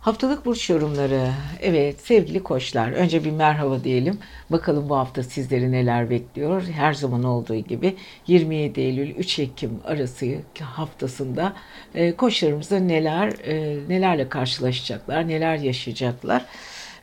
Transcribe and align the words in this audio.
Haftalık 0.00 0.44
burç 0.44 0.70
yorumları. 0.70 1.30
Evet 1.60 2.00
sevgili 2.00 2.42
koçlar 2.42 2.92
önce 2.92 3.24
bir 3.24 3.30
merhaba 3.30 3.84
diyelim. 3.84 4.18
Bakalım 4.50 4.88
bu 4.88 4.96
hafta 4.96 5.22
sizleri 5.22 5.72
neler 5.72 6.10
bekliyor. 6.10 6.62
Her 6.62 6.92
zaman 6.92 7.24
olduğu 7.24 7.56
gibi 7.56 7.96
27 8.26 8.80
Eylül 8.80 9.10
3 9.10 9.38
Ekim 9.38 9.80
arası 9.84 10.26
haftasında 10.60 11.52
e, 11.94 12.16
koçlarımızda 12.16 12.78
neler 12.78 13.32
e, 13.44 13.78
nelerle 13.88 14.28
karşılaşacaklar, 14.28 15.28
neler 15.28 15.56
yaşayacaklar. 15.56 16.44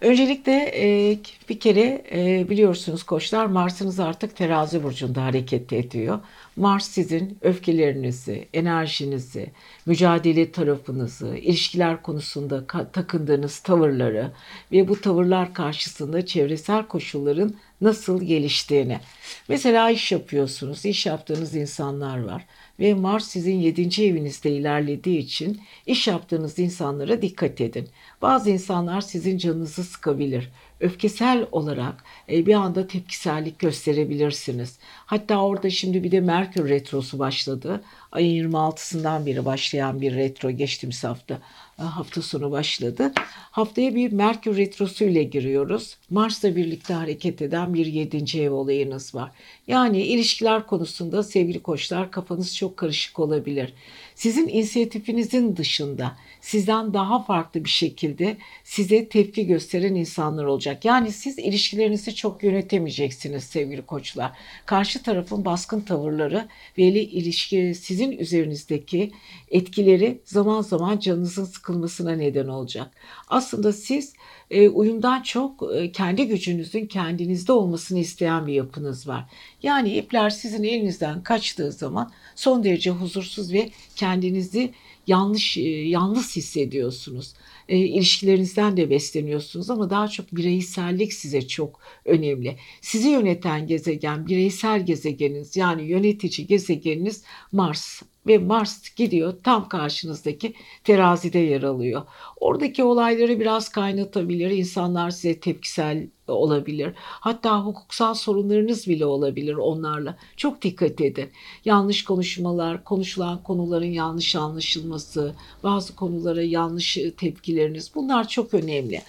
Öncelikle 0.02 0.72
e, 0.76 1.18
bir 1.50 1.60
kere 1.60 2.04
e, 2.12 2.50
biliyorsunuz 2.50 3.04
koçlar 3.04 3.46
Mars'ınız 3.46 4.00
artık 4.00 4.36
terazi 4.36 4.84
burcunda 4.84 5.24
hareket 5.24 5.74
ediyor. 5.74 6.20
Mars 6.56 6.90
sizin 6.90 7.38
öfkelerinizi, 7.42 8.48
enerjinizi, 8.54 9.52
mücadele 9.86 10.52
tarafınızı, 10.52 11.38
ilişkiler 11.38 12.02
konusunda 12.02 12.68
takındığınız 12.94 13.60
tavırları 13.60 14.32
ve 14.72 14.88
bu 14.88 15.02
tavırlar 15.02 15.54
karşısında 15.54 16.26
çevresel 16.26 16.88
koşulların 16.88 17.56
nasıl 17.82 18.22
geliştiğini. 18.22 19.00
Mesela 19.48 19.90
iş 19.90 20.12
yapıyorsunuz, 20.12 20.86
iş 20.86 21.06
yaptığınız 21.06 21.56
insanlar 21.56 22.24
var 22.24 22.46
ve 22.80 22.94
Mars 22.94 23.28
sizin 23.28 23.56
7. 23.56 24.04
evinizde 24.04 24.52
ilerlediği 24.52 25.18
için 25.18 25.62
iş 25.86 26.08
yaptığınız 26.08 26.60
insanlara 26.60 27.22
dikkat 27.22 27.62
edin. 27.62 27.90
Bazı 28.22 28.50
insanlar 28.50 29.02
sizin 29.02 29.38
canınızı 29.38 29.84
sıkabilir. 29.84 30.50
Öfkesel 30.80 31.48
olarak 31.52 32.04
e, 32.30 32.46
bir 32.46 32.54
anda 32.54 32.88
tepkisellik 32.88 33.60
gösterebilirsiniz. 33.60 34.80
Hatta 35.06 35.42
orada 35.42 35.70
şimdi 35.70 36.04
bir 36.04 36.12
de 36.12 36.22
Merkür 36.22 36.70
retrosu 36.70 37.20
başladı. 37.20 37.84
Ayın 38.12 38.52
26'sından 38.52 39.26
beri 39.26 39.46
başlayan 39.46 40.02
bir 40.02 40.16
retro 40.16 40.52
geçtiğimiz 40.52 41.04
hafta 41.04 41.40
hafta 41.84 42.22
sonu 42.22 42.52
başladı. 42.52 43.12
Haftaya 43.52 43.96
bir 43.96 44.12
Merkür 44.12 44.58
retrosu 44.58 45.04
ile 45.04 45.24
giriyoruz. 45.24 45.98
Mars'la 46.10 46.56
birlikte 46.56 46.94
hareket 46.94 47.42
eden 47.42 47.74
bir 47.74 47.86
7. 47.86 48.42
ev 48.42 48.52
olayınız 48.52 49.16
var. 49.16 49.32
Yani 49.68 50.02
ilişkiler 50.02 50.68
konusunda 50.68 51.24
sevgili 51.24 51.60
koçlar 51.60 52.12
kafanız 52.12 52.56
çok 52.56 52.78
karışık 52.78 53.20
olabilir. 53.20 53.74
Sizin 54.16 54.48
inisiyatifinizin 54.48 55.58
dışında 55.58 56.18
sizden 56.46 56.94
daha 56.94 57.24
farklı 57.24 57.64
bir 57.64 57.70
şekilde 57.70 58.38
size 58.64 59.10
tepki 59.10 59.48
gösteren 59.48 59.96
insanlar 59.96 60.46
olacak. 60.46 60.86
Yani 60.86 61.12
siz 61.12 61.40
ilişkilerinizi 61.40 62.16
çok 62.16 62.44
yönetemeyeceksiniz 62.44 63.44
sevgili 63.44 63.82
koçlar. 63.82 64.32
Karşı 64.66 65.04
tarafın 65.04 65.46
baskın 65.46 65.82
tavırları 65.82 66.48
ve 66.78 66.84
ilişki 66.84 67.76
sizin 67.76 68.12
üzerinizdeki 68.12 69.12
etkileri 69.52 70.22
zaman 70.26 70.62
zaman 70.62 71.00
canınızın 71.00 71.46
sıkılmasına 71.46 72.12
neden 72.12 72.48
olacak. 72.48 72.92
Aslında 73.28 73.74
siz 73.74 74.14
e, 74.52 74.70
uyumdan 74.70 75.22
çok 75.22 75.76
e, 75.76 75.92
kendi 75.92 76.28
gücünüzün 76.28 76.86
kendinizde 76.86 77.52
olmasını 77.52 78.00
isteyen 78.00 78.48
bir 78.48 78.54
yapınız 78.54 79.08
var. 79.08 79.26
Yani 79.64 79.98
ipler 79.98 80.30
sizin 80.30 80.64
elinizden 80.64 81.24
kaçtığı 81.24 81.72
zaman 81.72 82.12
son 82.36 82.64
derece 82.64 82.90
huzursuz 82.90 83.54
ve 83.54 83.70
kendinizi 83.96 84.74
yanlış 85.08 85.58
e, 85.58 85.62
yalnız 85.70 86.36
hissediyorsunuz. 86.36 87.34
E, 87.70 87.78
ilişkilerinizden 87.78 88.78
de 88.78 88.90
besleniyorsunuz 88.90 89.70
ama 89.70 89.90
daha 89.90 90.08
çok 90.08 90.36
bireysellik 90.36 91.14
size 91.14 91.48
çok 91.48 91.80
önemli. 92.06 92.58
Sizi 92.82 93.10
yöneten 93.10 93.68
gezegen 93.68 94.28
bireysel 94.28 94.86
gezegeniniz 94.86 95.56
yani 95.56 95.84
yönetici 95.84 96.48
gezegeniniz 96.48 97.24
Mars 97.52 98.02
ve 98.28 98.38
Mars 98.38 98.96
gidiyor 98.96 99.34
tam 99.44 99.70
karşınızdaki 99.70 100.54
terazide 100.84 101.40
yer 101.40 101.64
alıyor. 101.64 102.02
Oradaki 102.38 102.84
olayları 102.84 103.40
biraz 103.40 103.70
kaynatabilir. 103.70 104.50
İnsanlar 104.50 105.12
size 105.12 105.40
tepkisel 105.40 106.08
olabilir. 106.28 106.94
Hatta 106.98 107.66
hukuksal 107.66 108.14
sorunlarınız 108.14 108.88
bile 108.88 109.06
olabilir 109.06 109.54
onlarla. 109.54 110.18
Çok 110.38 110.62
dikkat 110.62 111.02
edin. 111.02 111.30
Yanlış 111.66 112.04
konuşmalar, 112.04 112.84
konuşulan 112.84 113.44
konuların 113.44 113.86
yanlış 113.86 114.36
anlaşılması, 114.36 115.36
bazı 115.64 115.96
konulara 115.96 116.42
yanlış 116.42 116.98
tepkileriniz 117.18 117.92
bunlar 117.96 118.28
çok 118.28 118.54
önemli. 118.54 119.02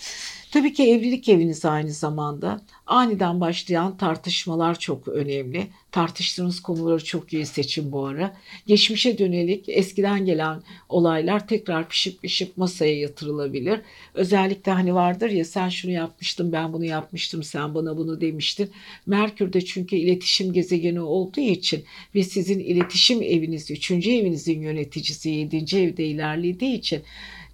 Tabii 0.50 0.72
ki 0.72 0.90
evlilik 0.90 1.28
eviniz 1.28 1.64
aynı 1.64 1.92
zamanda. 1.92 2.60
Aniden 2.86 3.40
başlayan 3.40 3.96
tartışmalar 3.96 4.78
çok 4.78 5.08
önemli. 5.08 5.66
Tartıştığınız 5.92 6.60
konuları 6.60 7.04
çok 7.04 7.32
iyi 7.32 7.46
seçin 7.46 7.92
bu 7.92 8.06
ara. 8.06 8.36
Geçmişe 8.66 9.18
dönelik 9.18 9.68
eskiden 9.68 10.24
gelen 10.26 10.62
olaylar 10.88 11.48
tekrar 11.48 11.88
pişip 11.88 12.22
pişip 12.22 12.56
masaya 12.56 12.98
yatırılabilir. 12.98 13.80
Özellikle 14.14 14.72
hani 14.72 14.94
vardır 14.94 15.30
ya 15.30 15.44
sen 15.44 15.68
şunu 15.68 15.92
yapmıştın 15.92 16.52
ben 16.52 16.72
bunu 16.72 16.84
yapmıştım 16.84 17.42
sen 17.42 17.74
bana 17.74 17.96
bunu 17.96 18.20
demiştin. 18.20 18.70
Merkür'de 19.06 19.64
çünkü 19.64 19.96
iletişim 19.96 20.52
gezegeni 20.52 21.00
olduğu 21.00 21.40
için 21.40 21.84
ve 22.14 22.22
sizin 22.22 22.58
iletişim 22.58 23.22
eviniz, 23.22 23.70
üçüncü 23.70 24.10
evinizin 24.12 24.60
yöneticisi 24.60 25.30
yedinci 25.30 25.78
evde 25.78 26.06
ilerlediği 26.06 26.78
için 26.78 27.02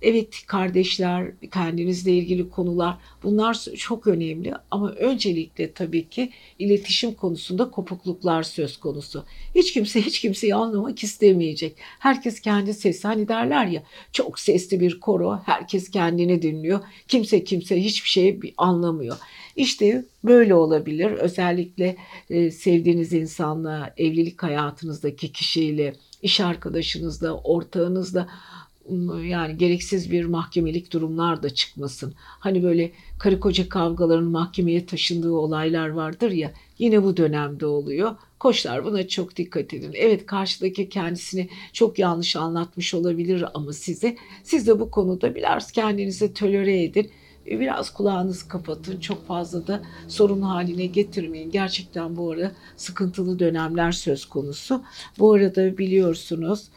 Evet 0.03 0.47
kardeşler, 0.47 1.31
kendinizle 1.53 2.13
ilgili 2.13 2.51
konular 2.51 2.97
bunlar 3.23 3.55
çok 3.77 4.07
önemli 4.07 4.53
ama 4.71 4.91
öncelikle 4.91 5.73
tabii 5.73 6.09
ki 6.09 6.31
iletişim 6.59 7.15
konusunda 7.15 7.71
kopukluklar 7.71 8.43
söz 8.43 8.77
konusu. 8.77 9.25
Hiç 9.55 9.73
kimse 9.73 10.03
hiç 10.03 10.21
kimseyi 10.21 10.55
anlamak 10.55 11.03
istemeyecek. 11.05 11.77
Herkes 11.99 12.41
kendi 12.41 12.75
sesi 12.75 13.09
hani 13.09 13.29
derler 13.29 13.67
ya 13.67 13.83
çok 14.13 14.39
sesli 14.39 14.81
bir 14.81 15.01
koro 15.01 15.41
herkes 15.47 15.91
kendini 15.91 16.43
dinliyor. 16.43 16.81
Kimse 17.09 17.45
kimse 17.45 17.84
hiçbir 17.84 18.09
şey 18.09 18.41
anlamıyor. 18.57 19.17
İşte 19.57 20.05
böyle 20.25 20.55
olabilir. 20.55 21.11
Özellikle 21.11 21.97
e, 22.31 22.51
sevdiğiniz 22.51 23.13
insanla, 23.13 23.95
evlilik 23.97 24.43
hayatınızdaki 24.43 25.33
kişiyle, 25.33 25.95
iş 26.23 26.41
arkadaşınızla, 26.41 27.33
ortağınızla 27.34 28.29
yani 29.25 29.56
gereksiz 29.56 30.10
bir 30.10 30.25
mahkemelik 30.25 30.93
durumlar 30.93 31.43
da 31.43 31.50
çıkmasın. 31.50 32.15
Hani 32.16 32.62
böyle 32.62 32.93
karı 33.19 33.41
koca 33.41 33.69
kavgaların 33.69 34.25
mahkemeye 34.25 34.87
taşındığı 34.87 35.32
olaylar 35.32 35.88
vardır 35.88 36.31
ya 36.31 36.53
yine 36.78 37.03
bu 37.03 37.16
dönemde 37.16 37.66
oluyor. 37.66 38.16
Koçlar 38.38 38.84
buna 38.84 39.09
çok 39.09 39.37
dikkat 39.37 39.75
edin. 39.75 39.92
Evet 39.94 40.26
karşıdaki 40.26 40.88
kendisini 40.88 41.48
çok 41.72 41.98
yanlış 41.98 42.37
anlatmış 42.37 42.94
olabilir 42.94 43.44
ama 43.54 43.72
size 43.72 44.16
siz 44.42 44.66
de 44.66 44.81
bu 44.81 44.91
konuda 44.91 45.34
biraz 45.34 45.72
kendinizi 45.72 46.34
tolere 46.34 46.82
edin. 46.82 47.10
Biraz 47.47 47.94
kulağınızı 47.94 48.48
kapatın. 48.48 49.00
Çok 49.00 49.26
fazla 49.26 49.66
da 49.66 49.82
sorun 50.09 50.41
haline 50.42 50.87
getirmeyin. 50.87 51.50
Gerçekten 51.50 52.16
bu 52.16 52.31
ara 52.31 52.53
sıkıntılı 52.76 53.38
dönemler 53.38 53.92
söz 53.92 54.25
konusu. 54.25 54.82
Bu 55.19 55.32
arada 55.32 55.78
biliyorsunuz 55.78 56.69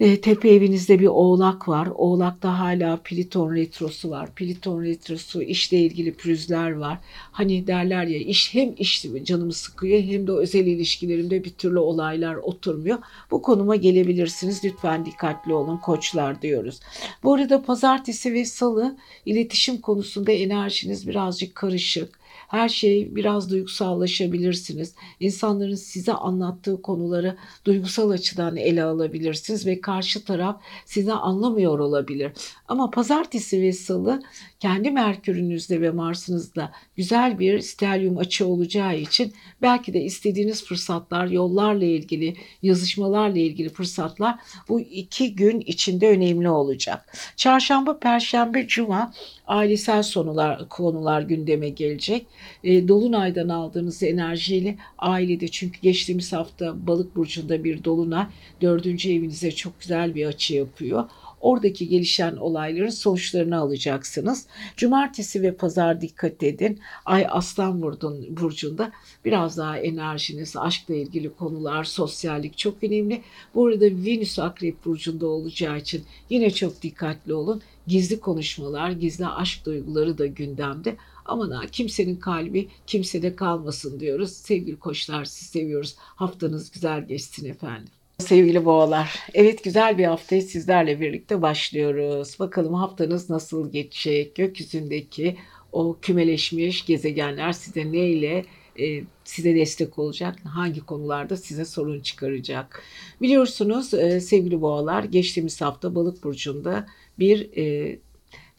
e, 0.00 0.20
tepe 0.20 0.48
evinizde 0.48 0.98
bir 1.00 1.06
oğlak 1.06 1.68
var. 1.68 1.88
Oğlakta 1.94 2.58
hala 2.58 2.96
Pliton 2.96 3.54
retrosu 3.54 4.10
var. 4.10 4.34
Pliton 4.34 4.82
retrosu 4.82 5.42
işle 5.42 5.78
ilgili 5.78 6.14
pürüzler 6.14 6.70
var. 6.70 6.98
Hani 7.32 7.66
derler 7.66 8.06
ya 8.06 8.18
iş 8.18 8.54
hem 8.54 8.74
iş 8.78 9.06
canımı 9.24 9.52
sıkıyor 9.52 10.02
hem 10.02 10.26
de 10.26 10.32
özel 10.32 10.66
ilişkilerimde 10.66 11.44
bir 11.44 11.50
türlü 11.50 11.78
olaylar 11.78 12.34
oturmuyor. 12.34 12.98
Bu 13.30 13.42
konuma 13.42 13.76
gelebilirsiniz. 13.76 14.64
Lütfen 14.64 15.06
dikkatli 15.06 15.54
olun 15.54 15.76
koçlar 15.76 16.42
diyoruz. 16.42 16.80
Bu 17.22 17.34
arada 17.34 17.62
pazartesi 17.62 18.32
ve 18.34 18.44
salı 18.44 18.96
iletişim 19.26 19.80
konusunda 19.80 20.32
enerjiniz 20.32 21.08
birazcık 21.08 21.54
karışık 21.54 22.25
her 22.48 22.68
şey 22.68 23.16
biraz 23.16 23.50
duygusallaşabilirsiniz. 23.50 24.94
İnsanların 25.20 25.74
size 25.74 26.12
anlattığı 26.12 26.82
konuları 26.82 27.36
duygusal 27.64 28.10
açıdan 28.10 28.56
ele 28.56 28.84
alabilirsiniz 28.84 29.66
ve 29.66 29.80
karşı 29.80 30.24
taraf 30.24 30.60
sizi 30.84 31.12
anlamıyor 31.12 31.78
olabilir. 31.78 32.32
Ama 32.68 32.90
pazartesi 32.90 33.62
ve 33.62 33.72
salı 33.72 34.22
kendi 34.60 34.90
Merkür'ünüzde 34.90 35.80
ve 35.80 35.90
Mars'ınızda 35.90 36.72
güzel 36.96 37.38
bir 37.38 37.60
stelyum 37.60 38.18
açı 38.18 38.46
olacağı 38.46 38.98
için 38.98 39.32
belki 39.62 39.94
de 39.94 40.00
istediğiniz 40.00 40.64
fırsatlar, 40.64 41.26
yollarla 41.26 41.84
ilgili, 41.84 42.36
yazışmalarla 42.62 43.38
ilgili 43.38 43.68
fırsatlar 43.68 44.34
bu 44.68 44.80
iki 44.80 45.34
gün 45.34 45.60
içinde 45.60 46.08
önemli 46.08 46.48
olacak. 46.48 47.16
Çarşamba, 47.36 47.98
Perşembe, 47.98 48.66
Cuma 48.66 49.12
ailesel 49.46 50.02
sonular, 50.02 50.68
konular 50.68 51.22
gündeme 51.22 51.68
gelecek. 51.68 52.26
E, 52.64 52.88
Dolunay'dan 52.88 53.48
aldığınız 53.48 54.02
enerjiyle 54.02 54.78
ailede 54.98 55.48
çünkü 55.48 55.80
geçtiğimiz 55.80 56.32
hafta 56.32 56.86
balık 56.86 57.16
burcunda 57.16 57.64
bir 57.64 57.84
dolunay 57.84 58.26
dördüncü 58.60 59.12
evinize 59.12 59.50
çok 59.52 59.80
güzel 59.80 60.14
bir 60.14 60.26
açı 60.26 60.54
yapıyor. 60.54 61.04
Oradaki 61.46 61.88
gelişen 61.88 62.36
olayların 62.36 62.88
sonuçlarını 62.88 63.58
alacaksınız. 63.58 64.46
Cumartesi 64.76 65.42
ve 65.42 65.54
pazar 65.54 66.00
dikkat 66.00 66.42
edin. 66.42 66.80
Ay 67.04 67.26
Aslan 67.30 67.82
Burcu'nda 68.30 68.92
biraz 69.24 69.58
daha 69.58 69.78
enerjiniz, 69.78 70.56
aşkla 70.56 70.94
ilgili 70.94 71.34
konular, 71.34 71.84
sosyallik 71.84 72.58
çok 72.58 72.84
önemli. 72.84 73.22
Bu 73.54 73.66
arada 73.66 73.84
Venüs 73.84 74.38
Akrep 74.38 74.84
Burcu'nda 74.84 75.26
olacağı 75.26 75.78
için 75.78 76.04
yine 76.30 76.50
çok 76.50 76.82
dikkatli 76.82 77.34
olun. 77.34 77.62
Gizli 77.86 78.20
konuşmalar, 78.20 78.90
gizli 78.90 79.26
aşk 79.26 79.66
duyguları 79.66 80.18
da 80.18 80.26
gündemde. 80.26 80.96
Aman 81.24 81.50
ha 81.50 81.66
kimsenin 81.72 82.16
kalbi 82.16 82.68
kimsede 82.86 83.36
kalmasın 83.36 84.00
diyoruz. 84.00 84.32
Sevgili 84.32 84.78
koçlar 84.78 85.24
sizi 85.24 85.50
seviyoruz. 85.50 85.94
Haftanız 85.98 86.70
güzel 86.70 87.06
geçsin 87.06 87.50
efendim. 87.50 87.88
Sevgili 88.18 88.64
boğalar, 88.64 89.14
evet 89.34 89.64
güzel 89.64 89.98
bir 89.98 90.04
haftayı 90.04 90.42
sizlerle 90.42 91.00
birlikte 91.00 91.42
başlıyoruz. 91.42 92.36
Bakalım 92.38 92.74
haftanız 92.74 93.30
nasıl 93.30 93.72
geçecek? 93.72 94.34
Gökyüzündeki 94.34 95.36
o 95.72 95.98
kümeleşmiş 96.02 96.86
gezegenler 96.86 97.52
size 97.52 97.92
neyle 97.92 98.44
e, 98.80 99.02
size 99.24 99.54
destek 99.54 99.98
olacak? 99.98 100.38
Hangi 100.44 100.80
konularda 100.80 101.36
size 101.36 101.64
sorun 101.64 102.00
çıkaracak? 102.00 102.82
Biliyorsunuz 103.22 103.94
e, 103.94 104.20
sevgili 104.20 104.60
boğalar 104.60 105.04
geçtiğimiz 105.04 105.60
hafta 105.60 105.94
Balık 105.94 106.24
burcunda 106.24 106.86
bir 107.18 107.50
e, 107.56 107.98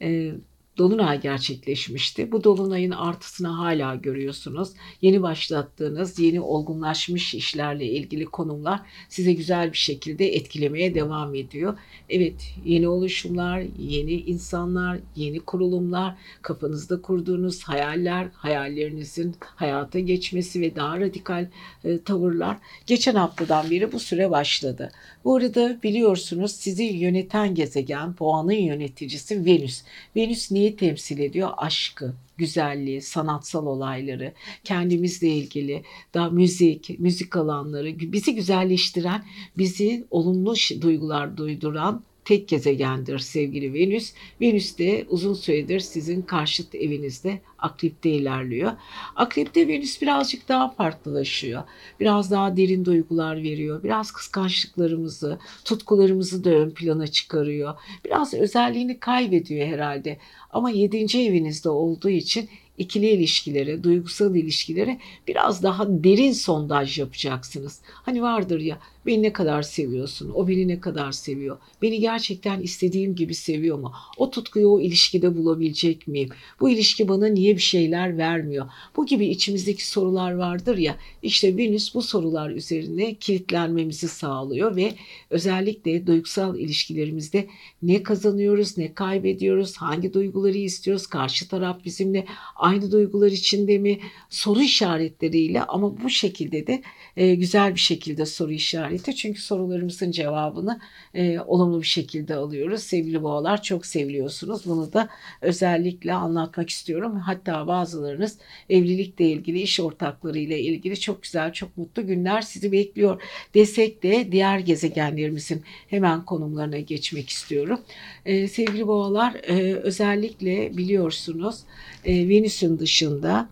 e, 0.01 0.31
dolunay 0.77 1.21
gerçekleşmişti. 1.21 2.31
Bu 2.31 2.43
dolunayın 2.43 2.91
artısını 2.91 3.47
hala 3.47 3.95
görüyorsunuz. 3.95 4.69
Yeni 5.01 5.21
başlattığınız, 5.21 6.19
yeni 6.19 6.41
olgunlaşmış 6.41 7.33
işlerle 7.33 7.85
ilgili 7.85 8.25
konumlar 8.25 8.79
size 9.09 9.33
güzel 9.33 9.71
bir 9.71 9.77
şekilde 9.77 10.35
etkilemeye 10.35 10.95
devam 10.95 11.35
ediyor. 11.35 11.77
Evet, 12.09 12.53
yeni 12.65 12.87
oluşumlar, 12.87 13.63
yeni 13.79 14.13
insanlar, 14.13 14.99
yeni 15.15 15.39
kurulumlar, 15.39 16.15
kafanızda 16.41 17.01
kurduğunuz 17.01 17.63
hayaller, 17.63 18.27
hayallerinizin 18.33 19.35
hayata 19.41 19.99
geçmesi 19.99 20.61
ve 20.61 20.75
daha 20.75 20.99
radikal 20.99 21.47
e, 21.83 22.01
tavırlar 22.01 22.57
geçen 22.87 23.15
haftadan 23.15 23.71
beri 23.71 23.91
bu 23.91 23.99
süre 23.99 24.31
başladı. 24.31 24.91
Bu 25.23 25.35
arada 25.35 25.77
biliyorsunuz 25.83 26.51
sizi 26.51 26.83
yöneten 26.83 27.55
gezegen, 27.55 28.13
puanın 28.13 28.51
yöneticisi 28.51 29.45
Venüs. 29.45 29.81
Venüs 30.15 30.51
niye 30.51 30.66
neyi 30.67 30.75
temsil 30.75 31.19
ediyor? 31.19 31.49
Aşkı, 31.57 32.13
güzelliği, 32.37 33.01
sanatsal 33.01 33.65
olayları, 33.65 34.33
kendimizle 34.63 35.27
ilgili, 35.27 35.83
daha 36.13 36.29
müzik, 36.29 36.99
müzik 36.99 37.35
alanları, 37.35 37.99
bizi 37.99 38.35
güzelleştiren, 38.35 39.23
bizi 39.57 40.07
olumlu 40.11 40.53
duygular 40.81 41.37
duyduran 41.37 42.03
tek 42.27 42.47
gezegendir 42.47 43.19
sevgili 43.19 43.73
Venüs. 43.73 44.13
Venüs 44.41 44.77
de 44.77 45.05
uzun 45.09 45.33
süredir 45.33 45.79
sizin 45.79 46.21
karşıt 46.21 46.75
evinizde 46.75 47.41
akrepte 47.59 48.09
ilerliyor. 48.09 48.71
Akrepte 49.15 49.67
Venüs 49.67 50.01
birazcık 50.01 50.49
daha 50.49 50.69
farklılaşıyor. 50.69 51.63
Biraz 51.99 52.31
daha 52.31 52.57
derin 52.57 52.85
duygular 52.85 53.43
veriyor. 53.43 53.83
Biraz 53.83 54.11
kıskançlıklarımızı, 54.11 55.39
tutkularımızı 55.65 56.43
da 56.43 56.49
ön 56.49 56.69
plana 56.69 57.07
çıkarıyor. 57.07 57.75
Biraz 58.05 58.33
özelliğini 58.33 58.99
kaybediyor 58.99 59.67
herhalde. 59.67 60.17
Ama 60.49 60.69
yedinci 60.69 61.21
evinizde 61.21 61.69
olduğu 61.69 62.09
için 62.09 62.49
ikili 62.77 63.09
ilişkilere, 63.09 63.83
duygusal 63.83 64.35
ilişkilere 64.35 64.99
biraz 65.27 65.63
daha 65.63 65.87
derin 65.87 66.31
sondaj 66.31 66.99
yapacaksınız. 66.99 67.81
Hani 67.85 68.21
vardır 68.21 68.59
ya 68.59 68.79
beni 69.07 69.23
ne 69.23 69.33
kadar 69.33 69.61
seviyorsun, 69.61 70.31
o 70.35 70.47
beni 70.47 70.67
ne 70.67 70.79
kadar 70.79 71.11
seviyor, 71.11 71.57
beni 71.81 71.99
gerçekten 71.99 72.61
istediğim 72.61 73.15
gibi 73.15 73.33
seviyor 73.35 73.79
mu, 73.79 73.93
o 74.17 74.29
tutkuyu 74.29 74.67
o 74.67 74.79
ilişkide 74.79 75.37
bulabilecek 75.37 76.07
miyim, 76.07 76.29
bu 76.59 76.69
ilişki 76.69 77.07
bana 77.07 77.27
niye 77.27 77.55
bir 77.55 77.61
şeyler 77.61 78.17
vermiyor, 78.17 78.65
bu 78.95 79.05
gibi 79.05 79.27
içimizdeki 79.27 79.87
sorular 79.87 80.31
vardır 80.31 80.77
ya 80.77 80.97
işte 81.23 81.57
Venüs 81.57 81.95
bu 81.95 82.01
sorular 82.01 82.49
üzerine 82.49 83.13
kilitlenmemizi 83.13 84.07
sağlıyor 84.07 84.75
ve 84.75 84.93
özellikle 85.29 86.07
duygusal 86.07 86.59
ilişkilerimizde 86.59 87.47
ne 87.81 88.03
kazanıyoruz, 88.03 88.77
ne 88.77 88.93
kaybediyoruz, 88.93 89.77
hangi 89.77 90.13
duyguları 90.13 90.57
istiyoruz, 90.57 91.07
karşı 91.07 91.47
taraf 91.47 91.85
bizimle 91.85 92.25
aynı 92.55 92.91
duygular 92.91 93.31
içinde 93.31 93.77
mi? 93.77 93.99
Soru 94.29 94.61
işaretleriyle 94.61 95.63
ama 95.63 96.01
bu 96.03 96.09
şekilde 96.09 96.67
de 96.67 96.81
e, 97.17 97.35
güzel 97.35 97.75
bir 97.75 97.79
şekilde 97.79 98.25
soru 98.25 98.51
işareti. 98.51 99.15
Çünkü 99.15 99.41
sorularımızın 99.41 100.11
cevabını 100.11 100.79
e, 101.13 101.39
olumlu 101.39 101.81
bir 101.81 101.87
şekilde 101.87 102.35
alıyoruz. 102.35 102.83
Sevgili 102.83 103.23
boğalar 103.23 103.61
çok 103.61 103.85
seviliyorsunuz. 103.85 104.65
Bunu 104.65 104.93
da 104.93 105.09
özellikle 105.41 106.13
anlatmak 106.13 106.69
istiyorum. 106.69 107.19
Hatta 107.19 107.67
bazılarınız 107.67 108.37
evlilikle 108.69 109.25
ilgili, 109.25 109.61
iş 109.61 109.79
ortaklarıyla 109.79 110.57
ilgili 110.57 110.99
çok 110.99 111.23
güzel, 111.23 111.53
çok 111.53 111.77
mutlu 111.77 112.07
günler 112.07 112.41
sizi 112.41 112.71
bekliyor 112.71 113.21
desek 113.53 114.03
de 114.03 114.31
diğer 114.31 114.59
gezegenlerimizin 114.59 115.63
hemen 115.87 116.25
konumlarına 116.25 116.79
geçmek 116.79 117.29
istiyorum. 117.29 117.81
E, 118.25 118.47
sevgili 118.47 118.87
boğalar 118.87 119.33
e, 119.33 119.73
özellikle 119.73 120.77
biliyorsunuz 120.77 121.59
e, 122.05 122.29
Venüs'ün 122.29 122.79
dışında 122.79 123.49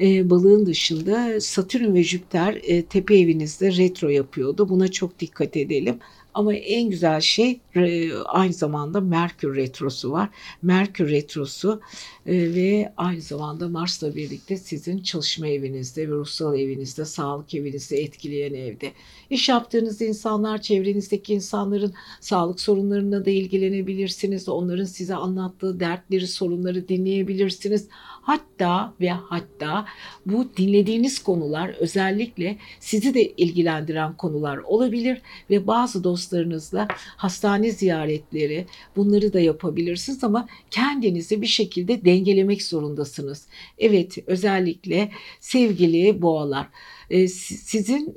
e, 0.00 0.30
balığın 0.30 0.66
dışında 0.66 1.40
Satürn 1.40 1.94
ve 1.94 2.02
Jüpiter 2.02 2.60
e, 2.62 2.84
tepe 2.84 3.18
evinizde 3.18 3.76
retro 3.76 4.08
yapıyordu. 4.08 4.68
Buna 4.68 4.88
çok 4.88 5.20
dikkat 5.20 5.56
edelim. 5.56 5.98
Ama 6.34 6.54
en 6.54 6.90
güzel 6.90 7.20
şey 7.20 7.60
aynı 8.24 8.52
zamanda 8.52 9.00
Merkür 9.00 9.56
Retrosu 9.56 10.12
var. 10.12 10.28
Merkür 10.62 11.10
Retrosu 11.10 11.80
e, 12.26 12.54
ve 12.54 12.92
aynı 12.96 13.20
zamanda 13.20 13.68
Mars'la 13.68 14.14
birlikte 14.14 14.56
sizin 14.56 14.98
çalışma 14.98 15.46
evinizde 15.46 16.08
ve 16.08 16.12
ruhsal 16.12 16.58
evinizde, 16.58 17.04
sağlık 17.04 17.54
evinizde 17.54 17.96
etkileyen 17.96 18.54
evde. 18.54 18.92
İş 19.30 19.48
yaptığınız 19.48 20.02
insanlar, 20.02 20.62
çevrenizdeki 20.62 21.34
insanların 21.34 21.94
sağlık 22.20 22.60
sorunlarına 22.60 23.24
da 23.24 23.30
ilgilenebilirsiniz. 23.30 24.48
Onların 24.48 24.84
size 24.84 25.14
anlattığı 25.14 25.80
dertleri, 25.80 26.26
sorunları 26.26 26.88
dinleyebilirsiniz. 26.88 27.88
Hatta 28.24 28.94
ve 29.00 29.10
hatta 29.10 29.86
bu 30.26 30.48
dinlediğiniz 30.56 31.22
konular 31.22 31.68
özellikle 31.68 32.56
sizi 32.80 33.14
de 33.14 33.32
ilgilendiren 33.32 34.16
konular 34.16 34.56
olabilir 34.56 35.22
ve 35.50 35.66
bazı 35.66 36.04
dostlarınızla 36.04 36.88
hastane 37.16 37.70
ziyaretleri 37.70 38.66
bunları 38.96 39.32
da 39.32 39.40
yapabilirsiniz 39.40 40.24
ama 40.24 40.48
kendinizi 40.70 41.42
bir 41.42 41.46
şekilde 41.46 42.04
dengelemek 42.04 42.62
zorundasınız. 42.62 43.46
Evet 43.78 44.18
özellikle 44.26 45.10
sevgili 45.40 46.22
boğalar 46.22 46.66
e, 47.10 47.28
sizin 47.28 48.14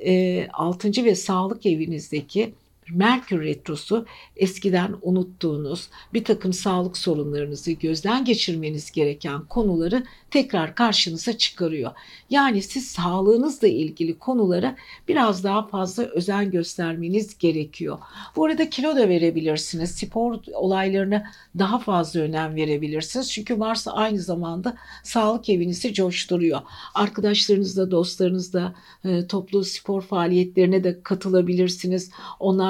6. 0.52 0.88
E, 1.00 1.04
ve 1.04 1.14
sağlık 1.14 1.66
evinizdeki 1.66 2.52
Merkür 2.90 3.44
Retrosu 3.44 4.06
eskiden 4.36 4.94
unuttuğunuz 5.02 5.88
bir 6.14 6.24
takım 6.24 6.52
sağlık 6.52 6.96
sorunlarınızı 6.96 7.72
gözden 7.72 8.24
geçirmeniz 8.24 8.90
gereken 8.92 9.44
konuları 9.44 10.04
tekrar 10.30 10.74
karşınıza 10.74 11.38
çıkarıyor. 11.38 11.92
Yani 12.30 12.62
siz 12.62 12.90
sağlığınızla 12.90 13.68
ilgili 13.68 14.18
konulara 14.18 14.76
biraz 15.08 15.44
daha 15.44 15.66
fazla 15.66 16.02
özen 16.02 16.50
göstermeniz 16.50 17.38
gerekiyor. 17.38 17.98
Bu 18.36 18.44
arada 18.44 18.70
kilo 18.70 18.96
da 18.96 19.08
verebilirsiniz. 19.08 19.90
Spor 19.90 20.38
olaylarına 20.54 21.26
daha 21.58 21.78
fazla 21.78 22.20
önem 22.20 22.54
verebilirsiniz. 22.54 23.32
Çünkü 23.32 23.54
Mars 23.54 23.86
aynı 23.90 24.18
zamanda 24.18 24.76
sağlık 25.04 25.48
evinizi 25.48 25.94
coşturuyor. 25.94 26.60
Arkadaşlarınızla, 26.94 27.90
dostlarınızla 27.90 28.74
e, 29.04 29.26
toplu 29.26 29.64
spor 29.64 30.02
faaliyetlerine 30.02 30.84
de 30.84 31.02
katılabilirsiniz. 31.02 32.10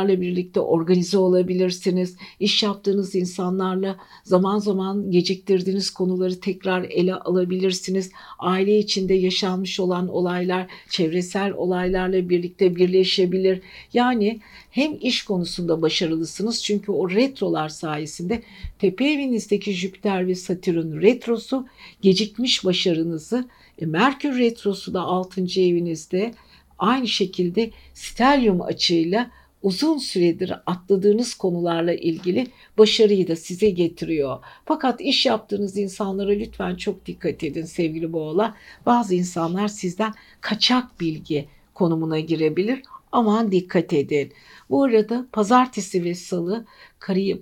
Onlarla 0.08 0.20
birlikte 0.20 0.60
organize 0.60 1.18
olabilirsiniz. 1.18 2.16
İş 2.40 2.62
yaptığınız 2.62 3.14
insanlarla 3.14 3.96
zaman 4.24 4.58
zaman 4.58 5.10
geciktirdiğiniz 5.10 5.90
konuları 5.90 6.40
tekrar 6.40 6.82
ele 6.82 7.14
alabilirsiniz. 7.14 8.10
Aile 8.38 8.78
içinde 8.78 9.14
yaşanmış 9.14 9.80
olan 9.80 10.08
olaylar 10.08 10.66
çevresel 10.88 11.52
olaylarla 11.52 12.28
birlikte 12.28 12.76
birleşebilir. 12.76 13.60
Yani 13.92 14.40
hem 14.70 14.96
iş 15.00 15.24
konusunda 15.24 15.82
başarılısınız 15.82 16.64
çünkü 16.64 16.92
o 16.92 17.10
retrolar 17.10 17.68
sayesinde 17.68 18.42
tepe 18.78 19.04
evinizdeki 19.04 19.72
Jüpiter 19.72 20.26
ve 20.26 20.34
Satürn 20.34 21.00
retrosu 21.02 21.66
gecikmiş 22.02 22.64
başarınızı 22.64 23.48
e, 23.78 23.86
Merkür 23.86 24.38
retrosu 24.38 24.94
da 24.94 25.00
6. 25.00 25.40
evinizde 25.40 26.34
aynı 26.78 27.08
şekilde 27.08 27.70
stelyum 27.94 28.62
açıyla 28.62 29.30
uzun 29.62 29.98
süredir 29.98 30.52
atladığınız 30.66 31.34
konularla 31.34 31.94
ilgili 31.94 32.46
başarıyı 32.78 33.28
da 33.28 33.36
size 33.36 33.70
getiriyor. 33.70 34.38
Fakat 34.64 35.00
iş 35.00 35.26
yaptığınız 35.26 35.76
insanlara 35.76 36.30
lütfen 36.30 36.74
çok 36.76 37.06
dikkat 37.06 37.44
edin 37.44 37.64
sevgili 37.64 38.12
boğalar. 38.12 38.52
Bazı 38.86 39.14
insanlar 39.14 39.68
sizden 39.68 40.14
kaçak 40.40 41.00
bilgi 41.00 41.48
konumuna 41.74 42.20
girebilir. 42.20 42.82
aman 43.12 43.52
dikkat 43.52 43.92
edin. 43.92 44.32
Bu 44.70 44.84
arada 44.84 45.26
pazartesi 45.32 46.04
ve 46.04 46.14
salı 46.14 46.66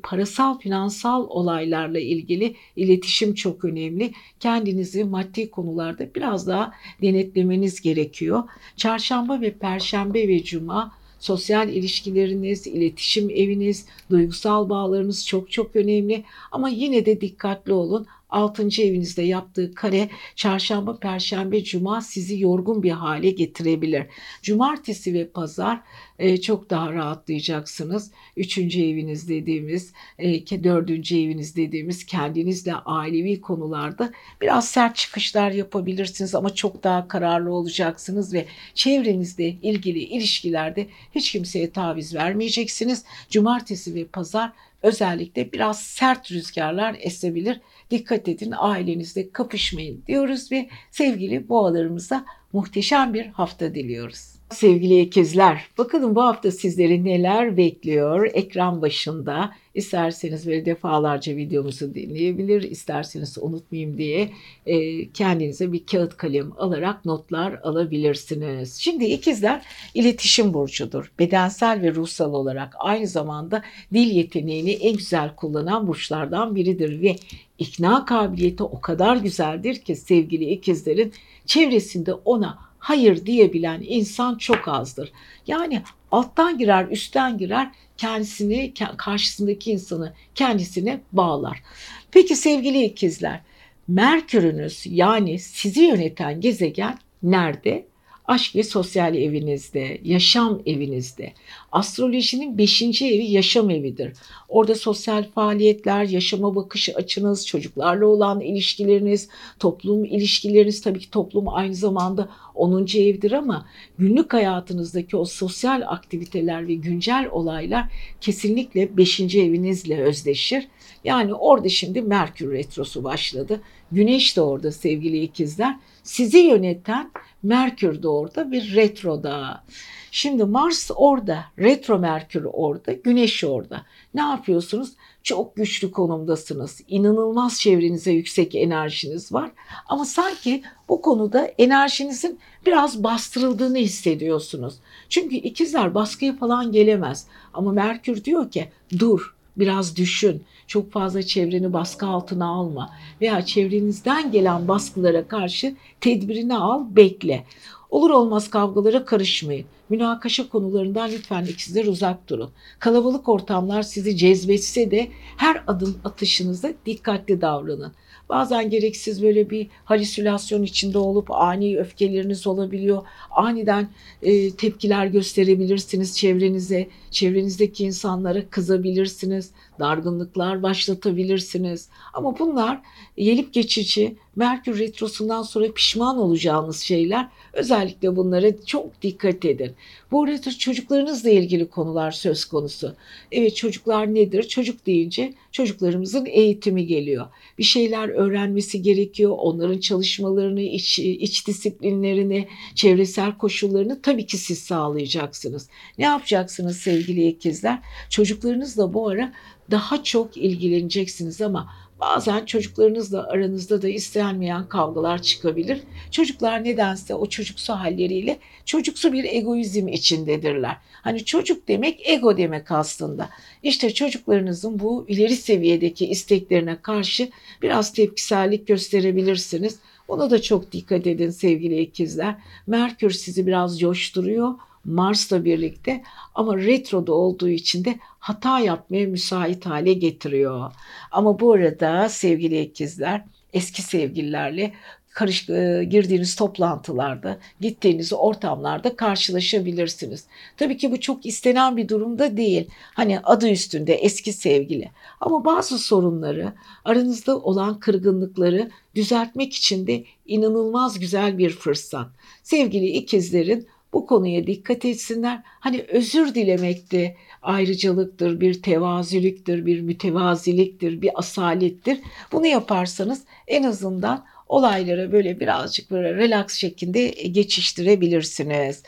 parasal 0.02 0.58
finansal 0.58 1.26
olaylarla 1.28 1.98
ilgili 1.98 2.56
iletişim 2.76 3.34
çok 3.34 3.64
önemli. 3.64 4.12
Kendinizi 4.40 5.04
maddi 5.04 5.50
konularda 5.50 6.14
biraz 6.14 6.46
daha 6.46 6.72
denetlemeniz 7.02 7.80
gerekiyor. 7.80 8.42
Çarşamba 8.76 9.40
ve 9.40 9.52
perşembe 9.58 10.28
ve 10.28 10.42
cuma 10.42 10.92
sosyal 11.18 11.68
ilişkileriniz, 11.68 12.66
iletişim 12.66 13.30
eviniz, 13.30 13.86
duygusal 14.10 14.68
bağlarınız 14.68 15.26
çok 15.26 15.50
çok 15.50 15.76
önemli. 15.76 16.24
Ama 16.52 16.68
yine 16.68 17.06
de 17.06 17.20
dikkatli 17.20 17.72
olun. 17.72 18.06
6. 18.36 18.82
evinizde 18.82 19.22
yaptığı 19.22 19.74
kare 19.74 20.08
çarşamba, 20.34 20.98
perşembe, 20.98 21.64
cuma 21.64 22.00
sizi 22.00 22.40
yorgun 22.40 22.82
bir 22.82 22.90
hale 22.90 23.30
getirebilir. 23.30 24.06
Cumartesi 24.42 25.14
ve 25.14 25.28
pazar 25.28 25.80
e, 26.18 26.40
çok 26.40 26.70
daha 26.70 26.92
rahatlayacaksınız. 26.92 28.10
Üçüncü 28.36 28.82
eviniz 28.82 29.28
dediğimiz, 29.28 29.92
e, 30.18 30.28
eviniz 30.28 31.56
dediğimiz 31.56 32.06
kendinizle 32.06 32.74
ailevi 32.74 33.40
konularda 33.40 34.12
biraz 34.40 34.68
sert 34.68 34.96
çıkışlar 34.96 35.50
yapabilirsiniz 35.50 36.34
ama 36.34 36.54
çok 36.54 36.84
daha 36.84 37.08
kararlı 37.08 37.52
olacaksınız 37.52 38.34
ve 38.34 38.46
çevrenizde 38.74 39.48
ilgili 39.48 39.98
ilişkilerde 39.98 40.86
hiç 41.14 41.32
kimseye 41.32 41.70
taviz 41.70 42.14
vermeyeceksiniz. 42.14 43.04
Cumartesi 43.30 43.94
ve 43.94 44.04
pazar 44.04 44.52
özellikle 44.82 45.52
biraz 45.52 45.82
sert 45.82 46.32
rüzgarlar 46.32 46.96
esebilir. 47.00 47.60
Dikkat 47.90 48.28
edin 48.28 48.54
ailenizde 48.58 49.30
kapışmayın 49.30 50.02
diyoruz 50.06 50.52
ve 50.52 50.68
sevgili 50.90 51.48
boğalarımıza 51.48 52.24
muhteşem 52.52 53.14
bir 53.14 53.26
hafta 53.26 53.74
diliyoruz. 53.74 54.35
Sevgili 54.50 55.00
ikizler, 55.00 55.66
bakalım 55.78 56.14
bu 56.14 56.22
hafta 56.22 56.50
sizleri 56.50 57.04
neler 57.04 57.56
bekliyor 57.56 58.30
ekran 58.34 58.82
başında. 58.82 59.52
İsterseniz 59.74 60.46
böyle 60.46 60.64
defalarca 60.64 61.36
videomuzu 61.36 61.94
dinleyebilir, 61.94 62.62
isterseniz 62.62 63.38
unutmayayım 63.40 63.98
diye 63.98 64.30
e, 64.66 65.08
kendinize 65.10 65.72
bir 65.72 65.86
kağıt 65.86 66.16
kalem 66.16 66.52
alarak 66.58 67.04
notlar 67.04 67.60
alabilirsiniz. 67.62 68.74
Şimdi 68.74 69.04
ikizler 69.04 69.62
iletişim 69.94 70.54
burcudur. 70.54 71.12
Bedensel 71.18 71.82
ve 71.82 71.94
ruhsal 71.94 72.34
olarak 72.34 72.74
aynı 72.78 73.06
zamanda 73.06 73.62
dil 73.92 74.10
yeteneğini 74.10 74.72
en 74.72 74.96
güzel 74.96 75.36
kullanan 75.36 75.86
burçlardan 75.86 76.54
biridir 76.54 77.02
ve 77.02 77.16
ikna 77.58 78.04
kabiliyeti 78.04 78.62
o 78.62 78.80
kadar 78.80 79.16
güzeldir 79.16 79.76
ki 79.76 79.96
sevgili 79.96 80.44
ikizlerin 80.44 81.12
çevresinde 81.46 82.14
ona 82.14 82.65
hayır 82.86 83.26
diyebilen 83.26 83.82
insan 83.86 84.38
çok 84.38 84.68
azdır. 84.68 85.12
Yani 85.46 85.82
alttan 86.10 86.58
girer, 86.58 86.86
üstten 86.90 87.38
girer, 87.38 87.70
kendisini, 87.96 88.74
karşısındaki 88.96 89.70
insanı 89.70 90.12
kendisine 90.34 91.00
bağlar. 91.12 91.62
Peki 92.10 92.36
sevgili 92.36 92.84
ikizler, 92.84 93.40
Merkür'ünüz 93.88 94.82
yani 94.86 95.38
sizi 95.38 95.80
yöneten 95.80 96.40
gezegen 96.40 96.98
nerede? 97.22 97.86
Aşk 98.28 98.56
ve 98.56 98.62
sosyal 98.62 99.14
evinizde, 99.14 100.00
yaşam 100.04 100.60
evinizde. 100.66 101.32
Astrolojinin 101.72 102.58
beşinci 102.58 103.06
evi 103.06 103.24
yaşam 103.24 103.70
evidir. 103.70 104.12
Orada 104.48 104.74
sosyal 104.74 105.30
faaliyetler, 105.30 106.04
yaşama 106.04 106.54
bakış 106.56 106.88
açınız, 106.88 107.46
çocuklarla 107.46 108.06
olan 108.06 108.40
ilişkileriniz, 108.40 109.28
toplum 109.58 110.04
ilişkileriniz 110.04 110.82
tabii 110.82 110.98
ki 110.98 111.10
toplum 111.10 111.48
aynı 111.48 111.74
zamanda 111.74 112.28
10. 112.54 112.82
evdir 112.82 113.32
ama 113.32 113.66
günlük 113.98 114.32
hayatınızdaki 114.32 115.16
o 115.16 115.24
sosyal 115.24 115.82
aktiviteler 115.86 116.68
ve 116.68 116.74
güncel 116.74 117.28
olaylar 117.32 117.84
kesinlikle 118.20 118.96
5. 118.96 119.20
evinizle 119.20 120.02
özdeşir. 120.02 120.68
Yani 121.06 121.34
orada 121.34 121.68
şimdi 121.68 122.02
Merkür 122.02 122.52
Retrosu 122.52 123.04
başladı. 123.04 123.60
Güneş 123.92 124.36
de 124.36 124.40
orada 124.40 124.72
sevgili 124.72 125.22
ikizler. 125.22 125.76
Sizi 126.02 126.38
yöneten 126.38 127.10
Merkür 127.42 128.02
de 128.02 128.08
orada 128.08 128.52
bir 128.52 128.74
retroda. 128.74 129.64
Şimdi 130.10 130.44
Mars 130.44 130.90
orada, 130.94 131.44
retro 131.58 131.98
Merkür 131.98 132.46
orada, 132.52 132.92
Güneş 132.92 133.44
orada. 133.44 133.82
Ne 134.14 134.20
yapıyorsunuz? 134.20 134.92
Çok 135.22 135.56
güçlü 135.56 135.90
konumdasınız. 135.90 136.80
İnanılmaz 136.88 137.60
çevrenize 137.60 138.12
yüksek 138.12 138.54
enerjiniz 138.54 139.32
var. 139.32 139.50
Ama 139.86 140.04
sanki 140.04 140.62
bu 140.88 141.02
konuda 141.02 141.46
enerjinizin 141.58 142.38
biraz 142.66 143.04
bastırıldığını 143.04 143.78
hissediyorsunuz. 143.78 144.74
Çünkü 145.08 145.36
ikizler 145.36 145.94
baskıya 145.94 146.36
falan 146.36 146.72
gelemez. 146.72 147.26
Ama 147.54 147.72
Merkür 147.72 148.24
diyor 148.24 148.50
ki 148.50 148.68
dur, 148.98 149.35
biraz 149.56 149.96
düşün. 149.96 150.42
Çok 150.66 150.92
fazla 150.92 151.22
çevreni 151.22 151.72
baskı 151.72 152.06
altına 152.06 152.46
alma 152.46 152.90
veya 153.20 153.44
çevrenizden 153.44 154.32
gelen 154.32 154.68
baskılara 154.68 155.28
karşı 155.28 155.76
tedbirini 156.00 156.56
al, 156.56 156.84
bekle. 156.90 157.44
Olur 157.90 158.10
olmaz 158.10 158.50
kavgalara 158.50 159.04
karışmayın. 159.04 159.66
Münakaşa 159.88 160.48
konularından 160.48 161.10
lütfen 161.10 161.44
ikizler 161.44 161.84
uzak 161.84 162.28
durun. 162.28 162.50
Kalabalık 162.78 163.28
ortamlar 163.28 163.82
sizi 163.82 164.16
cezbetse 164.16 164.90
de 164.90 165.08
her 165.36 165.62
adım 165.66 165.98
atışınızda 166.04 166.72
dikkatli 166.86 167.40
davranın. 167.40 167.92
Bazen 168.28 168.70
gereksiz 168.70 169.22
böyle 169.22 169.50
bir 169.50 169.66
halüsinasyon 169.84 170.62
içinde 170.62 170.98
olup 170.98 171.30
ani 171.30 171.78
öfkeleriniz 171.78 172.46
olabiliyor. 172.46 173.02
Aniden 173.30 173.88
e, 174.22 174.50
tepkiler 174.50 175.06
gösterebilirsiniz 175.06 176.16
çevrenize, 176.18 176.88
çevrenizdeki 177.10 177.84
insanlara 177.84 178.48
kızabilirsiniz, 178.50 179.50
dargınlıklar 179.78 180.62
başlatabilirsiniz. 180.62 181.88
Ama 182.14 182.38
bunlar 182.38 182.80
gelip 183.16 183.52
geçici, 183.52 184.16
Merkür 184.36 184.78
Retrosu'ndan 184.78 185.42
sonra 185.42 185.72
pişman 185.72 186.18
olacağınız 186.18 186.80
şeyler. 186.80 187.28
Özellikle 187.52 188.16
bunlara 188.16 188.64
çok 188.64 189.02
dikkat 189.02 189.44
edin. 189.44 189.72
Bu 190.10 190.24
arada 190.24 190.58
çocuklarınızla 190.58 191.30
ilgili 191.30 191.68
konular 191.68 192.10
söz 192.10 192.44
konusu. 192.44 192.94
Evet 193.32 193.56
çocuklar 193.56 194.14
nedir? 194.14 194.42
Çocuk 194.42 194.86
deyince 194.86 195.34
çocuklarımızın 195.52 196.26
eğitimi 196.26 196.86
geliyor. 196.86 197.26
Bir 197.58 197.64
şeyler 197.64 198.08
öğrenmesi 198.08 198.82
gerekiyor. 198.82 199.34
Onların 199.38 199.78
çalışmalarını, 199.78 200.60
iç, 200.60 200.98
iç 200.98 201.46
disiplinlerini, 201.46 202.48
çevresel 202.74 203.38
koşullarını 203.38 204.02
tabii 204.02 204.26
ki 204.26 204.38
siz 204.38 204.58
sağlayacaksınız. 204.58 205.68
Ne 205.98 206.04
yapacaksınız 206.04 206.76
sevgili 206.76 207.28
ikizler? 207.28 207.78
Çocuklarınızla 208.10 208.94
bu 208.94 209.08
ara 209.08 209.32
daha 209.70 210.04
çok 210.04 210.36
ilgileneceksiniz 210.36 211.42
ama 211.42 211.72
Bazen 212.00 212.44
çocuklarınızla 212.44 213.26
aranızda 213.28 213.82
da 213.82 213.88
istenmeyen 213.88 214.68
kavgalar 214.68 215.22
çıkabilir. 215.22 215.80
Çocuklar 216.10 216.64
nedense 216.64 217.14
o 217.14 217.26
çocuksu 217.26 217.72
halleriyle 217.72 218.38
çocuksu 218.64 219.12
bir 219.12 219.24
egoizm 219.24 219.88
içindedirler. 219.88 220.76
Hani 220.92 221.24
çocuk 221.24 221.68
demek 221.68 222.08
ego 222.08 222.36
demek 222.36 222.70
aslında. 222.70 223.28
İşte 223.62 223.94
çocuklarınızın 223.94 224.78
bu 224.78 225.04
ileri 225.08 225.36
seviyedeki 225.36 226.06
isteklerine 226.06 226.82
karşı 226.82 227.30
biraz 227.62 227.92
tepkisellik 227.92 228.66
gösterebilirsiniz. 228.66 229.78
Ona 230.08 230.30
da 230.30 230.42
çok 230.42 230.72
dikkat 230.72 231.06
edin 231.06 231.30
sevgili 231.30 231.80
ikizler. 231.80 232.34
Merkür 232.66 233.10
sizi 233.10 233.46
biraz 233.46 233.80
coşturuyor. 233.80 234.54
Mars'la 234.86 235.44
birlikte 235.44 236.02
ama 236.34 236.56
retroda 236.56 237.12
olduğu 237.12 237.48
için 237.48 237.84
de 237.84 237.98
hata 238.18 238.60
yapmaya 238.60 239.06
müsait 239.06 239.66
hale 239.66 239.92
getiriyor. 239.92 240.72
Ama 241.10 241.40
bu 241.40 241.52
arada 241.52 242.08
sevgili 242.08 242.60
ikizler 242.60 243.24
eski 243.52 243.82
sevgililerle 243.82 244.72
karış, 245.16 245.48
e, 245.50 245.84
girdiğiniz 245.90 246.34
toplantılarda, 246.34 247.38
gittiğiniz 247.60 248.12
ortamlarda 248.12 248.96
karşılaşabilirsiniz. 248.96 250.24
Tabii 250.56 250.76
ki 250.76 250.92
bu 250.92 251.00
çok 251.00 251.26
istenen 251.26 251.76
bir 251.76 251.88
durumda 251.88 252.36
değil. 252.36 252.68
Hani 252.94 253.20
adı 253.20 253.50
üstünde 253.50 253.94
eski 253.94 254.32
sevgili. 254.32 254.90
Ama 255.20 255.44
bazı 255.44 255.78
sorunları, 255.78 256.52
aranızda 256.84 257.38
olan 257.38 257.80
kırgınlıkları 257.80 258.70
düzeltmek 258.94 259.54
için 259.54 259.86
de 259.86 260.04
inanılmaz 260.26 260.98
güzel 260.98 261.38
bir 261.38 261.50
fırsat. 261.50 262.06
Sevgili 262.42 262.86
ikizlerin 262.86 263.66
bu 263.96 264.06
konuya 264.06 264.46
dikkat 264.46 264.84
etsinler. 264.84 265.42
Hani 265.44 265.84
özür 265.88 266.34
dilemek 266.34 266.92
de 266.92 267.16
ayrıcalıktır, 267.42 268.40
bir 268.40 268.62
tevazülüktür, 268.62 269.66
bir 269.66 269.80
mütevaziliktir, 269.80 271.02
bir 271.02 271.18
asalettir. 271.18 272.00
Bunu 272.32 272.46
yaparsanız 272.46 273.24
en 273.46 273.62
azından 273.62 274.24
olaylara 274.48 275.12
böyle 275.12 275.40
birazcık 275.40 275.90
böyle 275.90 276.14
relax 276.14 276.54
şeklinde 276.54 277.08
geçiştirebilirsiniz. 277.08 278.82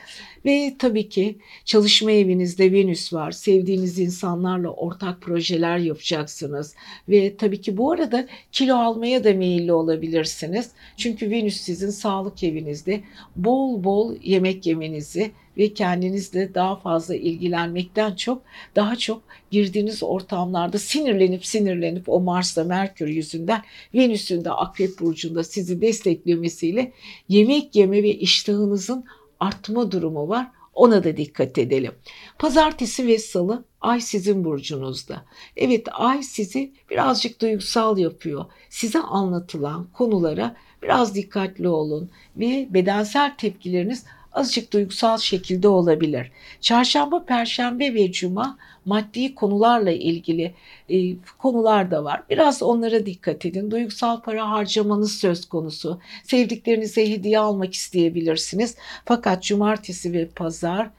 Ve 0.44 0.74
tabii 0.78 1.08
ki 1.08 1.38
çalışma 1.64 2.10
evinizde 2.10 2.72
Venüs 2.72 3.12
var. 3.12 3.30
Sevdiğiniz 3.30 3.98
insanlarla 3.98 4.70
ortak 4.70 5.20
projeler 5.20 5.78
yapacaksınız. 5.78 6.74
Ve 7.08 7.36
tabii 7.36 7.60
ki 7.60 7.76
bu 7.76 7.92
arada 7.92 8.26
kilo 8.52 8.76
almaya 8.76 9.24
da 9.24 9.34
meyilli 9.34 9.72
olabilirsiniz. 9.72 10.70
Çünkü 10.96 11.30
Venüs 11.30 11.60
sizin 11.60 11.90
sağlık 11.90 12.44
evinizde 12.44 13.00
bol 13.36 13.84
bol 13.84 14.16
yemek 14.22 14.66
yemenizi 14.66 15.30
ve 15.58 15.74
kendinizle 15.74 16.54
daha 16.54 16.76
fazla 16.76 17.14
ilgilenmekten 17.14 18.14
çok 18.14 18.42
daha 18.76 18.96
çok 18.96 19.22
girdiğiniz 19.50 20.02
ortamlarda 20.02 20.78
sinirlenip 20.78 21.46
sinirlenip 21.46 22.08
o 22.08 22.20
Mars'ta 22.20 22.64
Merkür 22.64 23.08
yüzünden 23.08 23.62
Venüs'ün 23.94 24.44
de 24.44 24.50
Akrep 24.50 25.00
Burcu'nda 25.00 25.44
sizi 25.44 25.80
desteklemesiyle 25.80 26.92
yemek 27.28 27.76
yeme 27.76 28.02
ve 28.02 28.14
iştahınızın 28.14 29.04
artma 29.40 29.92
durumu 29.92 30.28
var. 30.28 30.46
Ona 30.74 31.04
da 31.04 31.16
dikkat 31.16 31.58
edelim. 31.58 31.92
Pazartesi 32.38 33.06
ve 33.06 33.18
salı 33.18 33.64
ay 33.80 34.00
sizin 34.00 34.44
burcunuzda. 34.44 35.24
Evet 35.56 35.86
ay 35.92 36.22
sizi 36.22 36.72
birazcık 36.90 37.40
duygusal 37.40 37.98
yapıyor. 37.98 38.44
Size 38.70 38.98
anlatılan 38.98 39.86
konulara 39.92 40.56
biraz 40.82 41.14
dikkatli 41.14 41.68
olun 41.68 42.10
ve 42.36 42.68
bedensel 42.70 43.36
tepkileriniz 43.36 44.04
azıcık 44.32 44.72
duygusal 44.72 45.18
şekilde 45.18 45.68
olabilir. 45.68 46.30
Çarşamba, 46.60 47.24
perşembe 47.24 47.94
ve 47.94 48.12
cuma 48.12 48.58
maddi 48.84 49.34
konularla 49.34 49.90
ilgili 49.90 50.54
e, 50.88 51.16
konular 51.38 51.90
da 51.90 52.04
var. 52.04 52.22
Biraz 52.30 52.62
onlara 52.62 53.06
dikkat 53.06 53.46
edin. 53.46 53.70
Duygusal 53.70 54.20
para 54.20 54.50
harcamanız 54.50 55.18
söz 55.18 55.48
konusu. 55.48 56.00
Sevdiklerinize 56.24 57.10
hediye 57.10 57.38
almak 57.38 57.74
isteyebilirsiniz. 57.74 58.76
Fakat 59.04 59.42
cumartesi 59.42 60.12
ve 60.12 60.28
pazar 60.28 60.90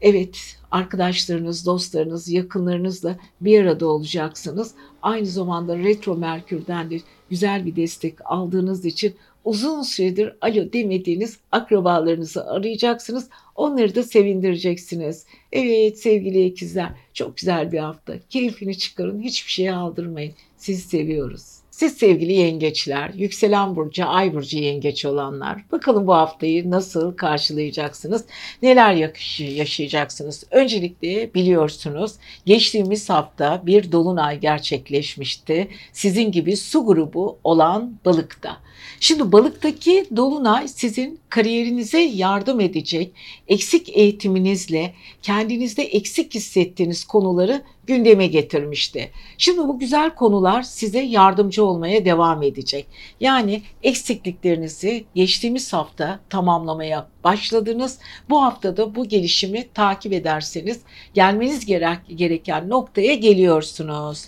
evet 0.00 0.56
arkadaşlarınız, 0.70 1.66
dostlarınız, 1.66 2.28
yakınlarınızla 2.28 3.16
bir 3.40 3.60
arada 3.60 3.86
olacaksınız. 3.86 4.74
Aynı 5.02 5.26
zamanda 5.26 5.78
retro 5.78 6.16
merkürden 6.16 6.90
de 6.90 7.00
güzel 7.30 7.66
bir 7.66 7.76
destek 7.76 8.14
aldığınız 8.24 8.84
için 8.84 9.14
uzun 9.44 9.82
süredir 9.82 10.36
alo 10.40 10.72
demediğiniz 10.72 11.38
akrabalarınızı 11.52 12.50
arayacaksınız. 12.50 13.28
Onları 13.54 13.94
da 13.94 14.02
sevindireceksiniz. 14.02 15.26
Evet 15.52 15.98
sevgili 15.98 16.44
ikizler 16.44 16.90
çok 17.14 17.36
güzel 17.36 17.72
bir 17.72 17.78
hafta. 17.78 18.14
Keyfini 18.30 18.78
çıkarın 18.78 19.20
hiçbir 19.20 19.50
şeye 19.50 19.74
aldırmayın. 19.74 20.34
Sizi 20.56 20.82
seviyoruz. 20.82 21.63
Siz 21.74 21.92
sevgili 21.92 22.32
yengeçler, 22.32 23.10
yükselen 23.14 23.76
burcu, 23.76 24.06
ay 24.06 24.34
burcu 24.34 24.58
yengeç 24.58 25.04
olanlar, 25.04 25.64
bakalım 25.72 26.06
bu 26.06 26.14
haftayı 26.14 26.70
nasıl 26.70 27.16
karşılayacaksınız, 27.16 28.24
neler 28.62 29.12
yaşayacaksınız? 29.38 30.44
Öncelikle 30.50 31.34
biliyorsunuz 31.34 32.12
geçtiğimiz 32.46 33.10
hafta 33.10 33.62
bir 33.66 33.92
dolunay 33.92 34.40
gerçekleşmişti. 34.40 35.68
Sizin 35.92 36.32
gibi 36.32 36.56
su 36.56 36.86
grubu 36.86 37.38
olan 37.44 37.98
balıkta. 38.04 38.56
Şimdi 39.00 39.32
balıktaki 39.32 40.06
dolunay 40.16 40.68
sizin 40.68 41.20
kariyerinize 41.28 42.00
yardım 42.00 42.60
edecek, 42.60 43.12
eksik 43.48 43.96
eğitiminizle 43.96 44.94
kendinizde 45.22 45.82
eksik 45.82 46.34
hissettiğiniz 46.34 47.04
konuları 47.04 47.62
gündeme 47.86 48.26
getirmişti. 48.26 49.10
Şimdi 49.38 49.58
bu 49.58 49.78
güzel 49.78 50.14
konular 50.14 50.62
size 50.62 51.00
yardımcı 51.00 51.64
olmaya 51.64 52.04
devam 52.04 52.42
edecek. 52.42 52.86
Yani 53.20 53.62
eksikliklerinizi 53.82 55.04
geçtiğimiz 55.14 55.72
hafta 55.72 56.20
tamamlamaya 56.30 57.08
başladınız. 57.24 57.98
Bu 58.30 58.42
haftada 58.42 58.94
bu 58.94 59.08
gelişimi 59.08 59.68
takip 59.74 60.12
ederseniz 60.12 60.80
gelmeniz 61.14 61.66
gereken 62.08 62.68
noktaya 62.68 63.14
geliyorsunuz. 63.14 64.24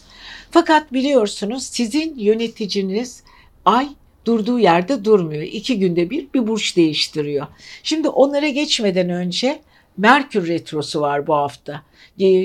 Fakat 0.51 0.93
biliyorsunuz 0.93 1.63
sizin 1.63 2.19
yöneticiniz 2.19 3.23
ay 3.65 3.89
durduğu 4.25 4.59
yerde 4.59 5.05
durmuyor. 5.05 5.43
İki 5.43 5.79
günde 5.79 6.11
bir 6.11 6.27
bir 6.35 6.47
burç 6.47 6.77
değiştiriyor. 6.77 7.47
Şimdi 7.83 8.09
onlara 8.09 8.49
geçmeden 8.49 9.11
önce 9.11 9.61
Merkür 9.97 10.49
retrosu 10.49 11.01
var 11.01 11.27
bu 11.27 11.35
hafta. 11.35 11.83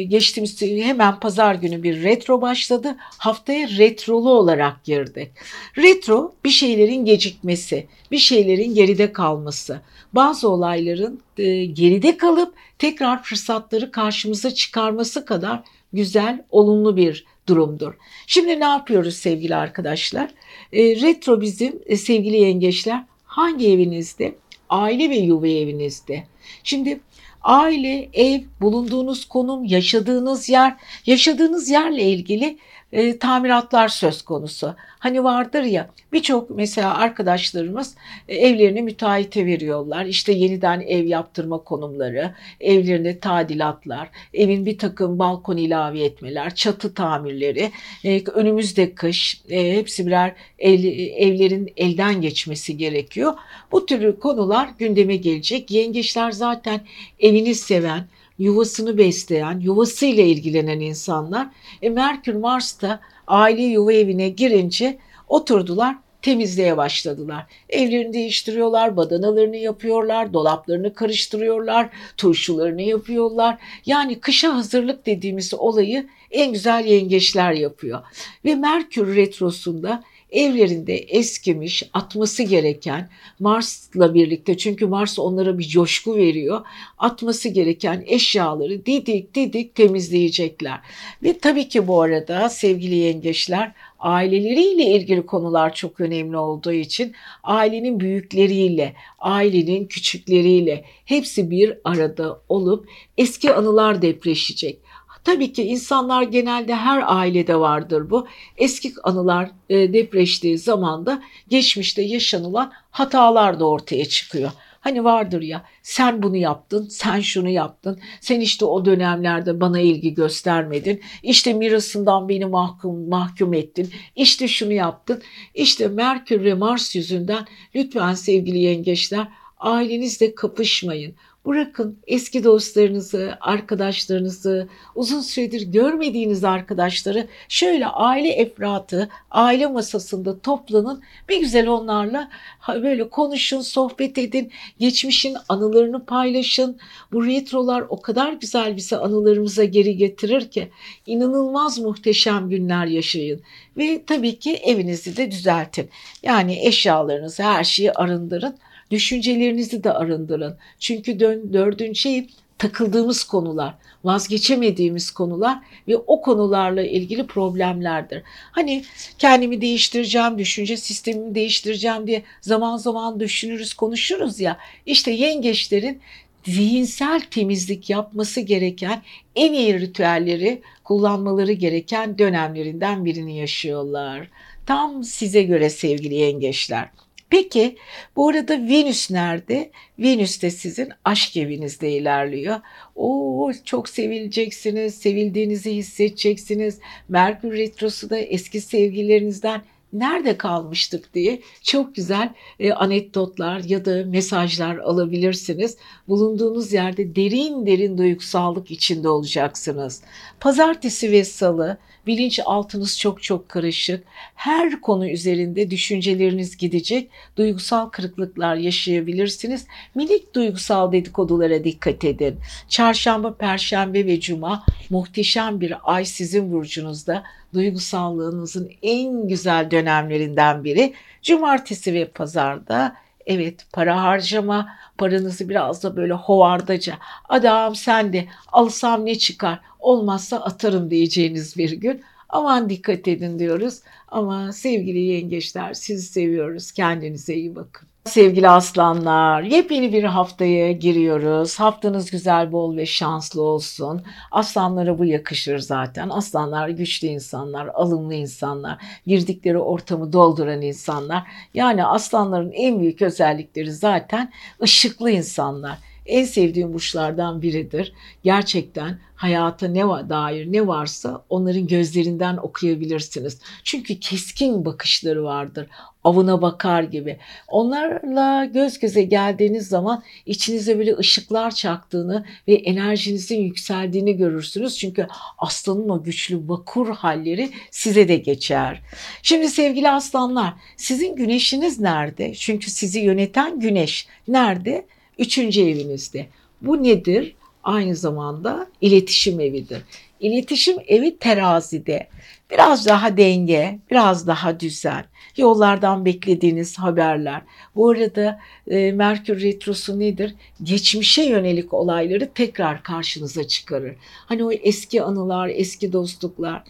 Geçtiğimiz 0.08 0.62
hemen 0.62 1.20
pazar 1.20 1.56
günü 1.56 1.84
bir 1.84 2.04
retro 2.04 2.42
başladı. 2.42 2.96
Haftaya 3.00 3.70
retrolu 3.70 4.30
olarak 4.30 4.84
girdik. 4.84 5.32
Retro 5.78 6.34
bir 6.46 6.50
şeylerin 6.50 7.06
gecikmesi, 7.06 7.88
bir 8.12 8.18
şeylerin 8.18 8.76
geride 8.76 9.14
kalması. 9.14 9.82
Bazı 10.14 10.50
olayların 10.50 11.22
e, 11.38 11.66
geride 11.66 12.18
kalıp 12.18 12.54
tekrar 12.80 13.24
fırsatları 13.24 13.92
karşımıza 13.92 14.54
çıkarması 14.54 15.26
kadar 15.26 15.64
güzel, 15.94 16.46
olumlu 16.50 16.98
bir 16.98 17.26
durumdur. 17.48 17.94
Şimdi 18.28 18.60
ne 18.60 18.66
yapıyoruz 18.66 19.16
sevgili 19.16 19.56
arkadaşlar? 19.56 20.32
E, 20.74 21.02
retro 21.02 21.42
bizim 21.42 21.80
e, 21.86 21.98
sevgili 21.98 22.38
yengeçler 22.38 23.04
hangi 23.24 23.72
evinizde? 23.72 24.36
Aile 24.70 25.10
ve 25.10 25.16
yuva 25.16 25.48
evinizde. 25.48 26.24
Şimdi 26.64 27.00
aile, 27.44 28.10
ev, 28.14 28.42
bulunduğunuz 28.62 29.26
konum, 29.26 29.66
yaşadığınız 29.66 30.50
yer, 30.50 30.76
yaşadığınız 31.06 31.70
yerle 31.70 32.04
ilgili 32.04 32.58
e, 32.92 33.18
tamiratlar 33.18 33.88
söz 33.88 34.22
konusu. 34.22 34.76
Hani 35.02 35.24
vardır 35.24 35.64
ya 35.64 35.90
birçok 36.14 36.50
mesela 36.50 36.98
arkadaşlarımız 36.98 37.96
e, 38.28 38.36
evlerini 38.36 38.82
müteahhite 38.82 39.46
veriyorlar. 39.46 40.06
İşte 40.06 40.32
yeniden 40.32 40.82
ev 40.82 41.06
yaptırma 41.06 41.58
konumları, 41.58 42.36
evlerinde 42.60 43.20
tadilatlar, 43.20 44.10
evin 44.34 44.66
bir 44.66 44.78
takım 44.78 45.20
balkon 45.20 45.58
ilave 45.58 46.04
etmeler, 46.04 46.56
çatı 46.56 46.94
tamirleri, 46.94 47.72
e, 48.04 48.24
önümüzde 48.24 48.96
kış, 48.96 49.42
e, 49.50 49.78
hepsi 49.78 50.08
birer 50.08 50.36
evlerin 50.60 51.74
elden 51.78 52.22
geçmesi 52.22 52.78
gerekiyor. 52.78 53.34
Bu 53.72 53.86
tür 53.86 54.20
konular 54.20 54.70
gündeme 54.80 55.16
gelecek. 55.16 55.72
Yengeçler 55.72 56.32
zaten 56.32 56.82
evini 57.20 57.56
seven, 57.56 58.08
yuvasını 58.40 58.98
besleyen, 58.98 59.60
yuvasıyla 59.60 60.24
ilgilenen 60.24 60.80
insanlar. 60.80 61.48
E, 61.82 61.90
Merkür 61.90 62.36
Mars'ta 62.36 63.00
aile 63.32 63.62
yuva 63.62 63.94
evine 63.94 64.30
girince 64.30 64.98
oturdular 65.28 65.96
temizliğe 66.22 66.78
başladılar. 66.78 67.46
Evlerini 67.70 68.14
değiştiriyorlar, 68.14 68.98
badanalarını 68.98 69.58
yapıyorlar, 69.58 70.34
dolaplarını 70.34 70.94
karıştırıyorlar, 70.94 71.90
turşularını 72.18 72.82
yapıyorlar. 72.82 73.58
Yani 73.86 74.20
kışa 74.20 74.56
hazırlık 74.56 75.06
dediğimiz 75.06 75.54
olayı 75.54 76.08
en 76.32 76.54
güzel 76.54 76.86
yengeçler 76.86 77.52
yapıyor. 77.52 78.00
Ve 78.46 78.56
Merkür 78.56 79.16
retrosunda 79.16 80.04
evlerinde 80.32 80.96
eskimiş, 80.96 81.84
atması 81.94 82.44
gereken 82.44 83.10
Mars'la 83.40 84.14
birlikte 84.14 84.58
çünkü 84.58 84.86
Mars 84.86 85.20
onlara 85.20 85.58
bir 85.58 85.68
coşku 85.68 86.16
veriyor. 86.16 86.62
Atması 86.98 87.50
gereken 87.50 88.04
eşyaları 88.08 88.86
didik 88.86 89.36
didik 89.36 89.76
temizleyecekler. 89.76 90.80
Ve 91.24 91.38
tabii 91.38 91.70
ki 91.70 91.88
bu 91.88 92.02
arada 92.02 92.50
sevgili 92.50 92.96
yengeçler 92.96 93.72
aileleriyle 94.00 94.84
ilgili 94.84 95.26
konular 95.26 95.74
çok 95.74 96.00
önemli 96.00 96.38
olduğu 96.38 96.72
için 96.72 97.14
ailenin 97.44 98.00
büyükleriyle, 98.00 98.96
ailenin 99.20 99.86
küçükleriyle 99.86 100.86
hepsi 101.06 101.52
bir 101.52 101.78
arada 101.84 102.42
olup 102.50 102.90
eski 103.18 103.54
anılar 103.54 104.02
depreşecek. 104.02 104.80
Tabii 105.24 105.54
ki 105.54 105.64
insanlar 105.64 106.24
genelde 106.24 106.76
her 106.76 107.04
ailede 107.06 107.60
vardır 107.60 108.10
bu. 108.10 108.28
Eski 108.58 108.94
anılar 109.04 109.52
e, 109.70 109.94
depreştiği 109.94 110.58
zaman 110.58 111.06
da 111.06 111.24
geçmişte 111.48 112.02
yaşanılan 112.02 112.72
hatalar 112.92 113.60
da 113.60 113.70
ortaya 113.70 114.06
çıkıyor. 114.06 114.52
Hani 114.82 115.04
vardır 115.04 115.42
ya 115.42 115.66
sen 115.84 116.24
bunu 116.24 116.38
yaptın, 116.38 116.88
sen 116.88 117.20
şunu 117.20 117.50
yaptın, 117.50 118.00
sen 118.22 118.40
işte 118.40 118.66
o 118.66 118.86
dönemlerde 118.86 119.62
bana 119.62 119.80
ilgi 119.80 120.14
göstermedin, 120.14 121.02
işte 121.24 121.54
mirasından 121.54 122.30
beni 122.30 122.46
mahkum, 122.46 123.10
mahkum 123.10 123.54
ettin, 123.54 123.90
işte 124.16 124.48
şunu 124.48 124.74
yaptın. 124.74 125.22
İşte 125.54 125.88
Merkür 125.88 126.44
ve 126.44 126.54
Mars 126.54 126.96
yüzünden 126.96 127.46
lütfen 127.76 128.14
sevgili 128.14 128.60
yengeçler 128.60 129.28
ailenizle 129.58 130.36
kapışmayın. 130.36 131.16
Bırakın 131.46 132.00
eski 132.08 132.44
dostlarınızı, 132.44 133.38
arkadaşlarınızı, 133.42 134.68
uzun 134.96 135.22
süredir 135.22 135.62
görmediğiniz 135.62 136.44
arkadaşları 136.44 137.28
şöyle 137.50 137.88
aile 137.88 138.30
efratı, 138.30 139.10
aile 139.32 139.68
masasında 139.68 140.40
toplanın. 140.40 141.04
Bir 141.30 141.40
güzel 141.40 141.68
onlarla 141.68 142.30
böyle 142.68 143.10
konuşun, 143.10 143.62
sohbet 143.62 144.18
edin, 144.18 144.52
geçmişin 144.80 145.38
anılarını 145.50 146.06
paylaşın. 146.06 146.78
Bu 147.12 147.26
retrolar 147.26 147.84
o 147.90 148.02
kadar 148.02 148.34
güzel 148.34 148.78
bize 148.78 148.98
anılarımıza 148.98 149.64
geri 149.64 149.98
getirir 149.98 150.52
ki 150.52 150.70
inanılmaz 151.06 151.80
muhteşem 151.80 152.50
günler 152.50 152.86
yaşayın. 152.86 153.42
Ve 153.78 154.06
tabii 154.08 154.40
ki 154.40 154.54
evinizi 154.56 155.18
de 155.18 155.32
düzeltin. 155.32 155.90
Yani 156.24 156.68
eşyalarınızı, 156.68 157.44
her 157.44 157.64
şeyi 157.64 157.92
arındırın. 157.92 158.56
Düşüncelerinizi 158.92 159.84
de 159.84 159.94
arındırın. 159.94 160.58
Çünkü 160.80 161.20
dördüncü 161.54 162.00
şey 162.00 162.28
takıldığımız 162.58 163.24
konular, 163.24 163.74
vazgeçemediğimiz 164.04 165.12
konular 165.12 165.60
ve 165.88 165.98
o 165.98 166.22
konularla 166.22 166.84
ilgili 166.84 167.28
problemlerdir. 167.28 168.24
Hani 168.52 168.84
kendimi 169.18 169.62
değiştireceğim, 169.62 170.38
düşünce 170.38 170.78
sistemimi 170.78 171.36
değiştireceğim 171.36 172.08
diye 172.08 172.24
zaman 172.42 172.78
zaman 172.78 173.20
düşünürüz, 173.20 173.74
konuşuruz 173.74 174.40
ya. 174.40 174.58
İşte 174.86 175.12
yengeçlerin 175.12 176.00
zihinsel 176.46 177.22
temizlik 177.32 177.90
yapması 177.90 178.42
gereken 178.42 179.02
en 179.36 179.54
iyi 179.54 179.80
ritüelleri 179.80 180.62
kullanmaları 180.84 181.52
gereken 181.52 182.18
dönemlerinden 182.18 183.06
birini 183.06 183.38
yaşıyorlar. 183.38 184.28
Tam 184.66 185.04
size 185.04 185.44
göre 185.44 185.70
sevgili 185.70 186.14
yengeçler. 186.14 186.90
Peki 187.32 187.78
bu 188.16 188.30
arada 188.30 188.54
Venüs 188.54 189.12
nerede? 189.12 189.72
Venüs 190.00 190.42
de 190.42 190.52
sizin 190.52 190.90
aşk 191.06 191.38
evinizde 191.38 191.92
ilerliyor. 191.92 192.60
Oo 192.96 193.52
çok 193.66 193.90
sevileceksiniz, 193.90 194.96
sevildiğinizi 194.96 195.76
hissedeceksiniz. 195.76 196.80
Merkür 197.10 197.52
retrosu 197.52 198.10
da 198.10 198.18
eski 198.18 198.62
sevgililerinizden 198.62 199.62
nerede 199.94 200.38
kalmıştık 200.38 201.14
diye 201.14 201.42
çok 201.64 201.96
güzel 201.96 202.34
e, 202.60 202.72
anekdotlar 202.72 203.60
ya 203.60 203.86
da 203.86 204.06
mesajlar 204.06 204.78
alabilirsiniz. 204.78 205.78
Bulunduğunuz 206.08 206.74
yerde 206.74 207.16
derin 207.16 207.66
derin 207.66 207.98
duygusallık 207.98 208.72
içinde 208.72 209.10
olacaksınız. 209.10 210.02
Pazartesi 210.40 211.12
ve 211.12 211.24
salı 211.24 211.78
bilinç 212.08 212.40
altınız 212.46 213.00
çok 213.00 213.24
çok 213.24 213.50
karışık. 213.50 214.04
Her 214.36 214.82
konu 214.82 215.10
üzerinde 215.10 215.72
düşünceleriniz 215.72 216.58
gidecek. 216.58 217.10
Duygusal 217.38 217.90
kırıklıklar 217.90 218.56
yaşayabilirsiniz. 218.56 219.66
Minik 219.96 220.36
duygusal 220.36 220.92
dedikodulara 220.92 221.64
dikkat 221.64 222.04
edin. 222.04 222.36
Çarşamba, 222.70 223.34
perşembe 223.34 224.06
ve 224.06 224.20
cuma 224.20 224.66
muhteşem 224.90 225.62
bir 225.62 225.74
ay 225.84 226.06
sizin 226.06 226.52
burcunuzda 226.52 227.24
duygusallığınızın 227.54 228.72
en 228.82 229.28
güzel 229.28 229.72
dönemlerinden 229.72 230.64
biri. 230.64 230.94
Cumartesi 231.22 231.94
ve 231.94 232.06
pazarda 232.06 232.96
evet 233.26 233.66
para 233.74 234.04
harcama, 234.04 234.70
paranızı 234.98 235.50
biraz 235.50 235.84
da 235.84 235.96
böyle 235.96 236.14
hovardaca 236.14 236.98
adam 237.30 237.76
sen 237.76 238.14
de 238.14 238.28
alsam 238.52 239.06
ne 239.06 239.16
çıkar 239.18 239.60
olmazsa 239.80 240.38
atarım 240.38 240.90
diyeceğiniz 240.92 241.58
bir 241.58 241.72
gün. 241.72 242.02
Aman 242.30 242.70
dikkat 242.70 243.08
edin 243.08 243.40
diyoruz 243.40 243.82
ama 244.08 244.52
sevgili 244.54 245.00
yengeçler 245.00 245.74
sizi 245.74 246.08
seviyoruz 246.08 246.72
kendinize 246.72 247.36
iyi 247.36 247.56
bakın. 247.56 247.91
Sevgili 248.06 248.50
aslanlar, 248.50 249.42
yepyeni 249.42 249.94
bir 249.94 250.04
haftaya 250.04 250.72
giriyoruz. 250.72 251.60
Haftanız 251.60 252.12
güzel, 252.12 252.52
bol 252.52 252.78
ve 252.78 252.86
şanslı 252.86 253.42
olsun. 253.42 254.02
Aslanlara 254.32 255.00
bu 255.00 255.06
yakışır 255.06 255.60
zaten. 255.60 256.10
Aslanlar 256.10 256.70
güçlü 256.70 257.08
insanlar, 257.08 257.68
alımlı 257.74 258.14
insanlar, 258.14 258.78
girdikleri 259.08 259.58
ortamı 259.58 260.14
dolduran 260.14 260.62
insanlar. 260.62 261.24
Yani 261.54 261.86
aslanların 261.86 262.52
en 262.52 262.80
büyük 262.80 263.02
özellikleri 263.02 263.72
zaten 263.72 264.32
ışıklı 264.62 265.12
insanlar 265.12 265.78
en 266.06 266.26
sevdiğim 266.26 266.74
burçlardan 266.74 267.42
biridir. 267.42 267.94
Gerçekten 268.24 269.00
hayata 269.22 269.68
ne 269.68 269.82
dair 270.10 270.52
ne 270.52 270.68
varsa 270.68 271.26
onların 271.30 271.68
gözlerinden 271.68 272.38
okuyabilirsiniz. 272.38 273.40
Çünkü 273.64 274.00
keskin 274.00 274.66
bakışları 274.66 275.24
vardır. 275.24 275.68
Avına 276.04 276.42
bakar 276.42 276.84
gibi. 276.84 277.18
Onlarla 277.48 278.46
göz 278.46 278.80
göze 278.80 279.04
geldiğiniz 279.04 279.68
zaman 279.68 280.04
içinize 280.26 280.80
böyle 280.80 280.98
ışıklar 280.98 281.52
çaktığını 281.56 282.26
ve 282.48 282.54
enerjinizin 282.54 283.42
yükseldiğini 283.42 284.18
görürsünüz. 284.18 284.78
Çünkü 284.78 285.08
aslanın 285.38 285.90
o 285.90 286.04
güçlü 286.04 286.50
vakur 286.50 286.96
halleri 286.96 287.50
size 287.72 288.08
de 288.08 288.16
geçer. 288.16 288.82
Şimdi 289.24 289.50
sevgili 289.50 289.90
aslanlar 289.90 290.54
sizin 290.78 291.16
güneşiniz 291.16 291.80
nerede? 291.80 292.34
Çünkü 292.34 292.72
sizi 292.72 293.00
yöneten 293.00 293.60
güneş 293.60 294.08
nerede? 294.28 294.86
Üçüncü 295.18 295.62
evinizde. 295.62 296.28
Bu 296.62 296.84
nedir? 296.84 297.36
Aynı 297.64 297.96
zamanda 297.96 298.68
iletişim 298.82 299.40
evidir. 299.40 299.82
İletişim 300.20 300.78
evi 300.88 301.18
terazide. 301.18 302.08
Biraz 302.52 302.86
daha 302.86 303.18
denge, 303.18 303.80
biraz 303.92 304.28
daha 304.28 304.60
düzen. 304.60 305.06
Yollardan 305.38 306.06
beklediğiniz 306.06 306.80
haberler. 306.80 307.42
Bu 307.76 307.90
arada 307.90 308.40
e, 308.68 308.92
Merkür 308.92 309.42
Retrosu 309.42 310.00
nedir? 310.00 310.36
Geçmişe 310.64 311.24
yönelik 311.24 311.74
olayları 311.74 312.30
tekrar 312.34 312.84
karşınıza 312.84 313.48
çıkarır. 313.48 313.96
Hani 314.26 314.44
o 314.44 314.52
eski 314.52 315.04
anılar, 315.04 315.50
eski 315.50 315.94
dostluklar. 315.94 316.64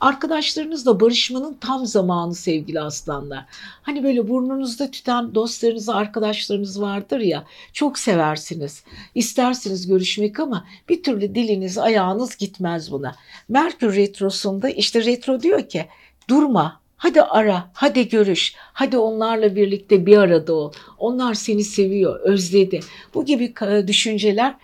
Arkadaşlarınızla 0.00 1.00
barışmanın 1.00 1.56
tam 1.60 1.86
zamanı 1.86 2.34
sevgili 2.34 2.80
aslanlar. 2.80 3.44
Hani 3.82 4.04
böyle 4.04 4.28
burnunuzda 4.28 4.90
tüten 4.90 5.34
dostlarınız, 5.34 5.88
arkadaşlarınız 5.88 6.80
vardır 6.80 7.20
ya 7.20 7.44
çok 7.72 7.98
seversiniz. 7.98 8.82
İstersiniz 9.14 9.86
görüşmek 9.86 10.40
ama 10.40 10.66
bir 10.88 11.02
türlü 11.02 11.34
diliniz, 11.34 11.78
ayağınız 11.78 12.36
gitmez 12.36 12.92
buna. 12.92 13.14
Merkür 13.48 13.96
Retrosu'nda 13.96 14.68
işte 14.68 15.04
retro 15.04 15.42
diyor 15.42 15.68
ki 15.68 15.86
durma, 16.28 16.80
Hadi 16.96 17.22
ara, 17.22 17.70
hadi 17.72 18.08
görüş, 18.08 18.54
hadi 18.56 18.98
onlarla 18.98 19.56
birlikte 19.56 20.06
bir 20.06 20.16
arada 20.16 20.52
ol. 20.52 20.72
Onlar 20.98 21.34
seni 21.34 21.64
seviyor, 21.64 22.20
özledi. 22.20 22.80
Bu 23.14 23.24
gibi 23.24 23.54
düşünceler 23.86 24.54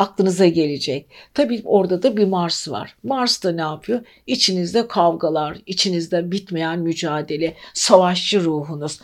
aklınıza 0.00 0.46
gelecek. 0.46 1.06
Tabii 1.34 1.62
orada 1.64 2.02
da 2.02 2.16
bir 2.16 2.24
Mars 2.24 2.68
var. 2.68 2.96
Mars 3.02 3.42
da 3.44 3.52
ne 3.52 3.60
yapıyor? 3.60 4.00
İçinizde 4.26 4.88
kavgalar, 4.88 5.58
içinizde 5.66 6.30
bitmeyen 6.30 6.78
mücadele, 6.78 7.54
savaşçı 7.74 8.44
ruhunuz. 8.44 9.00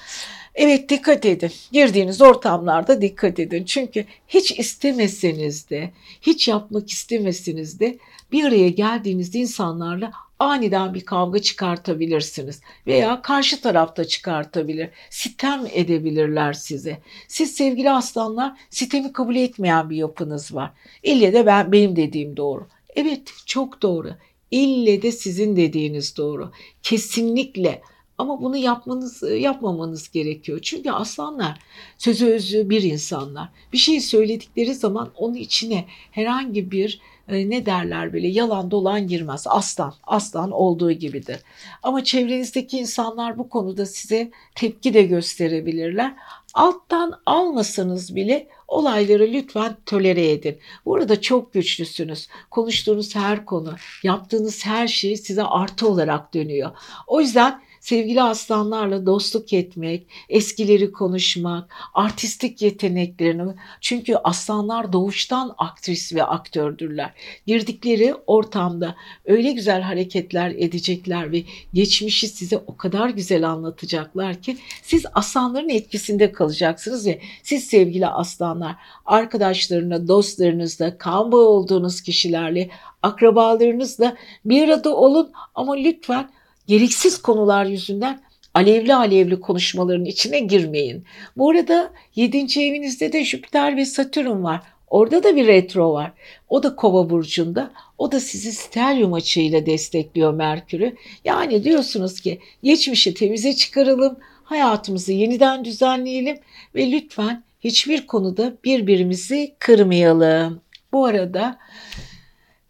Evet 0.54 0.88
dikkat 0.88 1.26
edin. 1.26 1.52
Girdiğiniz 1.72 2.22
ortamlarda 2.22 3.00
dikkat 3.02 3.38
edin. 3.38 3.64
Çünkü 3.64 4.04
hiç 4.28 4.58
istemeseniz 4.58 5.70
de, 5.70 5.90
hiç 6.22 6.48
yapmak 6.48 6.90
istemeseniz 6.90 7.80
de 7.80 7.98
bir 8.32 8.44
araya 8.44 8.68
geldiğiniz 8.68 9.34
insanlarla 9.34 10.12
aniden 10.38 10.94
bir 10.94 11.00
kavga 11.00 11.38
çıkartabilirsiniz 11.38 12.60
veya 12.86 13.22
karşı 13.22 13.60
tarafta 13.60 14.04
çıkartabilir. 14.04 14.88
Sitem 15.10 15.66
edebilirler 15.72 16.52
size. 16.52 16.98
Siz 17.28 17.54
sevgili 17.54 17.90
aslanlar 17.90 18.58
sitemi 18.70 19.12
kabul 19.12 19.36
etmeyen 19.36 19.90
bir 19.90 19.96
yapınız 19.96 20.54
var. 20.54 20.72
İlle 21.02 21.32
de 21.32 21.46
ben 21.46 21.72
benim 21.72 21.96
dediğim 21.96 22.36
doğru. 22.36 22.66
Evet 22.96 23.32
çok 23.46 23.82
doğru. 23.82 24.10
İlle 24.50 25.02
de 25.02 25.12
sizin 25.12 25.56
dediğiniz 25.56 26.16
doğru. 26.16 26.52
Kesinlikle 26.82 27.82
ama 28.18 28.42
bunu 28.42 28.56
yapmanız 28.56 29.22
yapmamanız 29.22 30.10
gerekiyor. 30.10 30.58
Çünkü 30.62 30.90
aslanlar 30.90 31.58
sözü 31.98 32.26
özü 32.26 32.70
bir 32.70 32.82
insanlar. 32.82 33.48
Bir 33.72 33.78
şey 33.78 34.00
söyledikleri 34.00 34.74
zaman 34.74 35.10
onun 35.16 35.34
içine 35.34 35.84
herhangi 36.10 36.70
bir 36.70 37.00
e, 37.28 37.50
ne 37.50 37.66
derler 37.66 38.12
böyle 38.12 38.28
yalan 38.28 38.70
dolan 38.70 39.06
girmez. 39.06 39.44
Aslan, 39.48 39.94
aslan 40.04 40.50
olduğu 40.50 40.92
gibidir. 40.92 41.38
Ama 41.82 42.04
çevrenizdeki 42.04 42.78
insanlar 42.78 43.38
bu 43.38 43.48
konuda 43.48 43.86
size 43.86 44.30
tepki 44.54 44.94
de 44.94 45.02
gösterebilirler. 45.02 46.14
Alttan 46.54 47.20
almasanız 47.26 48.16
bile 48.16 48.48
olayları 48.68 49.32
lütfen 49.32 49.76
tolere 49.86 50.30
edin. 50.30 50.58
Burada 50.86 51.20
çok 51.20 51.52
güçlüsünüz. 51.52 52.28
Konuştuğunuz 52.50 53.14
her 53.16 53.44
konu, 53.44 53.74
yaptığınız 54.02 54.66
her 54.66 54.88
şey 54.88 55.16
size 55.16 55.42
artı 55.42 55.88
olarak 55.88 56.34
dönüyor. 56.34 56.70
O 57.06 57.20
yüzden 57.20 57.62
sevgili 57.86 58.22
aslanlarla 58.22 59.06
dostluk 59.06 59.52
etmek, 59.52 60.06
eskileri 60.28 60.92
konuşmak, 60.92 61.70
artistik 61.94 62.62
yeteneklerini 62.62 63.52
çünkü 63.80 64.14
aslanlar 64.14 64.92
doğuştan 64.92 65.54
aktris 65.58 66.14
ve 66.14 66.24
aktördürler. 66.24 67.12
Girdikleri 67.46 68.14
ortamda 68.26 68.96
öyle 69.24 69.52
güzel 69.52 69.82
hareketler 69.82 70.50
edecekler 70.50 71.32
ve 71.32 71.42
geçmişi 71.74 72.28
size 72.28 72.56
o 72.66 72.76
kadar 72.76 73.08
güzel 73.08 73.48
anlatacaklar 73.48 74.42
ki 74.42 74.56
siz 74.82 75.04
aslanların 75.14 75.68
etkisinde 75.68 76.32
kalacaksınız 76.32 77.06
ve 77.06 77.20
siz 77.42 77.64
sevgili 77.64 78.06
aslanlar 78.06 78.76
arkadaşlarına, 79.04 80.08
dostlarınızla, 80.08 80.98
kan 80.98 81.32
bağı 81.32 81.48
olduğunuz 81.48 82.00
kişilerle, 82.00 82.70
akrabalarınızla 83.02 84.16
bir 84.44 84.68
arada 84.68 84.96
olun 84.96 85.32
ama 85.54 85.74
lütfen 85.74 86.30
gereksiz 86.66 87.22
konular 87.22 87.64
yüzünden 87.64 88.20
alevli 88.54 88.94
alevli 88.94 89.40
konuşmaların 89.40 90.04
içine 90.04 90.40
girmeyin. 90.40 91.04
Bu 91.36 91.50
arada 91.50 91.92
7. 92.14 92.38
evinizde 92.38 93.12
de 93.12 93.24
Jüpiter 93.24 93.76
ve 93.76 93.84
Satürn 93.84 94.42
var. 94.42 94.60
Orada 94.90 95.22
da 95.22 95.36
bir 95.36 95.46
retro 95.46 95.92
var. 95.92 96.12
O 96.48 96.62
da 96.62 96.76
kova 96.76 97.10
burcunda. 97.10 97.70
O 97.98 98.12
da 98.12 98.20
sizi 98.20 98.52
stelyum 98.52 99.12
açıyla 99.12 99.66
destekliyor 99.66 100.34
Merkür'ü. 100.34 100.96
Yani 101.24 101.64
diyorsunuz 101.64 102.20
ki 102.20 102.40
geçmişi 102.62 103.14
temize 103.14 103.52
çıkaralım, 103.56 104.16
hayatımızı 104.44 105.12
yeniden 105.12 105.64
düzenleyelim 105.64 106.38
ve 106.74 106.92
lütfen 106.92 107.42
hiçbir 107.60 108.06
konuda 108.06 108.52
birbirimizi 108.64 109.54
kırmayalım. 109.58 110.60
Bu 110.92 111.04
arada 111.04 111.58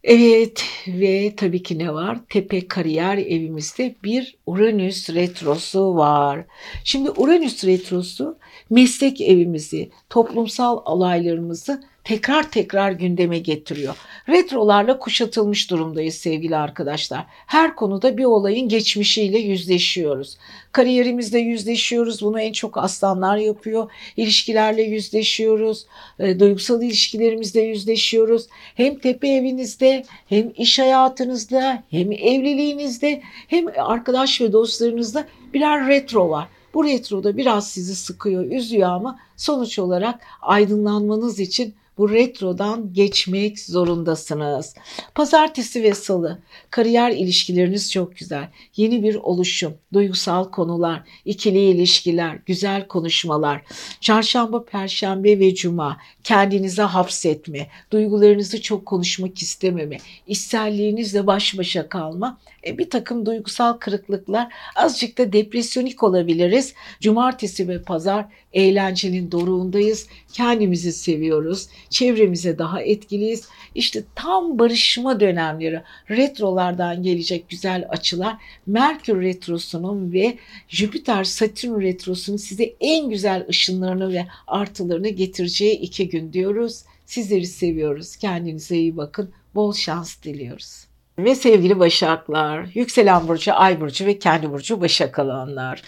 Evet 0.06 0.64
ve 0.88 1.36
tabii 1.36 1.62
ki 1.62 1.78
ne 1.78 1.94
var? 1.94 2.18
Tepe 2.28 2.68
kariyer 2.68 3.18
evimizde 3.18 3.94
bir 4.04 4.36
Uranüs 4.46 5.10
retrosu 5.10 5.96
var. 5.96 6.44
Şimdi 6.84 7.10
Uranüs 7.10 7.64
retrosu 7.64 8.38
meslek 8.70 9.20
evimizi, 9.20 9.90
toplumsal 10.10 10.80
olaylarımızı 10.84 11.82
tekrar 12.06 12.50
tekrar 12.50 12.92
gündeme 12.92 13.38
getiriyor. 13.38 13.96
Retrolarla 14.28 14.98
kuşatılmış 14.98 15.70
durumdayız 15.70 16.14
sevgili 16.14 16.56
arkadaşlar. 16.56 17.24
Her 17.28 17.76
konuda 17.76 18.18
bir 18.18 18.24
olayın 18.24 18.68
geçmişiyle 18.68 19.38
yüzleşiyoruz. 19.38 20.38
Kariyerimizde 20.72 21.38
yüzleşiyoruz. 21.38 22.22
Bunu 22.22 22.40
en 22.40 22.52
çok 22.52 22.78
aslanlar 22.78 23.36
yapıyor. 23.36 23.90
İlişkilerle 24.16 24.82
yüzleşiyoruz. 24.82 25.86
E, 26.18 26.40
duygusal 26.40 26.82
ilişkilerimizde 26.82 27.60
yüzleşiyoruz. 27.60 28.46
Hem 28.74 28.98
tepe 28.98 29.28
evinizde, 29.28 30.04
hem 30.28 30.52
iş 30.56 30.78
hayatınızda, 30.78 31.82
hem 31.90 32.12
evliliğinizde, 32.12 33.22
hem 33.48 33.66
arkadaş 33.78 34.40
ve 34.40 34.52
dostlarınızda 34.52 35.26
birer 35.54 35.88
retro 35.88 36.30
var. 36.30 36.48
Bu 36.74 36.84
retroda 36.84 37.36
biraz 37.36 37.70
sizi 37.70 37.94
sıkıyor, 37.94 38.44
üzüyor 38.44 38.88
ama 38.88 39.18
sonuç 39.36 39.78
olarak 39.78 40.20
aydınlanmanız 40.42 41.40
için 41.40 41.74
bu 41.98 42.11
retrodan 42.11 42.92
geçmek 42.92 43.61
zorundasınız. 43.61 44.74
Pazartesi 45.14 45.82
ve 45.82 45.94
salı 45.94 46.38
kariyer 46.70 47.11
ilişkileriniz 47.11 47.92
çok 47.92 48.16
güzel. 48.16 48.48
Yeni 48.76 49.02
bir 49.02 49.14
oluşum, 49.14 49.74
duygusal 49.92 50.50
konular, 50.50 51.02
ikili 51.24 51.59
ilişkiler, 51.59 52.38
güzel 52.46 52.88
konuşmalar. 52.88 53.62
Çarşamba, 54.00 54.64
perşembe 54.64 55.38
ve 55.38 55.54
cuma 55.54 55.96
kendinize 56.24 56.82
hapsetme, 56.82 57.68
duygularınızı 57.90 58.62
çok 58.62 58.87
konuşmak 58.87 59.42
istememe, 59.42 59.98
içselliğinizle 60.26 61.26
baş 61.26 61.59
başa 61.59 61.88
kalma 61.88 62.38
e, 62.66 62.78
bir 62.78 62.90
takım 62.90 63.26
duygusal 63.26 63.72
kırıklıklar, 63.72 64.52
azıcık 64.76 65.18
da 65.18 65.32
depresyonik 65.32 66.02
olabiliriz. 66.02 66.74
Cumartesi 67.00 67.68
ve 67.68 67.82
pazar 67.82 68.26
eğlencenin 68.52 69.32
doruğundayız. 69.32 70.06
Kendimizi 70.32 70.92
seviyoruz. 70.92 71.68
Çevremize 71.90 72.59
daha 72.59 72.83
etkiliyiz. 72.83 73.49
İşte 73.75 74.03
tam 74.14 74.59
barışma 74.59 75.20
dönemleri, 75.20 75.83
retrolardan 76.11 77.03
gelecek 77.03 77.49
güzel 77.49 77.87
açılar, 77.88 78.37
Merkür 78.66 79.22
retrosunun 79.22 80.12
ve 80.12 80.38
Jüpiter 80.68 81.25
Satürn 81.25 81.81
retrosunun 81.81 82.37
size 82.37 82.75
en 82.81 83.11
güzel 83.11 83.46
ışınlarını 83.49 84.12
ve 84.12 84.27
artılarını 84.46 85.09
getireceği 85.09 85.79
iki 85.79 86.09
gün 86.09 86.33
diyoruz. 86.33 86.83
Sizleri 87.07 87.46
seviyoruz. 87.46 88.16
Kendinize 88.16 88.77
iyi 88.77 88.96
bakın. 88.96 89.31
Bol 89.55 89.72
şans 89.72 90.22
diliyoruz. 90.22 90.87
Ve 91.18 91.35
sevgili 91.35 91.79
Başaklar, 91.79 92.68
yükselen 92.75 93.29
burcu, 93.29 93.55
ay 93.55 93.81
burcu 93.81 94.07
ve 94.07 94.18
kendi 94.18 94.51
burcu 94.51 94.81
Başak 94.81 95.18
alanlar. 95.18 95.83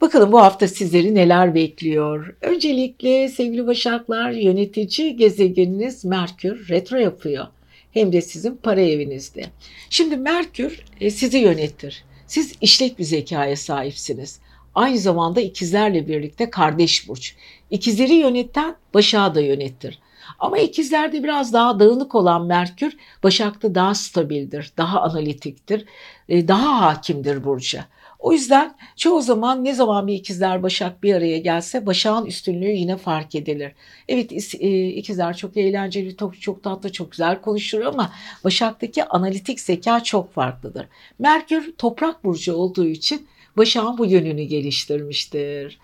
Bakalım 0.00 0.32
bu 0.32 0.40
hafta 0.40 0.68
sizleri 0.68 1.14
neler 1.14 1.54
bekliyor? 1.54 2.36
Öncelikle 2.40 3.28
sevgili 3.28 3.66
Başaklar, 3.66 4.30
yönetici 4.30 5.16
gezegeniniz 5.16 6.04
Merkür 6.04 6.68
retro 6.68 6.96
yapıyor. 6.96 7.46
Hem 7.92 8.12
de 8.12 8.20
sizin 8.20 8.56
para 8.56 8.80
evinizde. 8.80 9.42
Şimdi 9.90 10.16
Merkür 10.16 10.84
e, 11.00 11.10
sizi 11.10 11.38
yönetir. 11.38 12.04
Siz 12.26 12.54
işlek 12.60 12.98
bir 12.98 13.04
zekaya 13.04 13.56
sahipsiniz. 13.56 14.40
Aynı 14.74 14.98
zamanda 14.98 15.40
ikizlerle 15.40 16.08
birlikte 16.08 16.50
kardeş 16.50 17.08
burç. 17.08 17.34
İkizleri 17.70 18.14
yöneten 18.14 18.76
Başak'ı 18.94 19.34
da 19.34 19.40
yönettir. 19.40 19.98
Ama 20.38 20.58
ikizlerde 20.58 21.22
biraz 21.22 21.52
daha 21.52 21.80
dağınık 21.80 22.14
olan 22.14 22.46
Merkür 22.46 22.96
Başak'ta 23.22 23.74
daha 23.74 23.94
stabildir, 23.94 24.72
daha 24.76 25.00
analitiktir, 25.00 25.84
e, 26.28 26.48
daha 26.48 26.80
hakimdir 26.80 27.44
Burcu. 27.44 27.78
O 28.20 28.32
yüzden 28.32 28.76
çoğu 28.96 29.22
zaman 29.22 29.64
ne 29.64 29.74
zaman 29.74 30.06
bir 30.06 30.14
ikizler 30.14 30.62
Başak 30.62 31.02
bir 31.02 31.14
araya 31.14 31.38
gelse 31.38 31.86
Başak'ın 31.86 32.26
üstünlüğü 32.26 32.72
yine 32.72 32.96
fark 32.96 33.34
edilir. 33.34 33.72
Evet 34.08 34.54
e, 34.60 34.88
ikizler 34.88 35.36
çok 35.36 35.56
eğlenceli, 35.56 36.16
çok, 36.16 36.40
çok 36.40 36.62
tatlı, 36.62 36.92
çok 36.92 37.10
güzel 37.10 37.40
konuşur 37.40 37.80
ama 37.80 38.12
Başak'taki 38.44 39.04
analitik 39.04 39.60
zeka 39.60 40.02
çok 40.02 40.32
farklıdır. 40.32 40.86
Merkür 41.18 41.72
toprak 41.76 42.24
burcu 42.24 42.54
olduğu 42.54 42.86
için 42.86 43.26
Başak'ın 43.56 43.98
bu 43.98 44.06
yönünü 44.06 44.42
geliştirmiştir. 44.42 45.78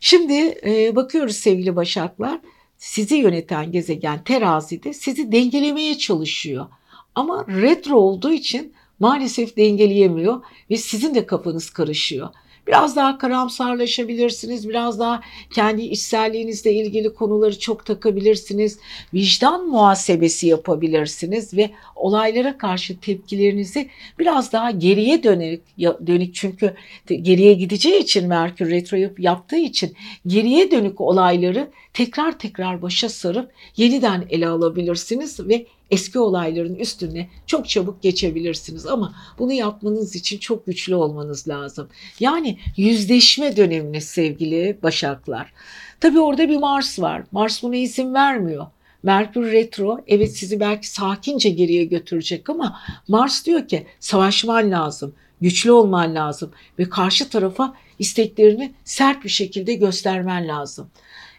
Şimdi 0.00 0.58
e, 0.66 0.96
bakıyoruz 0.96 1.36
sevgili 1.36 1.76
Başaklar 1.76 2.40
sizi 2.78 3.14
yöneten 3.14 3.72
gezegen 3.72 4.24
terazide 4.24 4.92
sizi 4.92 5.32
dengelemeye 5.32 5.98
çalışıyor. 5.98 6.66
Ama 7.14 7.46
retro 7.48 7.96
olduğu 7.96 8.32
için 8.32 8.74
maalesef 8.98 9.56
dengeleyemiyor 9.56 10.42
ve 10.70 10.76
sizin 10.76 11.14
de 11.14 11.26
kafanız 11.26 11.70
karışıyor. 11.70 12.28
Biraz 12.66 12.96
daha 12.96 13.18
karamsarlaşabilirsiniz, 13.18 14.68
biraz 14.68 14.98
daha 14.98 15.20
kendi 15.54 15.82
içselliğinizle 15.82 16.72
ilgili 16.72 17.14
konuları 17.14 17.58
çok 17.58 17.86
takabilirsiniz. 17.86 18.78
Vicdan 19.14 19.66
muhasebesi 19.68 20.46
yapabilirsiniz 20.46 21.54
ve 21.54 21.70
olaylara 21.96 22.58
karşı 22.58 23.00
tepkilerinizi 23.00 23.88
biraz 24.18 24.52
daha 24.52 24.70
geriye 24.70 25.22
dönük, 25.22 25.62
dönük 25.78 26.34
çünkü 26.34 26.74
geriye 27.08 27.54
gideceği 27.54 28.00
için 28.00 28.28
Merkür 28.28 28.70
retro 28.70 28.96
yaptığı 29.18 29.56
için 29.56 29.96
geriye 30.26 30.70
dönük 30.70 31.00
olayları 31.00 31.70
tekrar 31.92 32.38
tekrar 32.38 32.82
başa 32.82 33.08
sarıp 33.08 33.50
yeniden 33.76 34.24
ele 34.30 34.48
alabilirsiniz 34.48 35.48
ve 35.48 35.66
eski 35.90 36.18
olayların 36.18 36.74
üstüne 36.74 37.28
çok 37.46 37.68
çabuk 37.68 38.02
geçebilirsiniz 38.02 38.86
ama 38.86 39.14
bunu 39.38 39.52
yapmanız 39.52 40.16
için 40.16 40.38
çok 40.38 40.66
güçlü 40.66 40.94
olmanız 40.94 41.48
lazım. 41.48 41.88
Yani 42.20 42.58
yüzleşme 42.76 43.56
dönemine 43.56 44.00
sevgili 44.00 44.78
başaklar. 44.82 45.52
Tabii 46.00 46.20
orada 46.20 46.48
bir 46.48 46.56
Mars 46.56 46.98
var. 46.98 47.22
Mars 47.32 47.62
buna 47.62 47.76
izin 47.76 48.14
vermiyor. 48.14 48.66
Merkür 49.02 49.52
retro 49.52 50.00
evet 50.06 50.36
sizi 50.36 50.60
belki 50.60 50.90
sakince 50.90 51.50
geriye 51.50 51.84
götürecek 51.84 52.50
ama 52.50 52.80
Mars 53.08 53.46
diyor 53.46 53.68
ki 53.68 53.86
savaşman 54.00 54.70
lazım, 54.70 55.14
güçlü 55.40 55.72
olman 55.72 56.14
lazım 56.14 56.50
ve 56.78 56.88
karşı 56.88 57.28
tarafa 57.28 57.74
isteklerini 57.98 58.72
sert 58.84 59.24
bir 59.24 59.28
şekilde 59.28 59.74
göstermen 59.74 60.48
lazım. 60.48 60.90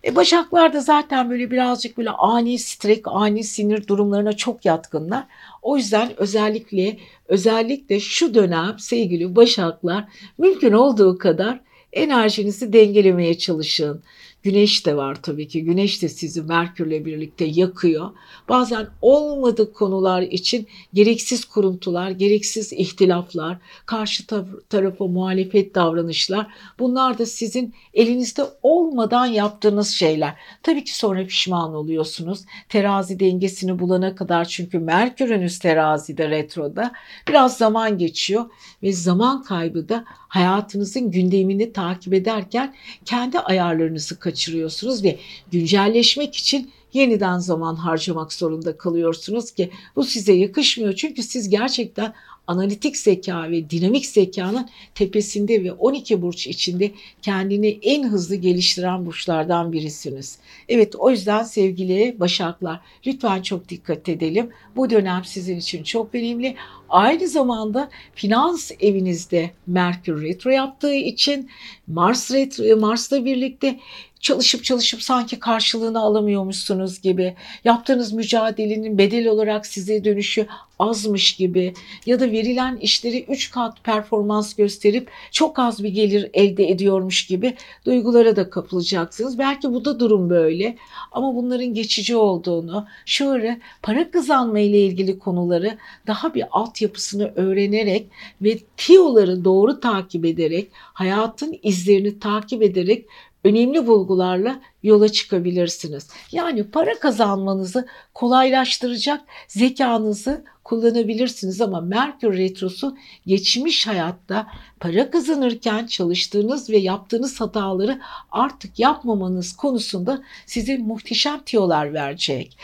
E 0.07 0.15
Başaklar 0.15 0.73
da 0.73 0.79
zaten 0.79 1.29
böyle 1.29 1.51
birazcık 1.51 1.97
böyle 1.97 2.09
ani 2.09 2.59
strek, 2.59 3.01
ani 3.05 3.43
sinir 3.43 3.87
durumlarına 3.87 4.33
çok 4.33 4.65
yatkınlar. 4.65 5.23
O 5.61 5.77
yüzden 5.77 6.11
özellikle 6.17 6.97
özellikle 7.27 7.99
şu 7.99 8.33
dönem 8.33 8.79
sevgili 8.79 9.35
Başaklar 9.35 10.05
mümkün 10.37 10.73
olduğu 10.73 11.17
kadar 11.17 11.59
enerjinizi 11.93 12.73
dengelemeye 12.73 13.37
çalışın. 13.37 14.03
Güneş 14.47 14.85
de 14.85 14.97
var 14.97 15.17
tabii 15.21 15.47
ki. 15.47 15.63
Güneş 15.63 16.01
de 16.01 16.09
sizi 16.09 16.41
Merkürle 16.41 17.05
birlikte 17.05 17.45
yakıyor. 17.45 18.09
Bazen 18.49 18.87
olmadık 19.01 19.75
konular 19.75 20.21
için 20.21 20.67
gereksiz 20.93 21.45
kuruntular, 21.45 22.09
gereksiz 22.09 22.73
ihtilaflar, 22.73 23.57
karşı 23.85 24.23
tarafa 24.69 25.07
muhalefet 25.07 25.75
davranışlar 25.75 26.47
bunlar 26.79 27.17
da 27.17 27.25
sizin 27.25 27.73
elinizde 27.93 28.43
olmadan 28.63 29.25
yaptığınız 29.25 29.89
şeyler. 29.89 30.35
Tabii 30.63 30.83
ki 30.83 30.97
sonra 30.97 31.25
pişman 31.25 31.73
oluyorsunuz. 31.73 32.45
Terazi 32.69 33.19
dengesini 33.19 33.79
bulana 33.79 34.15
kadar 34.15 34.45
çünkü 34.45 34.79
Merkür'ünüz 34.79 35.59
terazide 35.59 36.29
retroda 36.29 36.91
biraz 37.27 37.57
zaman 37.57 37.97
geçiyor 37.97 38.45
ve 38.83 38.93
zaman 38.93 39.43
kaybı 39.43 39.89
da 39.89 40.05
hayatınızın 40.27 41.11
gündemini 41.11 41.73
takip 41.73 42.13
ederken 42.13 42.75
kendi 43.05 43.39
ayarlarınızı 43.39 44.19
kaçırıyorsunuz 44.19 45.03
ve 45.03 45.19
güncelleşmek 45.51 46.35
için 46.35 46.71
yeniden 46.93 47.39
zaman 47.39 47.75
harcamak 47.75 48.33
zorunda 48.33 48.77
kalıyorsunuz 48.77 49.51
ki 49.51 49.71
bu 49.95 50.03
size 50.03 50.33
yakışmıyor. 50.33 50.93
Çünkü 50.93 51.23
siz 51.23 51.49
gerçekten 51.49 52.13
analitik 52.47 52.97
zeka 52.97 53.51
ve 53.51 53.69
dinamik 53.69 54.05
zekanın 54.05 54.69
tepesinde 54.95 55.63
ve 55.63 55.71
12 55.71 56.21
burç 56.21 56.47
içinde 56.47 56.91
kendini 57.21 57.79
en 57.81 58.03
hızlı 58.03 58.35
geliştiren 58.35 59.05
burçlardan 59.05 59.73
birisiniz. 59.73 60.39
Evet 60.69 60.95
o 60.95 61.11
yüzden 61.11 61.43
sevgili 61.43 62.19
Başaklar 62.19 62.79
lütfen 63.07 63.41
çok 63.41 63.69
dikkat 63.69 64.09
edelim. 64.09 64.49
Bu 64.75 64.89
dönem 64.89 65.25
sizin 65.25 65.57
için 65.57 65.83
çok 65.83 66.15
önemli. 66.15 66.55
Aynı 66.89 67.27
zamanda 67.27 67.89
finans 68.15 68.71
evinizde 68.79 69.51
Merkür 69.67 70.21
retro 70.21 70.49
yaptığı 70.49 70.93
için 70.93 71.49
Mars 71.87 72.31
retro 72.31 72.79
Mars'la 72.79 73.25
birlikte 73.25 73.79
çalışıp 74.19 74.63
çalışıp 74.63 75.03
sanki 75.03 75.39
karşılığını 75.39 75.99
alamıyormuşsunuz 75.99 77.01
gibi, 77.01 77.35
yaptığınız 77.63 78.13
mücadelenin 78.13 78.97
bedel 78.97 79.27
olarak 79.27 79.65
size 79.65 80.03
dönüşü 80.03 80.47
azmış 80.79 81.35
gibi 81.35 81.73
ya 82.05 82.19
da 82.19 82.31
verilen 82.31 82.77
işleri 82.77 83.23
3 83.23 83.51
kat 83.51 83.83
performans 83.83 84.53
gösterip 84.53 85.09
çok 85.31 85.59
az 85.59 85.83
bir 85.83 85.89
gelir 85.89 86.29
elde 86.33 86.69
ediyormuş 86.69 87.25
gibi 87.25 87.53
duygulara 87.85 88.35
da 88.35 88.49
kapılacaksınız. 88.49 89.39
Belki 89.39 89.73
bu 89.73 89.85
da 89.85 89.99
durum 89.99 90.29
böyle 90.29 90.77
ama 91.11 91.35
bunların 91.35 91.73
geçici 91.73 92.15
olduğunu, 92.15 92.85
şu 93.05 93.29
ara 93.29 93.57
para 93.81 94.11
kazanma 94.11 94.59
ile 94.59 94.79
ilgili 94.85 95.19
konuları 95.19 95.77
daha 96.07 96.33
bir 96.33 96.43
altyapısını 96.51 97.31
öğrenerek 97.35 98.07
ve 98.41 98.57
tiyoları 98.77 99.45
doğru 99.45 99.79
takip 99.79 100.25
ederek, 100.25 100.69
hayatın 100.73 101.59
izlerini 101.77 102.19
takip 102.19 102.63
ederek 102.63 103.05
önemli 103.43 103.87
bulgularla 103.87 104.61
yola 104.83 105.09
çıkabilirsiniz. 105.09 106.09
Yani 106.31 106.63
para 106.63 106.99
kazanmanızı 106.99 107.87
kolaylaştıracak 108.13 109.21
zekanızı 109.47 110.43
kullanabilirsiniz 110.63 111.61
ama 111.61 111.81
Merkür 111.81 112.37
Retrosu 112.37 112.97
geçmiş 113.25 113.87
hayatta 113.87 114.47
para 114.79 115.11
kazanırken 115.11 115.85
çalıştığınız 115.85 116.69
ve 116.69 116.77
yaptığınız 116.77 117.41
hataları 117.41 117.99
artık 118.31 118.79
yapmamanız 118.79 119.55
konusunda 119.55 120.23
size 120.45 120.77
muhteşem 120.77 121.39
tiyolar 121.45 121.93
verecek. 121.93 122.57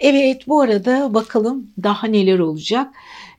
Evet 0.00 0.48
bu 0.48 0.60
arada 0.60 1.14
bakalım 1.14 1.70
daha 1.82 2.06
neler 2.06 2.38
olacak. 2.38 2.94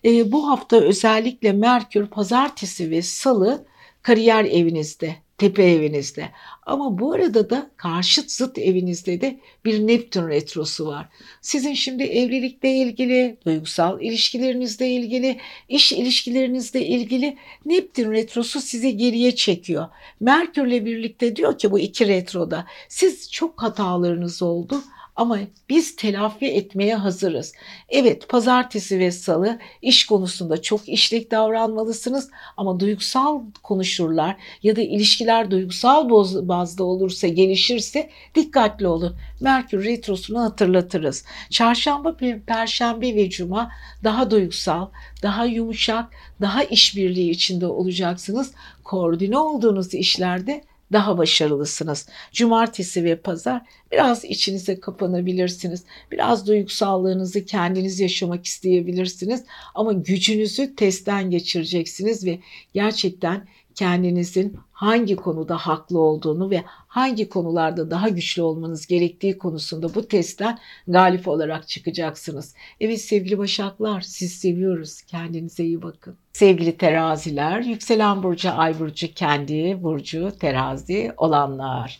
E, 0.05 0.31
bu 0.31 0.49
hafta 0.49 0.77
özellikle 0.77 1.51
Merkür 1.51 2.07
pazartesi 2.07 2.91
ve 2.91 3.01
salı 3.01 3.65
kariyer 4.07 4.45
evinizde 4.45 5.15
tepe 5.37 5.63
evinizde. 5.63 6.29
Ama 6.65 6.99
bu 6.99 7.13
arada 7.13 7.49
da 7.49 7.71
karşıt 7.77 8.31
zıt 8.31 8.57
evinizde 8.57 9.21
de 9.21 9.39
bir 9.65 9.87
Neptün 9.87 10.27
retrosu 10.27 10.87
var. 10.87 11.09
Sizin 11.41 11.73
şimdi 11.73 12.03
evlilikle 12.03 12.71
ilgili, 12.71 13.37
duygusal 13.45 14.01
ilişkilerinizle 14.01 14.89
ilgili, 14.89 15.37
iş 15.69 15.91
ilişkilerinizle 15.91 16.85
ilgili 16.85 17.37
Neptün 17.65 18.11
retrosu 18.11 18.61
sizi 18.61 18.97
geriye 18.97 19.35
çekiyor. 19.35 19.87
Merkürle 20.19 20.85
birlikte 20.85 21.35
diyor 21.35 21.57
ki 21.57 21.71
bu 21.71 21.79
iki 21.79 22.07
retroda 22.07 22.65
siz 22.89 23.31
çok 23.31 23.61
hatalarınız 23.61 24.41
oldu 24.41 24.83
ama 25.17 25.39
biz 25.69 25.95
telafi 25.95 26.45
etmeye 26.45 26.95
hazırız. 26.95 27.53
Evet 27.89 28.29
pazartesi 28.29 28.99
ve 28.99 29.11
salı 29.11 29.59
iş 29.81 30.05
konusunda 30.05 30.61
çok 30.61 30.89
işlek 30.89 31.31
davranmalısınız 31.31 32.29
ama 32.57 32.79
duygusal 32.79 33.41
konuşurlar 33.63 34.35
ya 34.63 34.75
da 34.75 34.81
ilişkiler 34.81 35.51
duygusal 35.51 36.09
bazda 36.47 36.83
olursa 36.83 37.27
gelişirse 37.27 38.09
dikkatli 38.35 38.87
olun. 38.87 39.15
Merkür 39.41 39.83
retrosunu 39.83 40.41
hatırlatırız. 40.41 41.25
Çarşamba, 41.49 42.17
perşembe 42.47 43.15
ve 43.15 43.29
cuma 43.29 43.71
daha 44.03 44.31
duygusal, 44.31 44.87
daha 45.23 45.45
yumuşak, 45.45 46.05
daha 46.41 46.63
işbirliği 46.63 47.31
içinde 47.31 47.67
olacaksınız. 47.67 48.51
Koordine 48.83 49.37
olduğunuz 49.37 49.93
işlerde 49.93 50.63
daha 50.91 51.17
başarılısınız. 51.17 52.07
Cumartesi 52.31 53.03
ve 53.03 53.15
pazar 53.15 53.61
biraz 53.91 54.25
içinize 54.25 54.79
kapanabilirsiniz. 54.79 55.83
Biraz 56.11 56.47
duygusallığınızı 56.47 57.45
kendiniz 57.45 57.99
yaşamak 57.99 58.45
isteyebilirsiniz 58.45 59.43
ama 59.75 59.93
gücünüzü 59.93 60.75
testten 60.75 61.31
geçireceksiniz 61.31 62.25
ve 62.25 62.39
gerçekten 62.73 63.47
kendinizin 63.75 64.57
hangi 64.71 65.15
konuda 65.15 65.57
haklı 65.57 65.99
olduğunu 65.99 66.49
ve 66.49 66.63
hangi 66.97 67.29
konularda 67.29 67.91
daha 67.91 68.09
güçlü 68.09 68.41
olmanız 68.41 68.87
gerektiği 68.87 69.37
konusunda 69.37 69.95
bu 69.95 70.07
testten 70.07 70.59
galip 70.87 71.27
olarak 71.27 71.67
çıkacaksınız. 71.67 72.55
Evet 72.81 73.01
sevgili 73.01 73.37
Başaklar 73.37 74.01
siz 74.01 74.33
seviyoruz. 74.33 75.01
Kendinize 75.01 75.63
iyi 75.63 75.81
bakın. 75.81 76.15
Sevgili 76.33 76.77
teraziler, 76.77 77.61
yükselen 77.61 78.23
burcu, 78.23 78.51
ay 78.51 78.79
burcu, 78.79 79.13
kendi 79.13 79.83
burcu, 79.83 80.31
terazi 80.39 81.11
olanlar. 81.17 81.99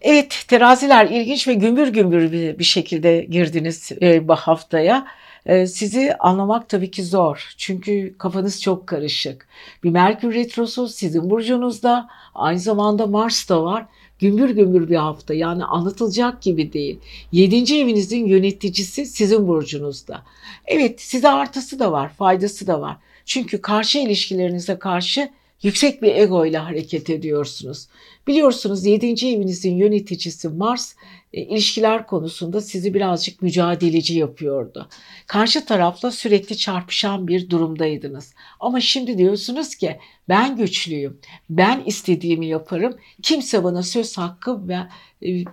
Evet 0.00 0.44
teraziler 0.48 1.06
ilginç 1.06 1.48
ve 1.48 1.54
gümbür 1.54 1.88
gümbür 1.88 2.32
bir 2.58 2.64
şekilde 2.64 3.26
girdiniz 3.30 3.92
e, 4.02 4.28
bu 4.28 4.34
haftaya. 4.34 5.06
Ee, 5.46 5.66
sizi 5.66 6.14
anlamak 6.14 6.68
tabii 6.68 6.90
ki 6.90 7.04
zor. 7.04 7.54
Çünkü 7.56 8.14
kafanız 8.18 8.62
çok 8.62 8.86
karışık. 8.86 9.48
Bir 9.84 9.90
Merkür 9.90 10.34
Retrosu 10.34 10.88
sizin 10.88 11.30
burcunuzda. 11.30 12.08
Aynı 12.34 12.58
zamanda 12.58 13.06
Mars 13.06 13.48
da 13.48 13.64
var. 13.64 13.86
Gümbür 14.24 14.50
gümbür 14.50 14.90
bir 14.90 14.96
hafta 14.96 15.34
yani 15.34 15.64
anlatılacak 15.64 16.42
gibi 16.42 16.72
değil. 16.72 16.98
Yedinci 17.32 17.80
evinizin 17.80 18.26
yöneticisi 18.26 19.06
sizin 19.06 19.48
burcunuzda. 19.48 20.22
Evet 20.66 21.00
size 21.00 21.28
artısı 21.28 21.78
da 21.78 21.92
var, 21.92 22.12
faydası 22.12 22.66
da 22.66 22.80
var. 22.80 22.96
Çünkü 23.24 23.60
karşı 23.60 23.98
ilişkilerinize 23.98 24.78
karşı 24.78 25.30
yüksek 25.62 26.02
bir 26.02 26.14
ego 26.14 26.46
ile 26.46 26.58
hareket 26.58 27.10
ediyorsunuz. 27.10 27.88
Biliyorsunuz 28.26 28.86
7. 28.86 29.06
evinizin 29.06 29.76
yöneticisi 29.76 30.48
Mars 30.48 30.94
ilişkiler 31.42 32.06
konusunda 32.06 32.60
sizi 32.60 32.94
birazcık 32.94 33.42
mücadeleci 33.42 34.18
yapıyordu. 34.18 34.88
Karşı 35.26 35.66
tarafla 35.66 36.10
sürekli 36.10 36.56
çarpışan 36.56 37.28
bir 37.28 37.50
durumdaydınız. 37.50 38.34
Ama 38.60 38.80
şimdi 38.80 39.18
diyorsunuz 39.18 39.74
ki 39.74 39.98
ben 40.28 40.56
güçlüyüm, 40.56 41.20
ben 41.50 41.82
istediğimi 41.86 42.46
yaparım, 42.46 42.96
kimse 43.22 43.64
bana 43.64 43.82
söz 43.82 44.18
hakkı 44.18 44.68
ve 44.68 44.78
e, 45.22 45.44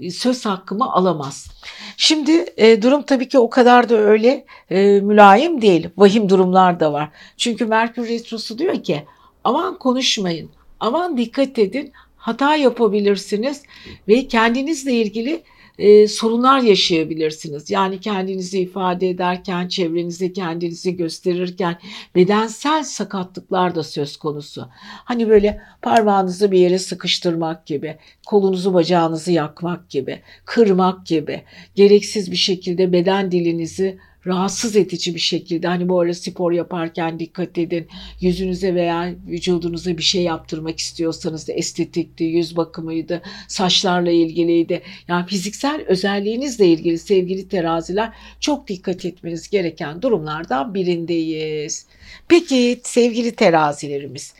e, 0.00 0.10
söz 0.10 0.46
hakkımı 0.46 0.92
alamaz. 0.92 1.50
Şimdi 1.96 2.46
e, 2.56 2.82
durum 2.82 3.02
tabii 3.02 3.28
ki 3.28 3.38
o 3.38 3.50
kadar 3.50 3.88
da 3.88 3.94
öyle 3.94 4.44
e, 4.70 5.00
mülayim 5.00 5.62
değil. 5.62 5.88
Vahim 5.96 6.28
durumlar 6.28 6.80
da 6.80 6.92
var. 6.92 7.08
Çünkü 7.36 7.66
Merkür 7.66 8.08
Retrosu 8.08 8.58
diyor 8.58 8.82
ki 8.82 9.04
aman 9.44 9.78
konuşmayın, 9.78 10.50
aman 10.80 11.16
dikkat 11.16 11.58
edin, 11.58 11.92
hata 12.22 12.56
yapabilirsiniz 12.56 13.62
ve 14.08 14.28
kendinizle 14.28 14.92
ilgili 14.92 15.42
e, 15.78 16.08
sorunlar 16.08 16.60
yaşayabilirsiniz. 16.60 17.70
Yani 17.70 18.00
kendinizi 18.00 18.60
ifade 18.60 19.10
ederken, 19.10 19.68
çevrenize 19.68 20.32
kendinizi 20.32 20.96
gösterirken 20.96 21.78
bedensel 22.14 22.84
sakatlıklar 22.84 23.74
da 23.74 23.82
söz 23.82 24.16
konusu. 24.16 24.68
Hani 25.04 25.28
böyle 25.28 25.60
parmağınızı 25.82 26.52
bir 26.52 26.58
yere 26.58 26.78
sıkıştırmak 26.78 27.66
gibi, 27.66 27.96
kolunuzu 28.26 28.74
bacağınızı 28.74 29.32
yakmak 29.32 29.90
gibi, 29.90 30.20
kırmak 30.44 31.06
gibi, 31.06 31.42
gereksiz 31.74 32.30
bir 32.30 32.36
şekilde 32.36 32.92
beden 32.92 33.32
dilinizi 33.32 33.98
rahatsız 34.26 34.76
edici 34.76 35.14
bir 35.14 35.20
şekilde 35.20 35.66
hani 35.66 35.88
bu 35.88 36.00
arada 36.00 36.14
spor 36.14 36.52
yaparken 36.52 37.18
dikkat 37.18 37.58
edin 37.58 37.88
yüzünüze 38.20 38.74
veya 38.74 39.14
vücudunuza 39.26 39.98
bir 39.98 40.02
şey 40.02 40.22
yaptırmak 40.22 40.78
istiyorsanız 40.78 41.48
da 41.48 41.52
estetikti, 41.52 42.24
yüz 42.24 42.56
bakımıydı, 42.56 43.22
saçlarla 43.48 44.10
ilgiliydi. 44.10 44.82
Yani 45.08 45.26
fiziksel 45.26 45.84
özelliğinizle 45.86 46.66
ilgili 46.66 46.98
sevgili 46.98 47.48
teraziler 47.48 48.12
çok 48.40 48.68
dikkat 48.68 49.04
etmeniz 49.04 49.50
gereken 49.50 50.02
durumlardan 50.02 50.74
birindeyiz. 50.74 51.86
Peki 52.28 52.80
sevgili 52.84 53.32
terazilerimiz 53.32 54.34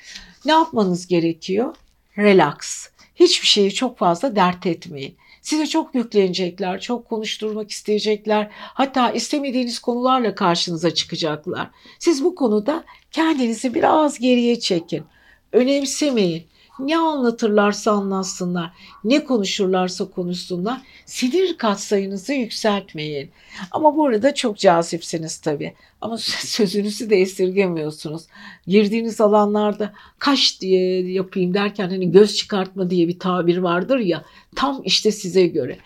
ne 0.44 0.52
yapmanız 0.52 1.06
gerekiyor? 1.06 1.74
Relax. 2.18 2.88
Hiçbir 3.14 3.46
şeyi 3.46 3.74
çok 3.74 3.98
fazla 3.98 4.36
dert 4.36 4.66
etmeyin. 4.66 5.16
Size 5.42 5.66
çok 5.66 5.94
yüklenecekler, 5.94 6.80
çok 6.80 7.08
konuşturmak 7.08 7.70
isteyecekler. 7.70 8.48
Hatta 8.52 9.10
istemediğiniz 9.10 9.78
konularla 9.78 10.34
karşınıza 10.34 10.94
çıkacaklar. 10.94 11.70
Siz 11.98 12.24
bu 12.24 12.34
konuda 12.34 12.84
kendinizi 13.10 13.74
biraz 13.74 14.18
geriye 14.18 14.60
çekin. 14.60 15.04
Önemsemeyin. 15.52 16.51
Ne 16.78 16.98
anlatırlarsa 16.98 17.92
anlatsınlar, 17.92 18.72
ne 19.04 19.24
konuşurlarsa 19.24 20.04
konuşsunlar. 20.04 20.80
Sinir 21.06 21.58
katsayınızı 21.58 22.32
yükseltmeyin. 22.32 23.30
Ama 23.70 23.96
bu 23.96 24.06
arada 24.06 24.34
çok 24.34 24.58
cazipsiniz 24.58 25.38
tabii. 25.38 25.74
Ama 26.00 26.18
sözünüzü 26.18 27.10
de 27.10 27.16
esirgemiyorsunuz. 27.16 28.22
Girdiğiniz 28.66 29.20
alanlarda 29.20 29.92
kaş 30.18 30.60
diye 30.60 31.12
yapayım 31.12 31.54
derken 31.54 31.88
hani 31.88 32.12
göz 32.12 32.36
çıkartma 32.36 32.90
diye 32.90 33.08
bir 33.08 33.18
tabir 33.18 33.58
vardır 33.58 33.98
ya. 33.98 34.24
Tam 34.56 34.82
işte 34.84 35.12
size 35.12 35.46
göre 35.46 35.78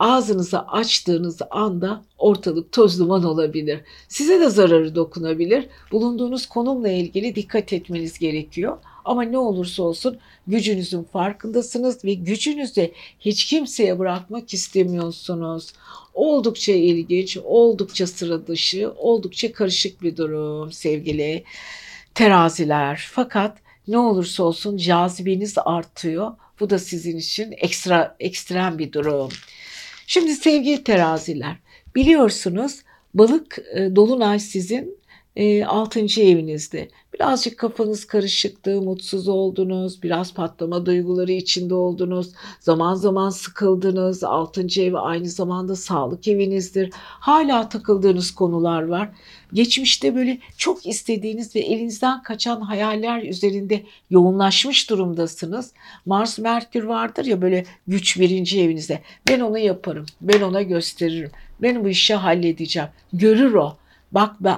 ağzınızı 0.00 0.60
açtığınız 0.60 1.38
anda 1.50 2.02
ortalık 2.18 2.72
toz 2.72 2.98
duman 2.98 3.24
olabilir. 3.24 3.80
Size 4.08 4.40
de 4.40 4.50
zararı 4.50 4.94
dokunabilir. 4.94 5.66
Bulunduğunuz 5.92 6.46
konumla 6.46 6.88
ilgili 6.88 7.34
dikkat 7.34 7.72
etmeniz 7.72 8.18
gerekiyor. 8.18 8.78
Ama 9.04 9.22
ne 9.22 9.38
olursa 9.38 9.82
olsun 9.82 10.18
gücünüzün 10.46 11.02
farkındasınız 11.02 12.04
ve 12.04 12.14
gücünüzü 12.14 12.90
hiç 13.20 13.44
kimseye 13.44 13.98
bırakmak 13.98 14.54
istemiyorsunuz. 14.54 15.72
Oldukça 16.14 16.72
ilginç, 16.72 17.38
oldukça 17.44 18.06
sıra 18.06 18.46
dışı, 18.46 18.92
oldukça 18.96 19.52
karışık 19.52 20.02
bir 20.02 20.16
durum 20.16 20.72
sevgili 20.72 21.44
teraziler. 22.14 23.08
Fakat 23.12 23.58
ne 23.88 23.98
olursa 23.98 24.42
olsun 24.42 24.76
cazibeniz 24.76 25.54
artıyor. 25.64 26.32
Bu 26.60 26.70
da 26.70 26.78
sizin 26.78 27.18
için 27.18 27.54
ekstra 27.56 28.16
ekstrem 28.20 28.78
bir 28.78 28.92
durum. 28.92 29.28
Şimdi 30.06 30.34
sevgili 30.34 30.84
teraziler 30.84 31.56
biliyorsunuz 31.94 32.82
balık 33.14 33.58
e, 33.74 33.96
dolunay 33.96 34.38
sizin 34.38 34.99
e, 35.36 35.64
6. 35.64 36.00
evinizde. 36.20 36.88
Birazcık 37.14 37.58
kafanız 37.58 38.04
karışıktı, 38.04 38.82
mutsuz 38.82 39.28
oldunuz, 39.28 40.02
biraz 40.02 40.34
patlama 40.34 40.86
duyguları 40.86 41.32
içinde 41.32 41.74
oldunuz. 41.74 42.32
Zaman 42.60 42.94
zaman 42.94 43.30
sıkıldınız. 43.30 44.24
6. 44.24 44.66
ev 44.80 44.94
aynı 44.94 45.28
zamanda 45.28 45.76
sağlık 45.76 46.28
evinizdir. 46.28 46.90
Hala 46.96 47.68
takıldığınız 47.68 48.30
konular 48.30 48.82
var. 48.82 49.08
Geçmişte 49.52 50.14
böyle 50.14 50.38
çok 50.56 50.86
istediğiniz 50.86 51.56
ve 51.56 51.60
elinizden 51.60 52.22
kaçan 52.22 52.60
hayaller 52.60 53.22
üzerinde 53.22 53.82
yoğunlaşmış 54.10 54.90
durumdasınız. 54.90 55.72
Mars 56.06 56.38
Merkür 56.38 56.84
vardır 56.84 57.24
ya 57.24 57.42
böyle 57.42 57.64
güç 57.86 58.20
birinci 58.20 58.60
evinizde. 58.60 59.02
Ben 59.28 59.40
onu 59.40 59.58
yaparım. 59.58 60.06
Ben 60.20 60.40
ona 60.40 60.62
gösteririm. 60.62 61.30
Ben 61.62 61.84
bu 61.84 61.88
işi 61.88 62.14
halledeceğim. 62.14 62.88
Görür 63.12 63.54
o. 63.54 63.79
Bak 64.12 64.36
ben, 64.40 64.56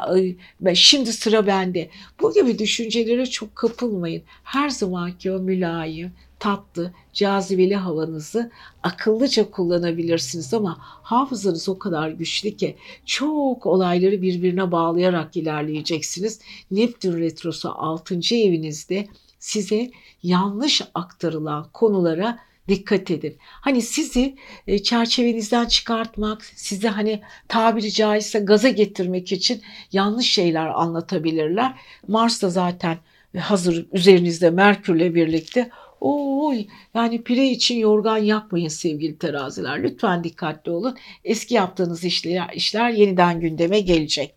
ben 0.61 0.75
şimdi 0.75 1.13
sıra 1.13 1.47
bende. 1.47 1.91
Bu 2.21 2.35
gibi 2.35 2.59
düşüncelere 2.59 3.27
çok 3.27 3.57
kapılmayın. 3.57 4.23
Her 4.45 4.69
zamanki 4.69 5.33
o 5.33 5.39
mülayim, 5.39 6.13
tatlı, 6.39 6.93
cazibeli 7.13 7.77
havanızı 7.77 8.51
akıllıca 8.83 9.51
kullanabilirsiniz 9.51 10.55
ama 10.55 10.77
hafızanız 10.81 11.69
o 11.69 11.79
kadar 11.79 12.09
güçlü 12.09 12.57
ki 12.57 12.77
çok 13.07 13.67
olayları 13.67 14.23
birbirine 14.23 14.73
bağlayarak 14.73 15.37
ilerleyeceksiniz. 15.37 16.41
Neptün 16.71 17.19
retrosu 17.19 17.71
6. 17.71 18.15
evinizde 18.35 19.07
size 19.39 19.91
yanlış 20.23 20.83
aktarılan 20.95 21.67
konulara 21.73 22.39
dikkat 22.69 23.11
edin. 23.11 23.37
Hani 23.41 23.83
sizi 23.83 24.37
e, 24.67 24.83
çerçevenizden 24.83 25.67
çıkartmak, 25.67 26.45
sizi 26.45 26.89
hani 26.89 27.23
tabiri 27.49 27.93
caizse 27.93 28.39
gaza 28.39 28.69
getirmek 28.69 29.33
için 29.33 29.63
yanlış 29.93 30.33
şeyler 30.33 30.67
anlatabilirler. 30.67 31.75
Mars 32.09 32.43
da 32.43 32.51
zaten 32.51 32.99
hazır 33.39 33.87
üzerinizde 33.93 34.51
Merkürle 34.51 35.15
birlikte 35.15 35.71
Oy 36.03 36.67
yani 36.95 37.23
pire 37.23 37.49
için 37.49 37.79
yorgan 37.79 38.17
yakmayın 38.19 38.69
sevgili 38.69 39.19
teraziler. 39.19 39.83
Lütfen 39.83 40.25
dikkatli 40.25 40.71
olun. 40.71 40.97
Eski 41.25 41.55
yaptığınız 41.55 42.05
işler, 42.05 42.51
işler 42.55 42.91
yeniden 42.91 43.41
gündeme 43.41 43.81
gelecek. 43.81 44.35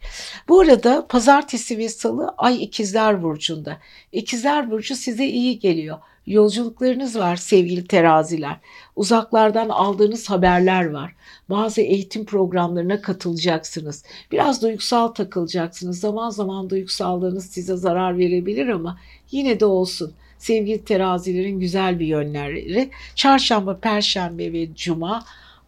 Bu 0.47 0.59
arada 0.59 1.07
pazartesi 1.07 1.77
ve 1.77 1.89
salı 1.89 2.33
ay 2.37 2.63
ikizler 2.63 3.23
burcunda. 3.23 3.77
İkizler 4.11 4.71
burcu 4.71 4.95
size 4.95 5.25
iyi 5.25 5.59
geliyor. 5.59 5.97
Yolculuklarınız 6.27 7.19
var 7.19 7.35
sevgili 7.35 7.87
teraziler. 7.87 8.57
Uzaklardan 8.95 9.69
aldığınız 9.69 10.29
haberler 10.29 10.89
var. 10.89 11.15
Bazı 11.49 11.81
eğitim 11.81 12.25
programlarına 12.25 13.01
katılacaksınız. 13.01 14.03
Biraz 14.31 14.61
duygusal 14.61 15.07
takılacaksınız. 15.07 15.99
Zaman 15.99 16.29
zaman 16.29 16.69
duygusallığınız 16.69 17.45
size 17.45 17.75
zarar 17.75 18.17
verebilir 18.17 18.67
ama 18.67 18.99
yine 19.31 19.59
de 19.59 19.65
olsun. 19.65 20.13
Sevgili 20.37 20.85
terazilerin 20.85 21.59
güzel 21.59 21.99
bir 21.99 22.05
yönleri. 22.05 22.89
Çarşamba, 23.15 23.77
perşembe 23.77 24.53
ve 24.53 24.75
cuma 24.75 25.23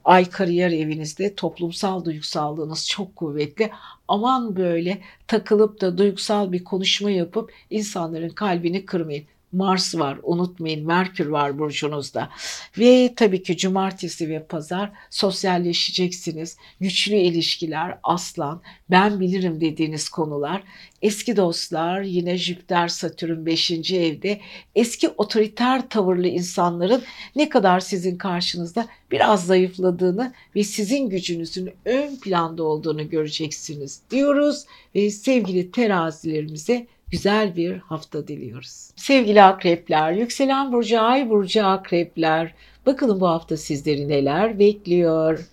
ay 0.06 0.30
kariyer 0.30 0.72
evinizde 0.72 1.36
toplumsal 1.36 2.06
duygusallığınız 2.06 2.88
çok 2.88 3.16
kuvvetli. 3.16 3.72
Aman 4.08 4.56
böyle 4.56 5.02
takılıp 5.28 5.82
da 5.82 5.98
duygusal 5.98 6.52
bir 6.52 6.64
konuşma 6.64 7.12
yapıp 7.12 7.54
insanların 7.70 8.30
kalbini 8.30 8.86
kırmayın. 8.86 9.26
Mars 9.52 9.96
var 9.96 10.20
unutmayın 10.24 10.88
Merkür 10.88 11.28
var 11.28 11.60
burcunuzda 11.60 12.30
ve 12.78 13.14
tabii 13.16 13.44
ki 13.44 13.58
cumartesi 13.58 14.30
ve 14.30 14.44
pazar 14.44 14.92
sosyalleşeceksiniz. 15.10 16.58
Güçlü 16.82 17.16
ilişkiler, 17.16 17.98
aslan, 18.04 18.62
ben 18.92 19.20
bilirim 19.20 19.62
dediğiniz 19.62 20.10
konular, 20.10 20.64
eski 21.02 21.36
dostlar 21.36 22.02
yine 22.02 22.38
Jüpiter 22.38 22.88
Satürn 22.88 23.46
5. 23.46 23.72
evde 23.92 24.40
eski 24.76 25.10
otoriter 25.10 25.90
tavırlı 25.90 26.28
insanların 26.28 27.04
ne 27.36 27.50
kadar 27.50 27.80
sizin 27.80 28.18
karşınızda 28.18 28.88
biraz 29.12 29.46
zayıfladığını 29.46 30.34
ve 30.56 30.64
sizin 30.64 31.10
gücünüzün 31.10 31.72
ön 31.86 32.16
planda 32.16 32.64
olduğunu 32.64 33.10
göreceksiniz 33.10 34.02
diyoruz 34.12 34.66
ve 34.96 35.12
sevgili 35.12 35.72
terazilerimize 35.72 36.88
güzel 37.12 37.56
bir 37.56 37.78
hafta 37.78 38.28
diliyoruz. 38.28 38.90
Sevgili 38.96 39.44
akrepler, 39.44 40.12
yükselen 40.12 40.72
burcu, 40.72 41.02
ay 41.02 41.30
burcu 41.30 41.66
akrepler. 41.66 42.54
Bakalım 42.86 43.20
bu 43.20 43.28
hafta 43.28 43.58
sizleri 43.58 44.08
neler 44.08 44.60
bekliyor. 44.60 45.48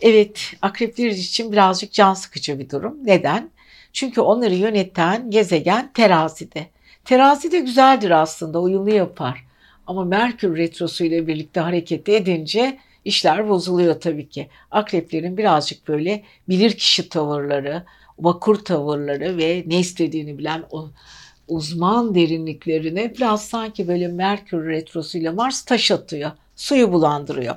Evet, 0.00 0.52
akrepler 0.62 1.06
için 1.06 1.52
birazcık 1.52 1.92
can 1.92 2.14
sıkıcı 2.14 2.58
bir 2.58 2.70
durum. 2.70 2.98
Neden? 3.04 3.50
Çünkü 3.92 4.20
onları 4.20 4.54
yöneten 4.54 5.30
gezegen 5.30 5.92
terazide. 5.92 6.66
Terazi 7.04 7.52
de 7.52 7.60
güzeldir 7.60 8.10
aslında, 8.10 8.60
uyumlu 8.60 8.94
yapar. 8.94 9.44
Ama 9.86 10.04
Merkür 10.04 10.56
retrosu 10.56 11.04
ile 11.04 11.26
birlikte 11.26 11.60
hareket 11.60 12.08
edince 12.08 12.78
işler 13.04 13.48
bozuluyor 13.48 14.00
tabii 14.00 14.28
ki. 14.28 14.48
Akreplerin 14.70 15.36
birazcık 15.36 15.88
böyle 15.88 16.22
bilirkişi 16.48 17.08
tavırları, 17.08 17.84
vakur 18.18 18.56
tavırları 18.56 19.38
ve 19.38 19.64
ne 19.66 19.80
istediğini 19.80 20.38
bilen 20.38 20.64
o 20.70 20.90
uzman 21.48 22.14
derinliklerine 22.14 23.14
biraz 23.14 23.46
sanki 23.46 23.88
böyle 23.88 24.08
Merkür 24.08 24.66
retrosuyla 24.66 25.32
Mars 25.32 25.62
taş 25.62 25.90
atıyor, 25.90 26.30
suyu 26.56 26.92
bulandırıyor. 26.92 27.56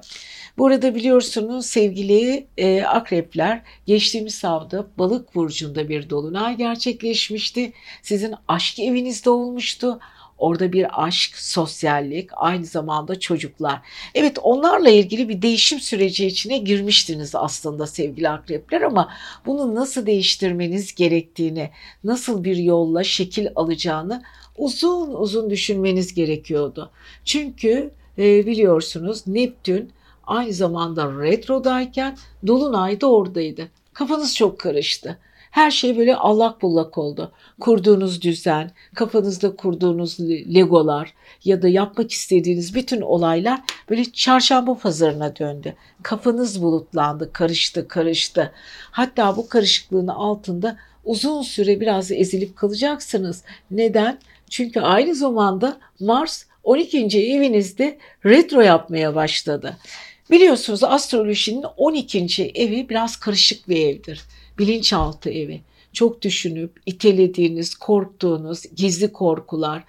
Burada 0.58 0.96
biliyorsunuz 0.96 1.66
sevgili 1.66 2.48
e, 2.58 2.84
akrepler 2.84 3.62
geçtiğimiz 3.86 4.44
hafta 4.44 4.88
balık 4.98 5.36
burcunda 5.36 5.90
bir 5.90 6.10
dolunay 6.10 6.58
gerçekleşmişti. 6.58 7.74
Sizin 8.02 8.36
aşk 8.48 8.80
evinizde 8.80 9.30
olmuştu. 9.30 10.00
Orada 10.38 10.74
bir 10.74 11.04
aşk, 11.04 11.38
sosyallik, 11.38 12.30
aynı 12.36 12.66
zamanda 12.66 13.20
çocuklar. 13.20 13.82
Evet 14.16 14.38
onlarla 14.42 14.90
ilgili 14.90 15.30
bir 15.30 15.42
değişim 15.42 15.80
süreci 15.80 16.28
içine 16.28 16.58
girmiştiniz 16.58 17.36
aslında 17.36 17.88
sevgili 17.88 18.30
akrepler 18.30 18.82
ama 18.82 19.10
bunu 19.46 19.76
nasıl 19.76 20.06
değiştirmeniz 20.06 20.96
gerektiğini, 20.96 21.70
nasıl 22.04 22.44
bir 22.44 22.58
yolla 22.58 23.04
şekil 23.04 23.48
alacağını 23.56 24.24
uzun 24.58 25.14
uzun 25.14 25.50
düşünmeniz 25.50 26.14
gerekiyordu. 26.14 26.92
Çünkü 27.26 27.92
e, 28.18 28.46
biliyorsunuz 28.46 29.28
Neptün 29.28 29.92
aynı 30.28 30.54
zamanda 30.54 31.22
retrodayken 31.22 32.18
Dolunay 32.48 33.02
da 33.02 33.12
oradaydı. 33.12 33.68
Kafanız 33.94 34.36
çok 34.36 34.60
karıştı. 34.60 35.20
Her 35.56 35.72
şey 35.72 35.98
böyle 35.98 36.16
allak 36.16 36.62
bullak 36.62 36.98
oldu. 36.98 37.32
Kurduğunuz 37.60 38.22
düzen, 38.22 38.72
kafanızda 38.96 39.56
kurduğunuz 39.56 40.20
legolar 40.56 41.14
ya 41.46 41.62
da 41.62 41.68
yapmak 41.68 42.12
istediğiniz 42.12 42.76
bütün 42.76 43.02
olaylar 43.02 43.62
böyle 43.90 44.06
çarşamba 44.06 44.78
pazarına 44.78 45.36
döndü. 45.36 45.76
Kafanız 46.04 46.62
bulutlandı, 46.62 47.34
karıştı, 47.34 47.88
karıştı. 47.88 48.52
Hatta 48.92 49.38
bu 49.38 49.50
karışıklığın 49.50 50.08
altında 50.08 50.78
uzun 51.04 51.42
süre 51.42 51.80
biraz 51.80 52.12
ezilip 52.12 52.56
kalacaksınız. 52.56 53.44
Neden? 53.72 54.20
Çünkü 54.50 54.80
aynı 54.80 55.16
zamanda 55.16 55.78
Mars 56.00 56.46
12. 56.64 56.98
evinizde 57.20 57.98
retro 58.26 58.62
yapmaya 58.62 59.16
başladı. 59.16 59.78
Biliyorsunuz 60.32 60.84
astrolojinin 60.84 61.66
12. 61.78 62.52
evi 62.56 62.90
biraz 62.90 63.16
karışık 63.16 63.70
bir 63.70 63.88
evdir 63.88 64.22
bilinçaltı 64.58 65.30
evi. 65.30 65.62
Çok 65.94 66.22
düşünüp 66.22 66.80
itelediğiniz, 66.86 67.76
korktuğunuz, 67.76 68.64
gizli 68.76 69.14
korkular, 69.14 69.84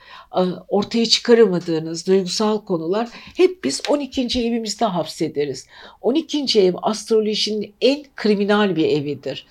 ortaya 0.68 1.06
çıkaramadığınız 1.06 2.06
duygusal 2.06 2.64
konular 2.64 3.08
hep 3.36 3.64
biz 3.64 3.82
12. 3.88 4.22
evimizde 4.22 4.84
hapsederiz. 4.84 5.66
12. 6.00 6.60
ev 6.60 6.74
astrolojinin 6.82 7.74
en 7.80 8.04
kriminal 8.16 8.76
bir 8.76 8.88
evidir. 8.88 9.46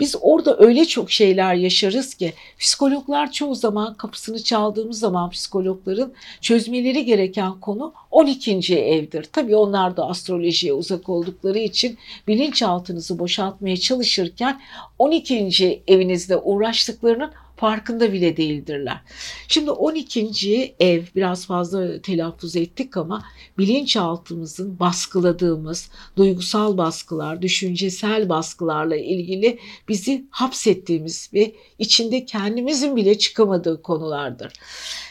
Biz 0.00 0.16
orada 0.20 0.58
öyle 0.58 0.84
çok 0.84 1.10
şeyler 1.10 1.54
yaşarız 1.54 2.14
ki 2.14 2.32
psikologlar 2.58 3.32
çoğu 3.32 3.54
zaman 3.54 3.94
kapısını 3.94 4.42
çaldığımız 4.42 4.98
zaman 4.98 5.30
psikologların 5.30 6.12
çözmeleri 6.40 7.04
gereken 7.04 7.60
konu 7.60 7.92
12. 8.10 8.76
evdir. 8.78 9.24
Tabii 9.32 9.56
onlar 9.56 9.96
da 9.96 10.06
astrolojiye 10.06 10.72
uzak 10.72 11.08
oldukları 11.08 11.58
için 11.58 11.98
bilinçaltınızı 12.28 13.18
boşaltmaya 13.18 13.76
çalışırken 13.76 14.60
12. 14.98 15.82
evinizde 15.88 16.36
uğraştıklarının 16.36 17.30
farkında 17.60 18.12
bile 18.12 18.36
değildirler. 18.36 19.00
Şimdi 19.48 19.70
12. 19.70 20.74
ev 20.80 21.02
biraz 21.16 21.46
fazla 21.46 22.02
telaffuz 22.02 22.56
ettik 22.56 22.96
ama 22.96 23.24
bilinçaltımızın 23.58 24.78
baskıladığımız 24.78 25.90
duygusal 26.16 26.78
baskılar, 26.78 27.42
düşüncesel 27.42 28.28
baskılarla 28.28 28.96
ilgili 28.96 29.58
bizi 29.88 30.24
hapsettiğimiz 30.30 31.30
ve 31.34 31.54
içinde 31.78 32.24
kendimizin 32.24 32.96
bile 32.96 33.18
çıkamadığı 33.18 33.82
konulardır. 33.82 34.52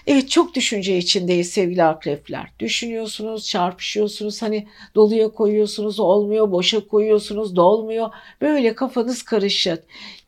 Evet 0.08 0.30
çok 0.30 0.56
düşünce 0.56 0.98
içindeyiz 0.98 1.50
sevgili 1.50 1.84
akrepler. 1.84 2.52
Düşünüyorsunuz, 2.60 3.48
çarpışıyorsunuz, 3.48 4.42
hani 4.42 4.68
doluya 4.96 5.30
koyuyorsunuz 5.30 6.00
olmuyor, 6.00 6.52
boşa 6.52 6.88
koyuyorsunuz 6.88 7.56
dolmuyor. 7.56 8.10
Böyle 8.42 8.76
kafanız 8.76 9.24
karışık. 9.24 9.84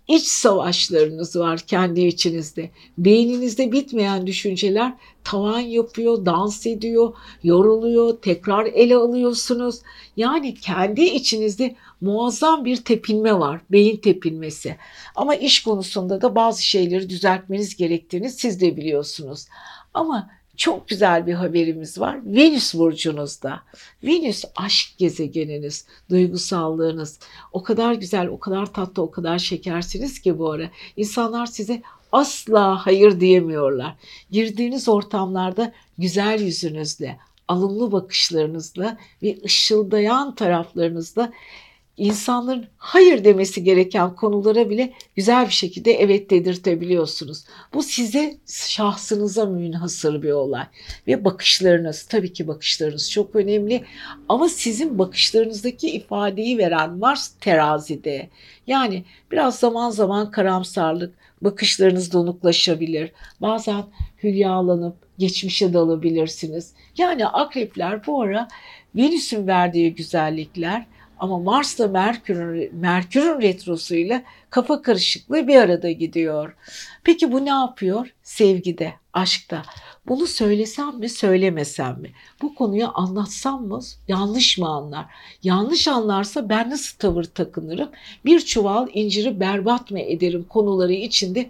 İç 0.07 0.23
savaşlarınız 0.23 1.35
var 1.35 1.59
kendi 1.59 2.01
içinizde. 2.01 2.69
Beyninizde 2.97 3.71
bitmeyen 3.71 4.27
düşünceler 4.27 4.93
tavan 5.23 5.59
yapıyor, 5.59 6.25
dans 6.25 6.65
ediyor, 6.65 7.13
yoruluyor, 7.43 8.17
tekrar 8.17 8.65
ele 8.65 8.95
alıyorsunuz. 8.95 9.79
Yani 10.17 10.53
kendi 10.53 11.01
içinizde 11.01 11.75
muazzam 12.01 12.65
bir 12.65 12.77
tepinme 12.77 13.39
var, 13.39 13.61
beyin 13.71 13.97
tepinmesi. 13.97 14.77
Ama 15.15 15.35
iş 15.35 15.63
konusunda 15.63 16.21
da 16.21 16.35
bazı 16.35 16.63
şeyleri 16.63 17.09
düzeltmeniz 17.09 17.75
gerektiğini 17.75 18.29
siz 18.29 18.61
de 18.61 18.77
biliyorsunuz. 18.77 19.47
Ama 19.93 20.29
çok 20.57 20.87
güzel 20.87 21.27
bir 21.27 21.33
haberimiz 21.33 21.99
var. 21.99 22.19
Venüs 22.25 22.73
burcunuzda. 22.73 23.61
Venüs 24.03 24.45
aşk 24.55 24.97
gezegeniniz, 24.97 25.85
duygusallığınız. 26.09 27.19
O 27.51 27.63
kadar 27.63 27.93
güzel, 27.93 28.27
o 28.27 28.39
kadar 28.39 28.73
tatlı, 28.73 29.03
o 29.03 29.11
kadar 29.11 29.39
şekersiniz 29.39 30.21
ki 30.21 30.39
bu 30.39 30.51
ara. 30.51 30.69
İnsanlar 30.97 31.45
size 31.45 31.81
asla 32.11 32.85
hayır 32.85 33.19
diyemiyorlar. 33.19 33.95
Girdiğiniz 34.31 34.89
ortamlarda 34.89 35.73
güzel 35.97 36.41
yüzünüzle, 36.41 37.19
alımlı 37.47 37.91
bakışlarınızla 37.91 38.97
ve 39.23 39.37
ışıldayan 39.45 40.35
taraflarınızla 40.35 41.31
insanların 42.01 42.65
hayır 42.77 43.23
demesi 43.23 43.63
gereken 43.63 44.15
konulara 44.15 44.69
bile 44.69 44.93
güzel 45.15 45.45
bir 45.45 45.51
şekilde 45.51 45.91
evet 45.91 46.29
dedirtebiliyorsunuz. 46.29 47.43
Bu 47.73 47.83
size 47.83 48.37
şahsınıza 48.47 49.45
münhasır 49.45 50.23
bir 50.23 50.31
olay. 50.31 50.65
Ve 51.07 51.25
bakışlarınız, 51.25 52.03
tabii 52.03 52.33
ki 52.33 52.47
bakışlarınız 52.47 53.11
çok 53.11 53.35
önemli. 53.35 53.83
Ama 54.29 54.49
sizin 54.49 54.99
bakışlarınızdaki 54.99 55.89
ifadeyi 55.89 56.57
veren 56.57 56.97
Mars 56.97 57.31
terazide. 57.41 58.29
Yani 58.67 59.03
biraz 59.31 59.59
zaman 59.59 59.89
zaman 59.89 60.31
karamsarlık, 60.31 61.15
bakışlarınız 61.41 62.13
donuklaşabilir. 62.13 63.11
Bazen 63.41 63.83
hülyalanıp 64.23 64.95
geçmişe 65.17 65.73
dalabilirsiniz. 65.73 66.73
Yani 66.97 67.27
akrepler 67.27 68.07
bu 68.07 68.21
ara 68.21 68.47
Venüs'ün 68.95 69.47
verdiği 69.47 69.95
güzellikler 69.95 70.85
ama 71.21 71.39
Mars'la 71.39 71.87
Merkür'ün 71.87 72.75
Merkür'ün 72.75 73.41
retrosuyla 73.41 74.23
kafa 74.49 74.81
karışıklığı 74.81 75.47
bir 75.47 75.55
arada 75.55 75.91
gidiyor. 75.91 76.55
Peki 77.03 77.31
bu 77.31 77.45
ne 77.45 77.49
yapıyor? 77.49 78.13
Sevgide, 78.23 78.93
aşkta. 79.13 79.63
Bunu 80.07 80.27
söylesem 80.27 80.99
mi, 80.99 81.09
söylemesem 81.09 82.01
mi? 82.01 82.11
Bu 82.41 82.55
konuyu 82.55 82.91
anlatsam 82.93 83.67
mı, 83.67 83.79
yanlış 84.07 84.57
mı 84.57 84.67
anlar? 84.67 85.05
Yanlış 85.43 85.87
anlarsa 85.87 86.49
ben 86.49 86.69
nasıl 86.69 86.97
tavır 86.97 87.23
takınırım? 87.23 87.89
Bir 88.25 88.39
çuval 88.39 88.87
inciri 88.93 89.39
berbat 89.39 89.91
mı 89.91 89.99
ederim 89.99 90.45
konuları 90.49 90.93
içinde 90.93 91.49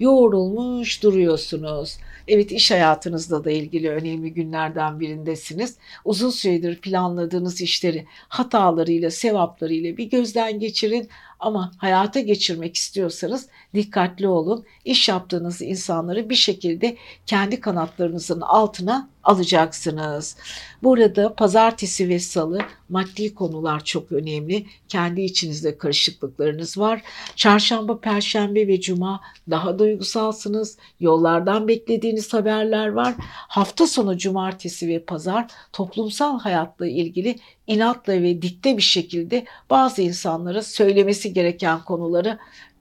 yoğrulmuş 0.00 1.02
duruyorsunuz. 1.02 1.98
Evet 2.28 2.52
iş 2.52 2.70
hayatınızla 2.70 3.44
da 3.44 3.50
ilgili 3.50 3.90
önemli 3.90 4.32
günlerden 4.34 5.00
birindesiniz. 5.00 5.76
Uzun 6.04 6.30
süredir 6.30 6.80
planladığınız 6.80 7.60
işleri 7.60 8.06
hatalarıyla, 8.28 9.10
sevaplarıyla 9.10 9.96
bir 9.96 10.10
gözden 10.10 10.60
geçirin 10.60 11.08
ama 11.40 11.72
hayata 11.78 12.20
geçirmek 12.20 12.76
istiyorsanız 12.76 13.48
dikkatli 13.74 14.28
olun. 14.28 14.64
İş 14.84 15.08
yaptığınız 15.08 15.62
insanları 15.62 16.30
bir 16.30 16.34
şekilde 16.34 16.96
kendi 17.26 17.60
kanatlarınızın 17.60 18.40
altına 18.40 19.08
alacaksınız. 19.24 20.36
Burada 20.82 21.34
pazartesi 21.34 22.08
ve 22.08 22.18
salı 22.18 22.58
maddi 22.88 23.34
konular 23.34 23.84
çok 23.84 24.12
önemli. 24.12 24.66
Kendi 24.88 25.20
içinizde 25.20 25.78
karışıklıklarınız 25.78 26.78
var. 26.78 27.02
Çarşamba, 27.36 28.00
perşembe 28.00 28.68
ve 28.68 28.80
cuma 28.80 29.20
daha 29.50 29.78
duygusalsınız. 29.78 30.78
Yollardan 31.00 31.68
beklediğiniz 31.68 32.32
haberler 32.32 32.88
var. 32.88 33.14
Hafta 33.48 33.86
sonu 33.86 34.18
cumartesi 34.18 34.88
ve 34.88 35.04
pazar 35.04 35.46
toplumsal 35.72 36.40
hayatla 36.40 36.86
ilgili 36.86 37.36
inatla 37.66 38.12
ve 38.12 38.42
dikte 38.42 38.76
bir 38.76 38.82
şekilde 38.82 39.44
bazı 39.70 40.02
insanlara 40.02 40.62
söylemesi 40.62 41.32
gereken 41.32 41.84
konuları 41.84 42.38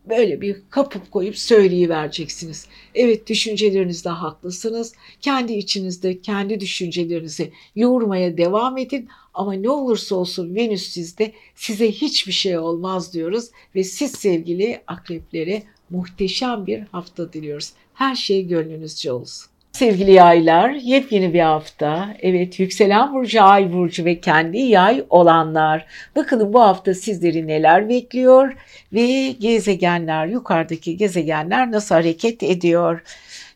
böyle 0.10 0.41
bir 0.41 0.62
kapıp 0.70 1.12
koyup 1.12 1.38
söyleyivereceksiniz. 1.38 2.68
Evet 2.95 3.28
düşüncelerinizde 3.28 4.10
haklısınız. 4.10 4.93
Kendi 5.22 5.53
içinizde 5.53 6.22
kendi 6.22 6.60
düşüncelerinizi 6.60 7.51
yoğurmaya 7.76 8.38
devam 8.38 8.78
edin. 8.78 9.10
Ama 9.34 9.53
ne 9.53 9.70
olursa 9.70 10.16
olsun 10.16 10.55
Venüs 10.55 10.89
sizde 10.89 11.34
size 11.55 11.91
hiçbir 11.91 12.32
şey 12.32 12.57
olmaz 12.57 13.14
diyoruz. 13.14 13.49
Ve 13.76 13.84
siz 13.84 14.12
sevgili 14.12 14.82
akreplere 14.88 15.64
muhteşem 15.89 16.68
bir 16.68 16.80
hafta 16.80 17.34
diliyoruz. 17.34 17.74
Her 17.93 18.16
şey 18.16 18.47
gönlünüzce 18.47 19.12
olsun. 19.12 19.48
Sevgili 19.72 20.11
yaylar, 20.11 20.70
yepyeni 20.70 21.34
bir 21.34 21.39
hafta. 21.39 22.15
Evet, 22.22 22.59
yükselen 22.59 23.13
burcu, 23.13 23.43
ay 23.43 23.74
burcu 23.74 24.05
ve 24.05 24.20
kendi 24.20 24.57
yay 24.57 25.03
olanlar. 25.09 25.86
Bakalım 26.15 26.53
bu 26.53 26.61
hafta 26.61 26.93
sizleri 26.93 27.47
neler 27.47 27.89
bekliyor 27.89 28.55
ve 28.93 29.36
gezegenler, 29.39 30.28
yukarıdaki 30.28 30.97
gezegenler 30.97 31.72
nasıl 31.72 31.95
hareket 31.95 32.43
ediyor? 32.43 33.01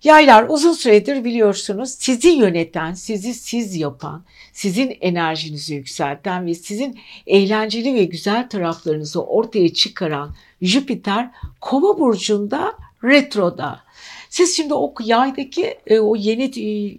Yaylar 0.04 0.46
uzun 0.50 0.74
süredir 0.74 1.24
biliyorsunuz 1.24 1.90
sizi 1.90 2.30
yöneten, 2.30 2.94
sizi 2.94 3.34
siz 3.34 3.76
yapan, 3.76 4.24
sizin 4.54 4.98
enerjinizi 5.02 5.76
yükselten 5.76 6.46
ve 6.46 6.54
sizin 6.54 7.00
eğlenceli 7.28 7.96
ve 7.96 8.04
güzel 8.04 8.50
taraflarınızı 8.50 9.24
ortaya 9.24 9.74
çıkaran 9.74 10.36
Jüpiter 10.62 11.30
Kova 11.62 12.00
burcunda 12.00 12.74
retroda. 13.04 13.83
Siz 14.34 14.58
şimdi 14.58 14.74
o 14.74 14.94
yaydaki 15.04 15.78
e, 15.88 16.00
o 16.00 16.16
yeni 16.16 16.44
e, 16.44 16.98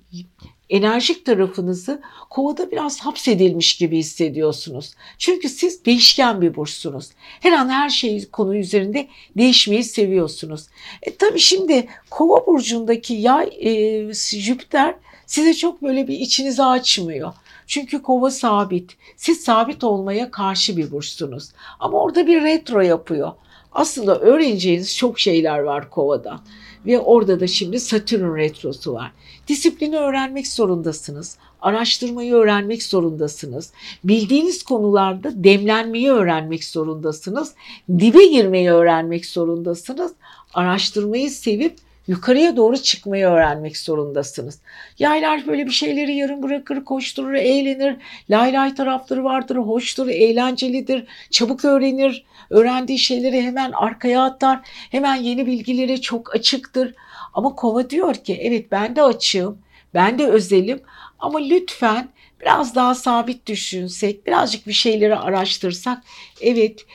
enerjik 0.70 1.26
tarafınızı 1.26 2.02
kovada 2.30 2.70
biraz 2.70 3.00
hapsedilmiş 3.00 3.76
gibi 3.76 3.98
hissediyorsunuz. 3.98 4.94
Çünkü 5.18 5.48
siz 5.48 5.84
değişken 5.84 6.40
bir 6.40 6.56
burçsunuz. 6.56 7.10
Her 7.40 7.52
an 7.52 7.68
her 7.68 7.88
şey 7.88 8.30
konu 8.30 8.56
üzerinde 8.56 9.08
değişmeyi 9.36 9.84
seviyorsunuz. 9.84 10.66
E, 11.02 11.16
tabii 11.16 11.38
şimdi 11.38 11.86
kova 12.10 12.46
burcundaki 12.46 13.14
yay 13.14 13.50
e, 13.60 14.14
Jüpiter 14.14 14.94
size 15.26 15.54
çok 15.54 15.82
böyle 15.82 16.08
bir 16.08 16.18
içinizi 16.18 16.62
açmıyor. 16.62 17.32
Çünkü 17.66 18.02
kova 18.02 18.30
sabit. 18.30 18.96
Siz 19.16 19.40
sabit 19.40 19.84
olmaya 19.84 20.30
karşı 20.30 20.76
bir 20.76 20.90
burçsunuz. 20.90 21.50
Ama 21.80 22.00
orada 22.00 22.26
bir 22.26 22.42
retro 22.42 22.80
yapıyor. 22.80 23.32
Aslında 23.72 24.20
öğreneceğiniz 24.20 24.96
çok 24.96 25.20
şeyler 25.20 25.58
var 25.58 25.90
kovada. 25.90 26.40
Ve 26.86 26.98
orada 26.98 27.40
da 27.40 27.46
şimdi 27.46 27.80
Satürn 27.80 28.36
retrosu 28.36 28.94
var. 28.94 29.10
Disiplini 29.48 29.96
öğrenmek 29.96 30.46
zorundasınız. 30.46 31.38
Araştırmayı 31.60 32.32
öğrenmek 32.32 32.82
zorundasınız. 32.82 33.72
Bildiğiniz 34.04 34.62
konularda 34.62 35.44
demlenmeyi 35.44 36.10
öğrenmek 36.10 36.64
zorundasınız. 36.64 37.54
Dibe 37.98 38.26
girmeyi 38.26 38.70
öğrenmek 38.70 39.26
zorundasınız. 39.26 40.12
Araştırmayı 40.54 41.30
sevip 41.30 41.76
yukarıya 42.08 42.56
doğru 42.56 42.76
çıkmayı 42.76 43.26
öğrenmek 43.26 43.76
zorundasınız. 43.76 44.60
Yaylar 44.98 45.46
böyle 45.46 45.66
bir 45.66 45.70
şeyleri 45.70 46.14
yarım 46.14 46.42
bırakır, 46.42 46.84
koşturur, 46.84 47.32
eğlenir. 47.34 47.96
Lay 48.30 48.52
lay 48.52 48.74
tarafları 48.74 49.24
vardır, 49.24 49.56
hoştur, 49.56 50.08
eğlencelidir, 50.08 51.06
çabuk 51.30 51.64
öğrenir. 51.64 52.24
Öğrendiği 52.50 52.98
şeyleri 52.98 53.42
hemen 53.42 53.72
arkaya 53.72 54.24
atar. 54.24 54.60
Hemen 54.90 55.14
yeni 55.14 55.46
bilgilere 55.46 56.00
çok 56.00 56.34
açıktır. 56.34 56.94
Ama 57.34 57.54
kova 57.54 57.90
diyor 57.90 58.14
ki 58.14 58.38
evet 58.42 58.70
ben 58.70 58.96
de 58.96 59.02
açığım, 59.02 59.58
ben 59.94 60.18
de 60.18 60.26
özelim 60.26 60.82
ama 61.18 61.38
lütfen 61.38 62.08
biraz 62.40 62.74
daha 62.74 62.94
sabit 62.94 63.46
düşünsek, 63.46 64.26
birazcık 64.26 64.66
bir 64.66 64.72
şeyleri 64.72 65.16
araştırsak. 65.16 66.02
Evet 66.40 66.86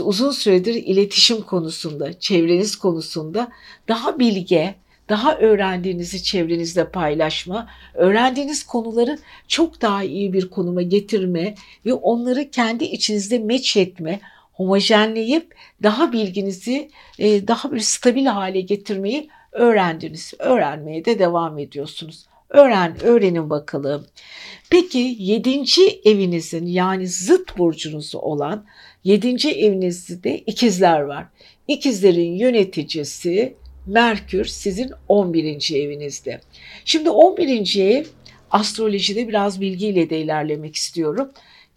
uzun 0.00 0.30
süredir 0.30 0.74
iletişim 0.74 1.42
konusunda, 1.42 2.18
çevreniz 2.18 2.76
konusunda 2.76 3.48
daha 3.88 4.18
bilge, 4.18 4.74
daha 5.08 5.36
öğrendiğinizi 5.36 6.22
çevrenizde 6.22 6.90
paylaşma, 6.90 7.68
öğrendiğiniz 7.94 8.66
konuları 8.66 9.18
çok 9.48 9.80
daha 9.80 10.02
iyi 10.04 10.32
bir 10.32 10.50
konuma 10.50 10.82
getirme 10.82 11.54
ve 11.86 11.94
onları 11.94 12.50
kendi 12.50 12.84
içinizde 12.84 13.38
meç 13.38 13.76
etme, 13.76 14.20
homojenleyip 14.60 15.54
daha 15.82 16.12
bilginizi 16.12 16.90
e, 17.18 17.48
daha 17.48 17.72
bir 17.72 17.80
stabil 17.80 18.26
hale 18.26 18.60
getirmeyi 18.60 19.28
öğrendiniz. 19.52 20.34
Öğrenmeye 20.38 21.04
de 21.04 21.18
devam 21.18 21.58
ediyorsunuz. 21.58 22.26
Öğren, 22.48 22.96
öğrenin 23.02 23.50
bakalım. 23.50 24.06
Peki 24.70 25.16
yedinci 25.18 26.00
evinizin 26.04 26.66
yani 26.66 27.06
zıt 27.08 27.58
burcunuz 27.58 28.14
olan 28.14 28.66
yedinci 29.04 29.50
evinizde 29.50 30.38
ikizler 30.38 31.00
var. 31.00 31.26
İkizlerin 31.68 32.32
yöneticisi 32.32 33.54
Merkür 33.86 34.44
sizin 34.44 34.90
11. 35.08 35.74
evinizde. 35.74 36.40
Şimdi 36.84 37.10
11. 37.10 37.78
ev 37.80 38.04
astrolojide 38.50 39.28
biraz 39.28 39.60
bilgiyle 39.60 40.10
de 40.10 40.20
ilerlemek 40.20 40.76
istiyorum. 40.76 41.30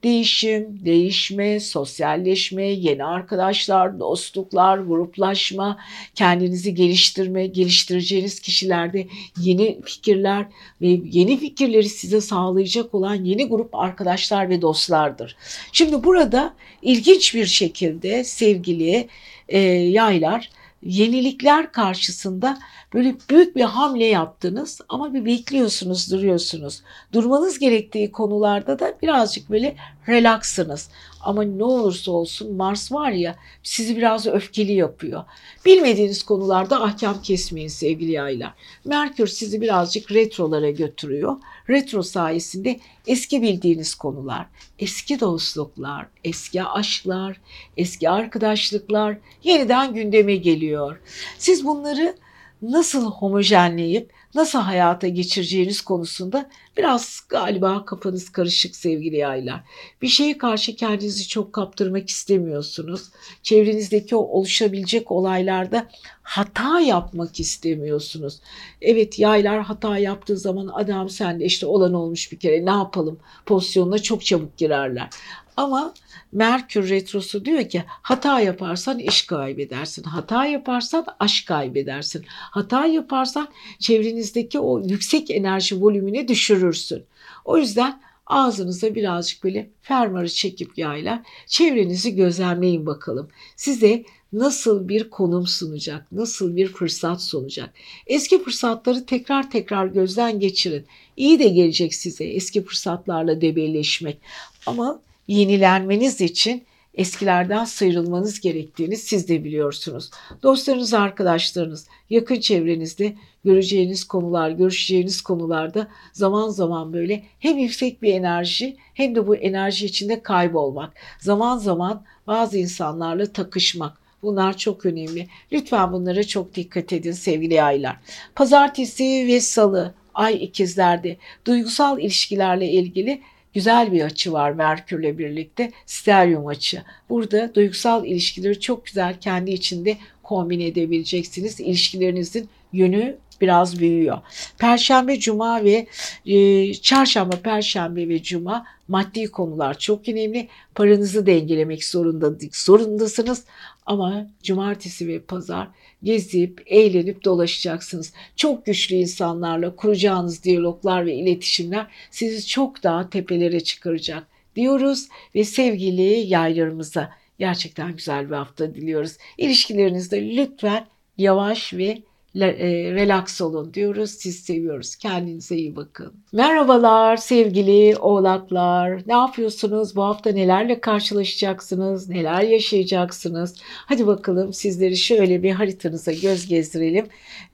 Değişim, 0.03 0.85
değişme, 0.85 1.59
sosyalleşme, 1.59 2.65
yeni 2.65 3.03
arkadaşlar, 3.05 3.99
dostluklar, 3.99 4.77
gruplaşma, 4.77 5.77
kendinizi 6.15 6.75
geliştirme, 6.75 7.47
geliştireceğiniz 7.47 8.39
kişilerde 8.39 9.07
yeni 9.41 9.81
fikirler 9.81 10.45
ve 10.81 10.99
yeni 11.11 11.39
fikirleri 11.39 11.89
size 11.89 12.21
sağlayacak 12.21 12.93
olan 12.93 13.15
yeni 13.15 13.47
grup 13.47 13.75
arkadaşlar 13.75 14.49
ve 14.49 14.61
dostlardır. 14.61 15.35
Şimdi 15.71 16.03
burada 16.03 16.53
ilginç 16.81 17.35
bir 17.35 17.45
şekilde 17.45 18.23
sevgili 18.23 19.07
e, 19.49 19.59
yaylar 19.69 20.49
yenilikler 20.85 21.71
karşısında 21.71 22.59
böyle 22.93 23.15
büyük 23.29 23.55
bir 23.55 23.63
hamle 23.63 24.05
yaptınız 24.05 24.81
ama 24.89 25.13
bir 25.13 25.25
bekliyorsunuz, 25.25 26.11
duruyorsunuz. 26.11 26.81
Durmanız 27.13 27.59
gerektiği 27.59 28.11
konularda 28.11 28.79
da 28.79 28.93
birazcık 29.01 29.49
böyle 29.49 29.75
relaksınız. 30.07 30.89
Ama 31.23 31.43
ne 31.43 31.63
olursa 31.63 32.11
olsun 32.11 32.55
Mars 32.55 32.91
var 32.91 33.11
ya 33.11 33.35
sizi 33.63 33.97
biraz 33.97 34.27
öfkeli 34.27 34.73
yapıyor. 34.73 35.23
Bilmediğiniz 35.65 36.23
konularda 36.23 36.83
ahkam 36.83 37.21
kesmeyin 37.21 37.67
sevgili 37.67 38.11
yaylar. 38.11 38.53
Merkür 38.85 39.27
sizi 39.27 39.61
birazcık 39.61 40.11
retrolara 40.11 40.69
götürüyor. 40.69 41.35
Retro 41.69 42.03
sayesinde 42.03 42.79
eski 43.07 43.41
bildiğiniz 43.41 43.95
konular, 43.95 44.45
eski 44.79 45.19
dostluklar, 45.19 46.07
eski 46.23 46.63
aşklar, 46.63 47.41
eski 47.77 48.09
arkadaşlıklar 48.09 49.17
yeniden 49.43 49.93
gündeme 49.93 50.35
geliyor. 50.35 50.99
Siz 51.37 51.65
bunları 51.65 52.15
nasıl 52.61 53.11
homojenleyip 53.11 54.11
nasıl 54.35 54.59
hayata 54.59 55.07
geçireceğiniz 55.07 55.81
konusunda 55.81 56.49
biraz 56.77 57.21
galiba 57.29 57.85
kafanız 57.85 58.31
karışık 58.31 58.75
sevgili 58.75 59.15
yaylar. 59.15 59.63
Bir 60.01 60.07
şeye 60.07 60.37
karşı 60.37 60.75
kendinizi 60.75 61.27
çok 61.27 61.53
kaptırmak 61.53 62.09
istemiyorsunuz. 62.09 63.09
Çevrenizdeki 63.43 64.15
oluşabilecek 64.15 65.11
olaylarda 65.11 65.87
hata 66.23 66.79
yapmak 66.79 67.39
istemiyorsunuz. 67.39 68.39
Evet 68.81 69.19
yaylar 69.19 69.61
hata 69.61 69.97
yaptığı 69.97 70.37
zaman 70.37 70.67
adam 70.73 71.09
sende 71.09 71.45
işte 71.45 71.65
olan 71.65 71.93
olmuş 71.93 72.31
bir 72.31 72.39
kere 72.39 72.65
ne 72.65 72.71
yapalım 72.71 73.19
pozisyonuna 73.45 73.99
çok 73.99 74.25
çabuk 74.25 74.57
girerler. 74.57 75.09
Ama 75.57 75.93
Merkür 76.31 76.89
Retrosu 76.89 77.45
diyor 77.45 77.69
ki 77.69 77.83
hata 77.87 78.39
yaparsan 78.39 78.99
iş 78.99 79.25
kaybedersin. 79.25 80.03
Hata 80.03 80.45
yaparsan 80.45 81.05
aşk 81.19 81.47
kaybedersin. 81.47 82.25
Hata 82.27 82.85
yaparsan 82.85 83.47
çevrenizdeki 83.79 84.59
o 84.59 84.79
yüksek 84.79 85.31
enerji 85.31 85.81
volümünü 85.81 86.27
düşürürsün. 86.63 87.03
O 87.45 87.57
yüzden 87.57 88.01
ağzınıza 88.27 88.95
birazcık 88.95 89.43
böyle 89.43 89.69
fermarı 89.81 90.29
çekip 90.29 90.77
yayla 90.77 91.23
çevrenizi 91.47 92.15
gözlemleyin 92.15 92.85
bakalım. 92.85 93.27
Size 93.55 94.03
nasıl 94.33 94.87
bir 94.87 95.09
konum 95.09 95.47
sunacak, 95.47 96.11
nasıl 96.11 96.55
bir 96.55 96.67
fırsat 96.67 97.21
sunacak. 97.21 97.73
Eski 98.07 98.43
fırsatları 98.43 99.05
tekrar 99.05 99.51
tekrar 99.51 99.85
gözden 99.87 100.39
geçirin. 100.39 100.85
İyi 101.17 101.39
de 101.39 101.47
gelecek 101.47 101.95
size 101.95 102.23
eski 102.23 102.63
fırsatlarla 102.63 103.41
debelleşmek. 103.41 104.17
Ama 104.65 105.01
yenilenmeniz 105.27 106.21
için 106.21 106.63
eskilerden 106.93 107.65
sıyrılmanız 107.65 108.39
gerektiğini 108.39 108.97
siz 108.97 109.29
de 109.29 109.43
biliyorsunuz. 109.43 110.09
Dostlarınız, 110.43 110.93
arkadaşlarınız, 110.93 111.87
yakın 112.09 112.39
çevrenizde 112.39 113.15
göreceğiniz 113.45 114.03
konular, 114.03 114.49
görüşeceğiniz 114.49 115.21
konularda 115.21 115.87
zaman 116.13 116.49
zaman 116.49 116.93
böyle 116.93 117.23
hem 117.39 117.57
yüksek 117.57 118.01
bir 118.01 118.13
enerji 118.13 118.77
hem 118.93 119.15
de 119.15 119.27
bu 119.27 119.35
enerji 119.35 119.85
içinde 119.85 120.21
kaybolmak. 120.21 120.93
Zaman 121.19 121.57
zaman 121.57 122.03
bazı 122.27 122.57
insanlarla 122.57 123.25
takışmak. 123.25 124.03
Bunlar 124.21 124.57
çok 124.57 124.85
önemli. 124.85 125.27
Lütfen 125.51 125.93
bunlara 125.93 126.23
çok 126.23 126.55
dikkat 126.55 126.93
edin 126.93 127.11
sevgili 127.11 127.63
aylar. 127.63 127.99
Pazartesi 128.35 129.27
ve 129.27 129.41
salı 129.41 129.93
ay 130.13 130.43
ikizlerde 130.43 131.17
duygusal 131.45 131.99
ilişkilerle 131.99 132.71
ilgili 132.71 133.21
güzel 133.53 133.91
bir 133.91 134.01
açı 134.01 134.33
var 134.33 134.51
Merkürle 134.51 135.17
birlikte 135.17 135.71
steryum 135.85 136.47
açı. 136.47 136.83
Burada 137.09 137.55
duygusal 137.55 138.05
ilişkileri 138.05 138.59
çok 138.59 138.85
güzel 138.85 139.19
kendi 139.19 139.51
içinde 139.51 139.97
kombin 140.23 140.59
edebileceksiniz. 140.59 141.59
İlişkilerinizin 141.59 142.49
yönü 142.73 143.17
biraz 143.41 143.79
büyüyor. 143.79 144.17
Perşembe, 144.57 145.19
cuma 145.19 145.63
ve 145.63 145.87
e, 146.25 146.73
çarşamba, 146.73 147.35
perşembe 147.35 148.09
ve 148.09 148.23
cuma 148.23 148.65
maddi 148.87 149.31
konular 149.31 149.77
çok 149.77 150.09
önemli. 150.09 150.47
Paranızı 150.75 151.25
dengelemek 151.25 151.85
zorunda, 151.85 152.31
zorundasınız. 152.51 153.43
Ama 153.85 154.31
cumartesi 154.43 155.07
ve 155.07 155.19
pazar 155.19 155.67
gezip, 156.03 156.63
eğlenip 156.65 157.23
dolaşacaksınız. 157.23 158.13
Çok 158.35 158.65
güçlü 158.65 158.95
insanlarla 158.95 159.75
kuracağınız 159.75 160.43
diyaloglar 160.43 161.05
ve 161.05 161.13
iletişimler 161.13 161.87
sizi 162.11 162.47
çok 162.47 162.83
daha 162.83 163.09
tepelere 163.09 163.59
çıkaracak 163.59 164.27
diyoruz 164.55 165.07
ve 165.35 165.43
sevgili 165.43 166.01
yaylarımıza 166.01 167.11
gerçekten 167.39 167.95
güzel 167.95 168.29
bir 168.29 168.35
hafta 168.35 168.75
diliyoruz. 168.75 169.17
İlişkilerinizde 169.37 170.35
lütfen 170.37 170.87
yavaş 171.17 171.73
ve 171.73 171.97
relax 172.35 173.41
olun 173.41 173.73
diyoruz. 173.73 174.11
Siz 174.11 174.39
seviyoruz. 174.39 174.95
Kendinize 174.95 175.55
iyi 175.55 175.75
bakın. 175.75 176.13
Merhabalar 176.33 177.17
sevgili 177.17 177.97
oğlaklar. 177.97 179.01
Ne 179.07 179.13
yapıyorsunuz? 179.13 179.95
Bu 179.95 180.03
hafta 180.03 180.31
nelerle 180.31 180.79
karşılaşacaksınız? 180.81 182.09
Neler 182.09 182.41
yaşayacaksınız? 182.41 183.55
Hadi 183.63 184.07
bakalım 184.07 184.53
sizleri 184.53 184.97
şöyle 184.97 185.43
bir 185.43 185.51
haritanıza 185.51 186.11
göz 186.11 186.47
gezdirelim. 186.47 187.05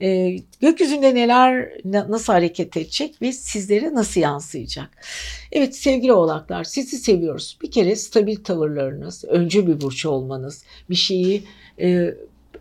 Ee, 0.02 0.36
gökyüzünde 0.60 1.14
neler 1.14 1.70
nasıl 1.84 2.32
hareket 2.32 2.76
edecek 2.76 3.22
ve 3.22 3.32
sizlere 3.32 3.94
nasıl 3.94 4.20
yansıyacak? 4.20 4.90
Evet 5.52 5.76
sevgili 5.76 6.12
oğlaklar 6.12 6.64
sizi 6.64 6.98
seviyoruz. 6.98 7.58
Bir 7.62 7.70
kere 7.70 7.96
stabil 7.96 8.36
tavırlarınız, 8.36 9.24
öncü 9.24 9.66
bir 9.66 9.80
burç 9.80 10.06
olmanız, 10.06 10.64
bir 10.90 10.94
şeyi 10.94 11.42
e, 11.80 12.14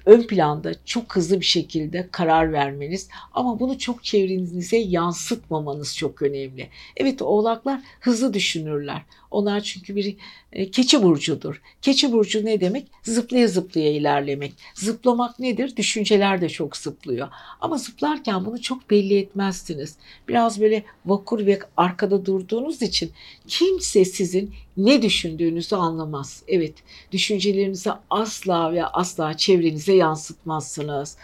ön 0.05 0.23
planda 0.23 0.71
çok 0.85 1.15
hızlı 1.15 1.39
bir 1.39 1.45
şekilde 1.45 2.09
karar 2.11 2.53
vermeniz 2.53 3.07
ama 3.33 3.59
bunu 3.59 3.77
çok 3.77 4.03
çevrenize 4.03 4.77
yansıtmamanız 4.77 5.97
çok 5.97 6.21
önemli. 6.21 6.69
Evet 6.97 7.21
oğlaklar 7.21 7.81
hızlı 7.99 8.33
düşünürler. 8.33 9.01
Onlar 9.31 9.61
çünkü 9.61 9.95
bir 9.95 10.15
e, 10.53 10.71
keçi 10.71 11.03
burcudur. 11.03 11.61
Keçi 11.81 12.11
burcu 12.11 12.45
ne 12.45 12.61
demek? 12.61 12.87
Zıplaya 13.03 13.47
zıplaya 13.47 13.91
ilerlemek. 13.91 14.53
Zıplamak 14.73 15.39
nedir? 15.39 15.75
Düşünceler 15.75 16.41
de 16.41 16.49
çok 16.49 16.77
zıplıyor. 16.77 17.27
Ama 17.61 17.77
zıplarken 17.77 18.45
bunu 18.45 18.61
çok 18.61 18.89
belli 18.89 19.17
etmezsiniz. 19.17 19.95
Biraz 20.27 20.61
böyle 20.61 20.83
vakur 21.05 21.45
ve 21.45 21.59
arkada 21.77 22.25
durduğunuz 22.25 22.81
için 22.81 23.11
kimse 23.47 24.05
sizin 24.05 24.53
ne 24.85 25.01
düşündüğünüzü 25.01 25.75
anlamaz. 25.75 26.43
Evet, 26.47 26.73
düşüncelerinizi 27.11 27.91
asla 28.09 28.73
ve 28.73 28.85
asla 28.85 29.37
çevrenize 29.37 29.93
yansıtmazsınız. 29.93 31.17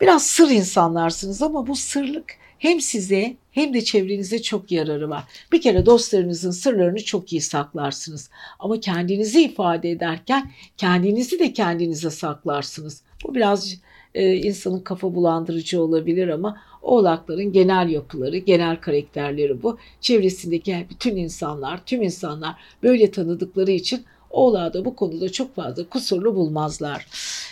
Biraz 0.00 0.26
sır 0.26 0.50
insanlarsınız 0.50 1.42
ama 1.42 1.66
bu 1.66 1.76
sırlık 1.76 2.24
hem 2.58 2.80
size 2.80 3.36
hem 3.50 3.74
de 3.74 3.84
çevrenize 3.84 4.42
çok 4.42 4.72
yararı 4.72 5.10
var. 5.10 5.24
Bir 5.52 5.60
kere 5.60 5.86
dostlarınızın 5.86 6.50
sırlarını 6.50 7.04
çok 7.04 7.32
iyi 7.32 7.40
saklarsınız. 7.40 8.30
Ama 8.58 8.80
kendinizi 8.80 9.42
ifade 9.42 9.90
ederken 9.90 10.50
kendinizi 10.76 11.38
de 11.38 11.52
kendinize 11.52 12.10
saklarsınız. 12.10 13.02
Bu 13.24 13.34
biraz 13.34 13.74
e, 14.14 14.34
insanın 14.34 14.80
kafa 14.80 15.14
bulandırıcı 15.14 15.82
olabilir 15.82 16.28
ama 16.28 16.60
oğlakların 16.86 17.52
genel 17.52 17.88
yapıları, 17.88 18.36
genel 18.36 18.76
karakterleri 18.80 19.62
bu. 19.62 19.78
Çevresindeki 20.00 20.86
bütün 20.90 21.16
insanlar, 21.16 21.84
tüm 21.86 22.02
insanlar 22.02 22.54
böyle 22.82 23.10
tanıdıkları 23.10 23.70
için 23.70 24.04
Oğlağı 24.30 24.74
da 24.74 24.84
bu 24.84 24.96
konuda 24.96 25.32
çok 25.32 25.54
fazla 25.54 25.88
kusurlu 25.88 26.34
bulmazlar. 26.34 27.06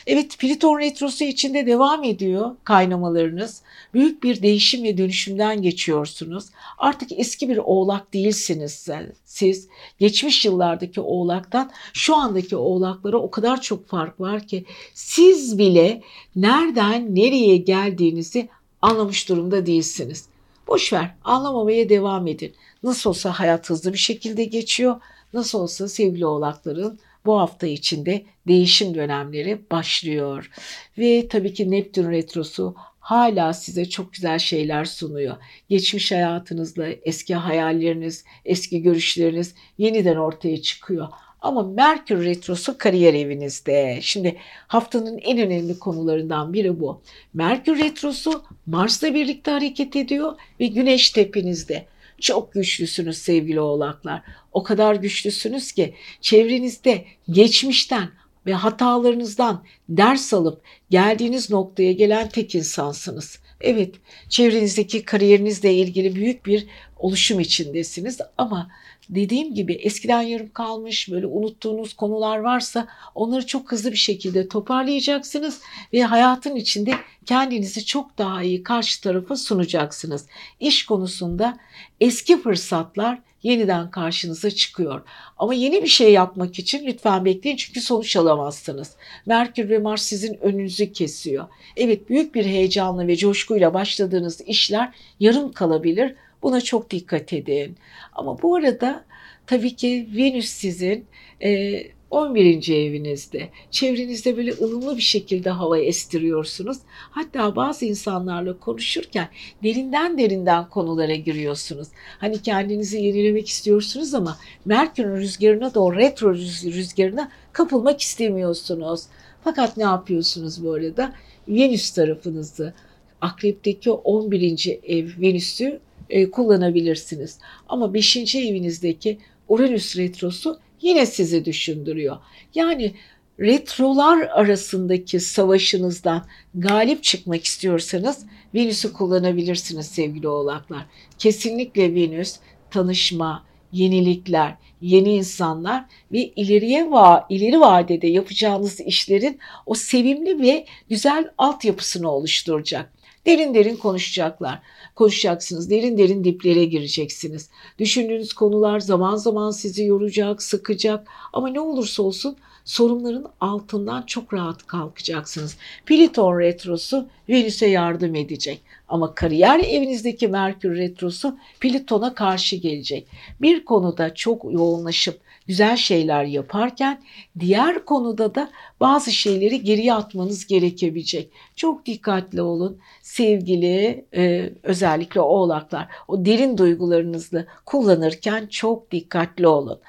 Evet 0.07 0.39
Pliton 0.39 0.79
retrosu 0.79 1.25
içinde 1.25 1.67
devam 1.67 2.05
ediyor 2.05 2.57
kaynamalarınız. 2.65 3.63
Büyük 3.95 4.23
bir 4.23 4.43
değişim 4.43 4.85
ve 4.85 4.99
dönüşümden 4.99 5.63
geçiyorsunuz. 5.63 6.45
Artık 6.79 7.09
eski 7.13 7.49
bir 7.49 7.57
oğlak 7.57 8.15
değilsiniz 8.15 8.89
siz. 9.25 9.69
Geçmiş 9.99 10.45
yıllardaki 10.45 11.01
oğlaktan 11.01 11.71
şu 11.93 12.17
andaki 12.17 12.57
oğlaklara 12.57 13.17
o 13.17 13.31
kadar 13.31 13.61
çok 13.61 13.89
fark 13.89 14.21
var 14.21 14.47
ki 14.47 14.65
siz 14.95 15.59
bile 15.59 16.03
nereden 16.37 17.15
nereye 17.15 17.57
geldiğinizi 17.57 18.49
anlamış 18.85 19.29
durumda 19.29 19.67
değilsiniz. 19.67 20.29
Boş 20.69 20.93
ver, 20.93 21.15
anlamamaya 21.25 21.89
devam 21.89 22.27
edin. 22.27 22.55
Nasıl 22.83 23.11
olsa 23.11 23.33
hayat 23.33 23.71
hızlı 23.71 23.93
bir 23.93 23.99
şekilde 23.99 24.45
geçiyor. 24.45 25.01
Nasıl 25.33 25.59
olsa 25.59 25.89
sevgili 25.89 26.27
oğlakların 26.27 26.99
bu 27.27 27.39
hafta 27.39 27.67
içinde 27.67 28.25
değişim 28.49 28.95
dönemleri 28.95 29.71
başlıyor. 29.71 30.51
Ve 30.99 31.29
tabii 31.29 31.55
ki 31.55 31.71
Neptün 31.71 32.11
retrosu 32.11 32.75
hala 33.01 33.53
size 33.53 33.89
çok 33.89 34.13
güzel 34.13 34.39
şeyler 34.39 34.85
sunuyor. 34.85 35.37
Geçmiş 35.69 36.13
hayatınızla 36.13 36.89
eski 36.89 37.35
hayalleriniz, 37.35 38.25
eski 38.45 38.83
görüşleriniz 38.83 39.55
yeniden 39.79 40.17
ortaya 40.17 40.63
çıkıyor. 40.63 41.09
Ama 41.45 41.63
Merkür 41.63 42.25
Retrosu 42.25 42.79
kariyer 42.79 43.15
evinizde. 43.15 43.99
Şimdi 44.03 44.37
haftanın 44.67 45.19
en 45.19 45.39
önemli 45.39 45.79
konularından 45.79 46.53
biri 46.53 46.81
bu. 46.81 47.03
Merkür 47.35 47.79
Retrosu 47.79 48.43
Mars'la 48.67 49.15
birlikte 49.15 49.51
hareket 49.51 49.97
ediyor 49.97 50.33
ve 50.61 50.67
Güneş 50.67 51.11
tepinizde. 51.11 51.87
Çok 52.21 52.53
güçlüsünüz 52.53 53.19
sevgili 53.19 53.61
oğlaklar. 53.61 54.23
O 54.53 54.63
kadar 54.63 54.95
güçlüsünüz 54.95 55.73
ki 55.73 55.95
çevrenizde 56.21 57.05
geçmişten 57.31 58.09
ve 58.47 58.55
hatalarınızdan 58.55 59.65
ders 59.89 60.35
alıp 60.35 60.63
geldiğiniz 60.91 61.51
noktaya 61.51 61.93
gelen 61.93 62.29
tek 62.29 62.55
insansınız. 62.55 63.39
Evet, 63.61 63.95
çevrenizdeki 64.29 65.05
kariyerinizle 65.05 65.75
ilgili 65.75 66.15
büyük 66.15 66.47
bir 66.47 66.67
oluşum 67.05 67.41
içindesiniz 67.41 68.19
ama 68.39 68.71
dediğim 69.09 69.55
gibi 69.55 69.73
eskiden 69.73 70.23
yarım 70.23 70.51
kalmış 70.53 71.11
böyle 71.11 71.27
unuttuğunuz 71.27 71.95
konular 71.95 72.39
varsa 72.39 72.89
onları 73.15 73.47
çok 73.47 73.73
hızlı 73.73 73.93
bir 73.93 73.97
şekilde 73.97 74.49
toparlayacaksınız 74.49 75.61
ve 75.93 76.03
hayatın 76.03 76.57
içinde 76.57 76.95
kendinizi 77.27 77.85
çok 77.85 78.19
daha 78.19 78.43
iyi 78.43 78.63
karşı 78.63 79.03
tarafa 79.03 79.37
sunacaksınız. 79.37 80.27
İş 80.61 80.87
konusunda 80.87 81.59
eski 82.01 82.43
fırsatlar 82.43 83.19
yeniden 83.43 83.91
karşınıza 83.91 84.51
çıkıyor. 84.51 85.03
Ama 85.37 85.55
yeni 85.55 85.83
bir 85.83 85.89
şey 85.89 86.13
yapmak 86.13 86.59
için 86.59 86.87
lütfen 86.87 87.25
bekleyin 87.25 87.57
çünkü 87.57 87.81
sonuç 87.81 88.17
alamazsınız. 88.17 88.91
Merkür 89.27 89.69
ve 89.69 89.79
Mars 89.79 90.03
sizin 90.03 90.35
önünüzü 90.35 90.93
kesiyor. 90.93 91.47
Evet 91.77 92.09
büyük 92.09 92.35
bir 92.35 92.45
heyecanla 92.45 93.07
ve 93.07 93.17
coşkuyla 93.17 93.75
başladığınız 93.75 94.41
işler 94.41 94.93
yarım 95.21 95.53
kalabilir. 95.53 96.15
Buna 96.45 96.61
çok 96.61 96.91
dikkat 96.91 97.33
edin. 97.33 97.77
Ama 98.13 98.43
bu 98.43 98.57
arada 98.57 99.05
tabii 99.47 99.77
ki 99.77 100.09
Venüs 100.17 100.49
sizin 100.49 101.07
e, 101.43 101.83
11. 102.11 102.69
evinizde. 102.69 103.49
Çevrenizde 103.71 104.37
böyle 104.37 104.53
ılımlı 104.53 104.97
bir 104.97 105.03
şekilde 105.03 105.51
hava 105.51 105.79
estiriyorsunuz. 105.79 106.79
Hatta 106.89 107.57
bazı 107.57 107.85
insanlarla 107.85 108.59
konuşurken 108.59 109.29
derinden 109.63 110.19
derinden 110.19 110.69
konulara 110.69 111.15
giriyorsunuz. 111.15 111.89
Hani 112.19 112.43
kendinizi 112.43 113.03
yenilemek 113.03 113.49
istiyorsunuz 113.49 114.15
ama 114.15 114.39
Merkür'ün 114.65 115.17
rüzgarına 115.17 115.75
doğru 115.75 115.97
retro 115.97 116.35
rüzgarına 116.35 117.31
kapılmak 117.53 118.01
istemiyorsunuz. 118.01 119.03
Fakat 119.45 119.77
ne 119.77 119.83
yapıyorsunuz 119.83 120.65
bu 120.65 120.73
arada? 120.73 121.13
Venüs 121.49 121.91
tarafınızı, 121.91 122.75
akrepteki 123.21 123.91
11. 123.91 124.79
ev 124.83 125.09
Venüs'ü 125.21 125.81
e, 126.15 126.31
kullanabilirsiniz. 126.31 127.39
Ama 127.69 127.95
5. 127.95 128.17
evinizdeki 128.35 129.19
Uranüs 129.49 129.97
retrosu 129.97 130.59
yine 130.81 131.07
sizi 131.07 131.45
düşündürüyor. 131.45 132.17
Yani 132.55 132.95
retrolar 133.41 134.19
arasındaki 134.19 135.21
savaşınızdan 135.21 136.25
galip 136.55 137.03
çıkmak 137.03 137.45
istiyorsanız 137.45 138.27
Venüs'ü 138.55 138.93
kullanabilirsiniz 138.93 139.87
sevgili 139.87 140.29
oğlaklar. 140.29 140.87
Kesinlikle 141.19 141.95
Venüs 141.95 142.37
tanışma, 142.71 143.45
yenilikler, 143.73 144.55
yeni 144.81 145.15
insanlar 145.15 145.85
ve 146.13 146.19
ileriye 146.19 146.91
va 146.91 147.27
ileri 147.29 147.61
vadede 147.61 148.07
yapacağınız 148.07 148.81
işlerin 148.81 149.39
o 149.67 149.75
sevimli 149.75 150.43
ve 150.43 150.67
güzel 150.89 151.31
altyapısını 151.39 152.11
oluşturacak. 152.11 152.94
Derin 153.27 153.55
derin 153.55 153.77
konuşacaklar 153.77 154.63
konuşacaksınız. 154.95 155.71
Derin 155.71 155.99
derin 155.99 156.25
diplere 156.25 156.65
gireceksiniz. 156.65 157.51
Düşündüğünüz 157.79 158.33
konular 158.33 158.81
zaman 158.81 159.17
zaman 159.17 159.51
sizi 159.51 159.85
yoracak, 159.85 160.43
sıkacak 160.43 161.09
ama 161.33 161.49
ne 161.49 161.61
olursa 161.61 162.03
olsun 162.03 162.37
sorunların 162.65 163.27
altından 163.41 164.03
çok 164.03 164.35
rahat 164.35 164.67
kalkacaksınız. 164.67 165.57
Pliton 165.87 166.39
retrosu 166.39 167.07
Venüs'e 167.29 167.67
yardım 167.67 168.15
edecek. 168.15 168.61
Ama 168.89 169.15
kariyer 169.15 169.61
evinizdeki 169.61 170.29
Merkür 170.29 170.77
retrosu 170.77 171.39
Plüton'a 171.61 172.15
karşı 172.15 172.57
gelecek. 172.57 173.07
Bir 173.41 173.65
konuda 173.65 174.15
çok 174.15 174.45
yoğunlaşıp 174.45 175.21
güzel 175.47 175.77
şeyler 175.77 176.25
yaparken 176.25 177.03
diğer 177.41 177.85
konuda 177.85 178.35
da 178.35 178.51
bazı 178.81 179.13
şeyleri 179.13 179.63
geriye 179.63 179.95
atmanız 179.95 180.47
gerekebilecek. 180.47 181.31
Çok 181.57 181.87
dikkatli 181.87 182.43
olun 182.43 182.79
sevgili 183.03 184.05
e, 184.17 184.53
özellikle 184.63 185.21
oğlaklar. 185.21 185.89
O 186.09 186.25
derin 186.25 186.59
duygularınızı 186.59 187.47
kullanırken 187.67 188.47
çok 188.47 188.91
dikkatli 188.91 189.47
olun. 189.47 189.81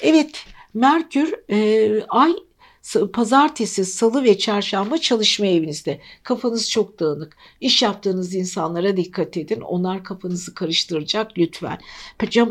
Evet 0.00 0.46
Merkür 0.74 1.34
e, 1.50 2.02
ay 2.08 2.32
pazartesi, 3.12 3.84
salı 3.84 4.24
ve 4.24 4.38
çarşamba 4.38 4.98
çalışma 4.98 5.46
evinizde. 5.46 6.00
Kafanız 6.22 6.70
çok 6.70 7.00
dağınık. 7.00 7.36
İş 7.60 7.82
yaptığınız 7.82 8.34
insanlara 8.34 8.96
dikkat 8.96 9.36
edin. 9.36 9.60
Onlar 9.60 10.04
kafanızı 10.04 10.54
karıştıracak 10.54 11.38
lütfen. 11.38 11.78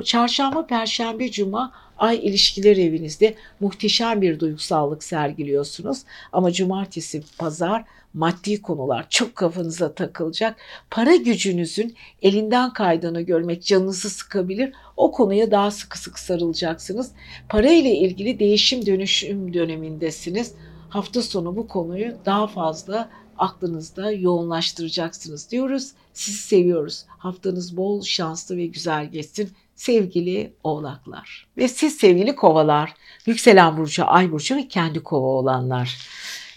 Çarşamba, 0.03 0.67
perşembe, 0.67 1.31
cuma 1.31 1.71
ay 1.97 2.15
ilişkiler 2.15 2.77
evinizde 2.77 3.35
muhteşem 3.59 4.21
bir 4.21 4.39
duygusallık 4.39 5.03
sergiliyorsunuz. 5.03 6.03
Ama 6.31 6.51
cumartesi, 6.51 7.23
pazar 7.37 7.85
maddi 8.13 8.61
konular 8.61 9.05
çok 9.09 9.35
kafanıza 9.35 9.93
takılacak. 9.93 10.55
Para 10.89 11.15
gücünüzün 11.15 11.95
elinden 12.21 12.73
kaydığını 12.73 13.21
görmek 13.21 13.63
canınızı 13.63 14.09
sıkabilir. 14.09 14.73
O 14.97 15.11
konuya 15.11 15.51
daha 15.51 15.71
sıkı 15.71 15.99
sıkı 15.99 16.21
sarılacaksınız. 16.21 17.11
Para 17.49 17.71
ile 17.71 17.95
ilgili 17.95 18.39
değişim 18.39 18.85
dönüşüm 18.85 19.53
dönemindesiniz. 19.53 20.55
Hafta 20.89 21.21
sonu 21.21 21.55
bu 21.55 21.67
konuyu 21.67 22.15
daha 22.25 22.47
fazla 22.47 23.09
aklınızda 23.37 24.11
yoğunlaştıracaksınız 24.11 25.51
diyoruz. 25.51 25.91
Sizi 26.13 26.37
seviyoruz. 26.37 27.05
Haftanız 27.07 27.77
bol, 27.77 28.01
şanslı 28.01 28.57
ve 28.57 28.65
güzel 28.65 29.11
geçsin 29.11 29.49
sevgili 29.83 30.53
oğlaklar. 30.63 31.47
Ve 31.57 31.67
siz 31.67 31.95
sevgili 31.97 32.35
kovalar, 32.35 32.93
yükselen 33.25 33.77
burcu, 33.77 34.03
ay 34.07 34.31
burcu 34.31 34.55
ve 34.55 34.67
kendi 34.67 35.03
kova 35.03 35.27
olanlar. 35.27 35.97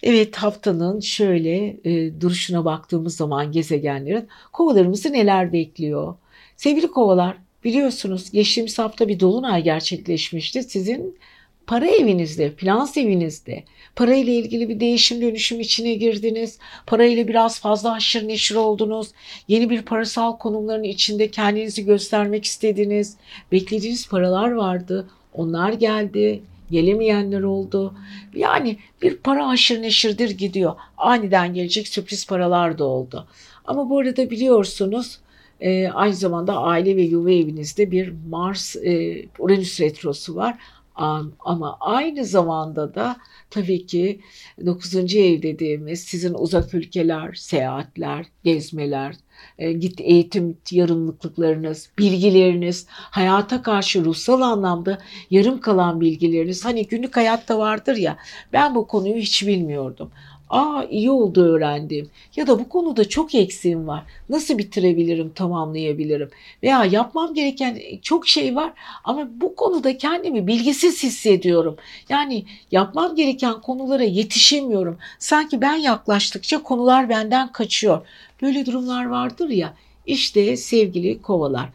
Evet 0.02 0.36
haftanın 0.36 1.00
şöyle 1.00 1.76
e, 1.84 2.20
duruşuna 2.20 2.64
baktığımız 2.64 3.16
zaman 3.16 3.52
gezegenlerin 3.52 4.28
kovalarımızı 4.52 5.12
neler 5.12 5.52
bekliyor? 5.52 6.14
Sevgili 6.56 6.90
kovalar 6.90 7.36
biliyorsunuz 7.64 8.30
geçtiğimiz 8.30 8.78
hafta 8.78 9.08
bir 9.08 9.20
dolunay 9.20 9.62
gerçekleşmişti. 9.62 10.62
Sizin 10.62 11.18
para 11.66 11.86
evinizde, 11.86 12.50
finans 12.56 12.96
evinizde 12.96 13.64
parayla 13.96 14.32
ilgili 14.32 14.68
bir 14.68 14.80
değişim 14.80 15.20
dönüşüm 15.22 15.60
içine 15.60 15.94
girdiniz. 15.94 16.58
Parayla 16.86 17.28
biraz 17.28 17.60
fazla 17.60 17.92
haşır 17.92 18.28
neşir 18.28 18.54
oldunuz. 18.54 19.08
Yeni 19.48 19.70
bir 19.70 19.82
parasal 19.82 20.36
konumların 20.38 20.82
içinde 20.82 21.30
kendinizi 21.30 21.84
göstermek 21.84 22.44
istediniz. 22.44 23.16
Beklediğiniz 23.52 24.08
paralar 24.08 24.52
vardı. 24.52 25.08
Onlar 25.34 25.72
geldi 25.72 26.42
gelemeyenler 26.70 27.42
oldu. 27.42 27.94
Yani 28.34 28.76
bir 29.02 29.16
para 29.16 29.48
aşırı 29.48 29.82
neşirdir 29.82 30.30
gidiyor. 30.30 30.74
Aniden 30.98 31.54
gelecek 31.54 31.88
sürpriz 31.88 32.26
paralar 32.26 32.78
da 32.78 32.84
oldu. 32.84 33.26
Ama 33.64 33.90
bu 33.90 33.98
arada 33.98 34.30
biliyorsunuz 34.30 35.18
e, 35.60 35.88
aynı 35.88 36.14
zamanda 36.14 36.58
aile 36.58 36.96
ve 36.96 37.02
yuva 37.02 37.30
evinizde 37.30 37.90
bir 37.90 38.12
Mars 38.30 38.76
e, 38.76 39.24
Uranüs 39.38 39.80
retrosu 39.80 40.36
var. 40.36 40.58
Ama 40.96 41.76
aynı 41.80 42.24
zamanda 42.24 42.94
da 42.94 43.16
tabii 43.50 43.86
ki 43.86 44.20
9. 44.66 44.94
ev 44.94 45.42
dediğimiz 45.42 46.00
sizin 46.00 46.34
uzak 46.34 46.74
ülkeler, 46.74 47.34
seyahatler, 47.34 48.26
gezmeler, 48.44 49.16
e, 49.58 49.72
git 49.72 50.00
eğitim 50.00 50.58
yarımlıklarınız, 50.70 51.90
bilgileriniz, 51.98 52.86
hayata 52.88 53.62
karşı 53.62 54.04
ruhsal 54.04 54.40
anlamda 54.40 54.98
yarım 55.30 55.60
kalan 55.60 56.00
bilgileriniz. 56.00 56.64
Hani 56.64 56.86
günlük 56.86 57.16
hayatta 57.16 57.58
vardır 57.58 57.96
ya 57.96 58.16
ben 58.52 58.74
bu 58.74 58.86
konuyu 58.86 59.16
hiç 59.16 59.46
bilmiyordum. 59.46 60.10
Aa 60.50 60.84
iyi 60.90 61.10
oldu 61.10 61.44
öğrendim. 61.44 62.10
Ya 62.36 62.46
da 62.46 62.58
bu 62.58 62.68
konuda 62.68 63.08
çok 63.08 63.34
eksiğim 63.34 63.86
var. 63.86 64.02
Nasıl 64.28 64.58
bitirebilirim, 64.58 65.30
tamamlayabilirim? 65.34 66.30
Veya 66.62 66.84
yapmam 66.84 67.34
gereken 67.34 67.78
çok 68.02 68.28
şey 68.28 68.56
var 68.56 68.72
ama 69.04 69.28
bu 69.40 69.54
konuda 69.54 69.98
kendimi 69.98 70.46
bilgisiz 70.46 71.02
hissediyorum. 71.02 71.76
Yani 72.08 72.44
yapmam 72.70 73.16
gereken 73.16 73.60
konulara 73.60 74.04
yetişemiyorum. 74.04 74.98
Sanki 75.18 75.60
ben 75.60 75.76
yaklaştıkça 75.76 76.62
konular 76.62 77.08
benden 77.08 77.52
kaçıyor. 77.52 78.06
Böyle 78.42 78.66
durumlar 78.66 79.06
vardır 79.06 79.48
ya. 79.48 79.74
İşte 80.06 80.56
sevgili 80.56 81.22
kovalar. 81.22 81.68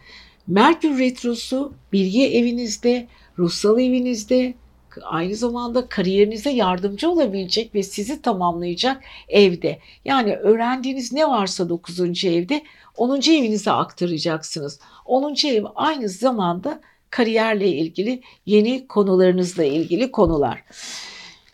Merkür 0.47 0.99
Retrosu 0.99 1.73
bilgi 1.93 2.27
evinizde, 2.27 3.07
ruhsal 3.37 3.79
evinizde, 3.79 4.53
Aynı 5.03 5.35
zamanda 5.35 5.89
kariyerinize 5.89 6.49
yardımcı 6.49 7.09
olabilecek 7.09 7.75
ve 7.75 7.83
sizi 7.83 8.21
tamamlayacak 8.21 9.03
evde. 9.29 9.79
Yani 10.05 10.35
öğrendiğiniz 10.35 11.13
ne 11.13 11.27
varsa 11.27 11.69
9. 11.69 12.25
evde 12.25 12.63
10. 12.97 13.17
evinize 13.17 13.71
aktaracaksınız. 13.71 14.79
10. 15.05 15.35
ev 15.47 15.63
aynı 15.75 16.09
zamanda 16.09 16.81
kariyerle 17.09 17.67
ilgili 17.67 18.21
yeni 18.45 18.87
konularınızla 18.87 19.63
ilgili 19.63 20.11
konular. 20.11 20.63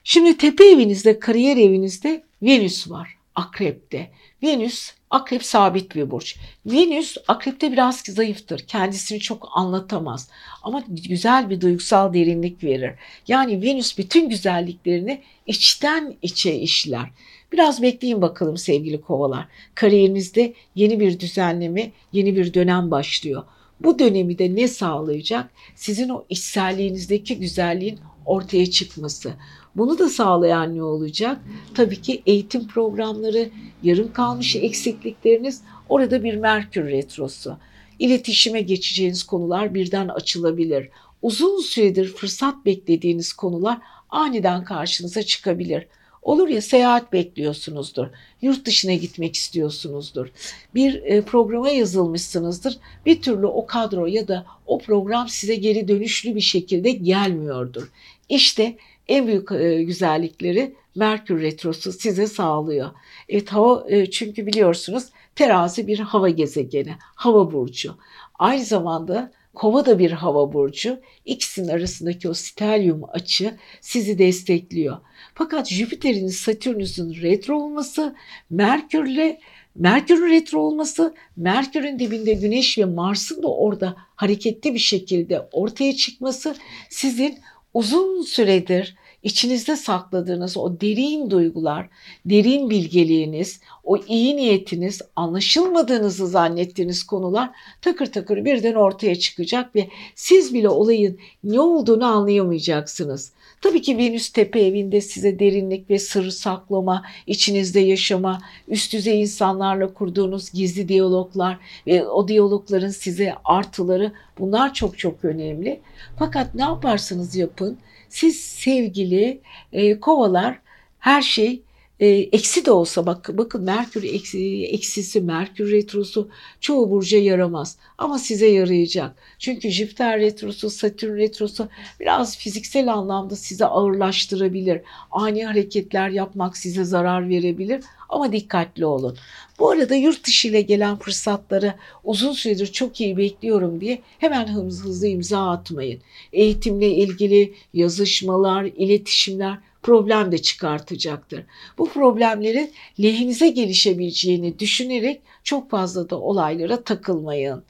Şimdi 0.04 0.38
tepe 0.38 0.66
evinizde, 0.66 1.20
kariyer 1.20 1.58
evinizde 1.58 2.24
Venüs 2.42 2.90
var. 2.90 3.17
Akrep'te. 3.38 4.12
Venüs 4.44 4.92
Akrep 5.10 5.44
sabit 5.44 5.96
bir 5.96 6.12
burç. 6.12 6.36
Venüs 6.66 7.18
akrepte 7.28 7.72
biraz 7.72 8.00
zayıftır. 8.00 8.60
Kendisini 8.60 9.20
çok 9.20 9.50
anlatamaz. 9.54 10.30
Ama 10.64 10.84
güzel 10.90 11.50
bir 11.50 11.62
duygusal 11.62 12.14
derinlik 12.14 12.64
verir. 12.64 12.92
Yani 13.28 13.62
Venüs 13.62 13.98
bütün 13.98 14.30
güzelliklerini 14.30 15.22
içten 15.46 16.16
içe 16.22 16.56
işler. 16.56 17.10
Biraz 17.52 17.82
bekleyin 17.82 18.22
bakalım 18.22 18.58
sevgili 18.58 19.02
kovalar. 19.02 19.48
Kariyerinizde 19.76 20.54
yeni 20.76 21.00
bir 21.00 21.20
düzenleme, 21.20 21.92
yeni 22.14 22.36
bir 22.36 22.54
dönem 22.54 22.92
başlıyor. 22.92 23.44
Bu 23.80 24.00
dönemi 24.00 24.40
de 24.40 24.56
ne 24.56 24.68
sağlayacak? 24.68 25.50
Sizin 25.76 26.10
o 26.10 26.26
içselliğinizdeki 26.30 27.40
güzelliğin 27.40 28.00
ortaya 28.26 28.72
çıkması. 28.72 29.34
Bunu 29.78 30.00
da 30.00 30.10
sağlayan 30.10 30.76
ne 30.76 30.84
olacak? 30.84 31.38
Tabii 31.74 32.02
ki 32.02 32.22
eğitim 32.26 32.68
programları, 32.68 33.50
yarım 33.84 34.14
kalmış 34.14 34.56
eksiklikleriniz, 34.56 35.62
orada 35.90 36.24
bir 36.24 36.36
Merkür 36.36 36.88
Retrosu. 36.88 37.58
İletişime 38.00 38.62
geçeceğiniz 38.62 39.24
konular 39.24 39.74
birden 39.74 40.08
açılabilir. 40.08 40.90
Uzun 41.22 41.62
süredir 41.62 42.14
fırsat 42.14 42.66
beklediğiniz 42.66 43.34
konular 43.34 43.78
aniden 44.10 44.64
karşınıza 44.64 45.24
çıkabilir. 45.24 45.88
Olur 46.22 46.48
ya 46.48 46.62
seyahat 46.62 47.14
bekliyorsunuzdur. 47.14 48.08
Yurt 48.42 48.66
dışına 48.66 48.94
gitmek 48.94 49.36
istiyorsunuzdur. 49.36 50.28
Bir 50.76 51.04
e, 51.04 51.22
programa 51.22 51.70
yazılmışsınızdır. 51.70 52.78
Bir 53.06 53.22
türlü 53.22 53.46
o 53.46 53.66
kadro 53.66 54.06
ya 54.06 54.28
da 54.28 54.46
o 54.66 54.80
program 54.80 55.28
size 55.30 55.56
geri 55.56 55.88
dönüşlü 55.88 56.36
bir 56.36 56.42
şekilde 56.42 56.92
gelmiyordur. 56.92 57.92
İşte 58.30 58.78
en 59.08 59.28
büyük 59.28 59.52
e, 59.52 59.84
güzellikleri 59.84 60.76
Merkür 60.96 61.42
Retrosu 61.42 61.92
size 61.92 62.28
sağlıyor. 62.28 62.90
Evet 63.30 63.50
hava 63.50 63.88
çünkü 64.12 64.46
biliyorsunuz 64.46 65.04
terazi 65.36 65.88
bir 65.88 66.00
hava 66.00 66.30
gezegeni, 66.30 66.96
hava 67.16 67.52
burcu. 67.52 67.96
Aynı 68.40 68.66
zamanda 68.66 69.32
Kova 69.58 69.86
da 69.86 70.00
bir 70.00 70.12
hava 70.12 70.54
burcu. 70.54 71.00
İkisinin 71.26 71.68
arasındaki 71.68 72.30
o 72.30 72.34
stelyum 72.34 73.02
açı 73.10 73.58
sizi 73.82 74.18
destekliyor. 74.18 74.98
Fakat 75.34 75.70
Jüpiter'in 75.70 76.28
Satürn'ün 76.28 77.22
retro 77.22 77.56
olması, 77.56 78.16
Merkür'le 78.50 79.38
Merkür'ün 79.76 80.32
retro 80.32 80.60
olması, 80.60 81.14
Merkür'ün 81.38 82.00
dibinde 82.00 82.34
Güneş 82.34 82.78
ve 82.78 82.86
Mars'ın 82.86 83.44
da 83.44 83.48
orada 83.48 83.96
hareketli 84.16 84.74
bir 84.74 84.80
şekilde 84.80 85.48
ortaya 85.52 85.96
çıkması 85.96 86.56
sizin 86.90 87.40
uzun 87.74 88.22
süredir 88.22 88.96
içinizde 89.28 89.76
sakladığınız 89.76 90.58
o 90.58 90.82
derin 90.82 91.30
duygular, 91.30 91.90
derin 92.26 92.70
bilgeliğiniz, 92.70 93.62
o 93.84 93.98
iyi 93.98 94.38
niyetiniz, 94.38 95.02
anlaşılmadığınızı 95.16 96.28
zannettiğiniz 96.28 97.04
konular 97.04 97.50
takır 97.82 98.06
takır 98.06 98.46
birden 98.46 98.74
ortaya 98.74 99.16
çıkacak 99.16 99.76
ve 99.76 99.88
siz 100.16 100.54
bile 100.54 100.70
olayın 100.70 101.18
ne 101.44 101.60
olduğunu 101.60 102.06
anlayamayacaksınız. 102.06 103.32
Tabii 103.62 103.82
ki 103.82 103.98
Venüs 103.98 104.30
tepe 104.30 104.60
evinde 104.60 105.02
size 105.02 105.40
derinlik 105.40 105.90
ve 105.90 106.00
sır 106.00 106.30
saklama, 106.30 107.04
içinizde 107.28 107.80
yaşama, 107.80 108.42
üst 108.68 108.94
düzey 108.94 109.22
insanlarla 109.22 109.94
kurduğunuz 109.94 110.52
gizli 110.52 110.88
diyaloglar 110.88 111.58
ve 111.88 112.08
o 112.08 112.28
diyalogların 112.28 112.90
size 112.90 113.34
artıları 113.46 114.12
bunlar 114.40 114.74
çok 114.74 114.98
çok 114.98 115.26
önemli. 115.26 115.80
Fakat 116.20 116.56
ne 116.56 116.62
yaparsanız 116.62 117.36
yapın 117.36 117.78
siz 118.10 118.40
sevgili 118.40 119.42
e, 119.74 120.00
kovalar 120.00 120.60
her 121.00 121.22
şey 121.22 121.62
e, 122.00 122.08
eksi 122.08 122.66
de 122.66 122.72
olsa 122.72 123.06
bak 123.06 123.30
bakın 123.34 123.64
Merkür 123.64 124.04
eksi, 124.04 124.66
eksisi 124.66 125.22
Merkür 125.22 125.72
retrosu 125.72 126.30
çoğu 126.62 126.92
burca 126.92 127.18
yaramaz 127.18 127.78
ama 127.98 128.20
size 128.20 128.48
yarayacak. 128.48 129.16
Çünkü 129.40 129.70
Jüpiter 129.70 130.20
retrosu, 130.20 130.70
Satürn 130.70 131.18
retrosu 131.18 131.68
biraz 132.00 132.38
fiziksel 132.38 132.94
anlamda 132.94 133.36
size 133.36 133.66
ağırlaştırabilir. 133.66 134.82
Ani 135.12 135.46
hareketler 135.46 136.10
yapmak 136.10 136.58
size 136.58 136.84
zarar 136.84 137.30
verebilir 137.30 137.84
ama 138.10 138.32
dikkatli 138.32 138.86
olun. 138.86 139.18
Bu 139.60 139.70
arada 139.70 139.96
yurt 139.96 140.28
dışı 140.28 140.48
ile 140.48 140.62
gelen 140.62 140.98
fırsatları 140.98 141.74
uzun 142.04 142.32
süredir 142.32 142.68
çok 142.68 143.02
iyi 143.02 143.18
bekliyorum 143.18 143.82
diye 143.82 144.02
hemen 144.18 144.48
hızlı 144.48 144.90
hızlı 144.90 145.08
imza 145.08 145.50
atmayın. 145.52 146.02
Eğitimle 146.34 146.90
ilgili 146.90 147.54
yazışmalar, 147.74 148.64
iletişimler 148.64 149.58
problem 149.88 150.32
de 150.32 150.38
çıkartacaktır. 150.38 151.44
Bu 151.78 151.90
problemlerin 151.90 152.72
lehinize 153.02 153.50
gelişebileceğini 153.50 154.60
düşünerek 154.60 155.22
çok 155.44 155.70
fazla 155.70 156.10
da 156.10 156.20
olaylara 156.20 156.84
takılmayın. 156.84 157.64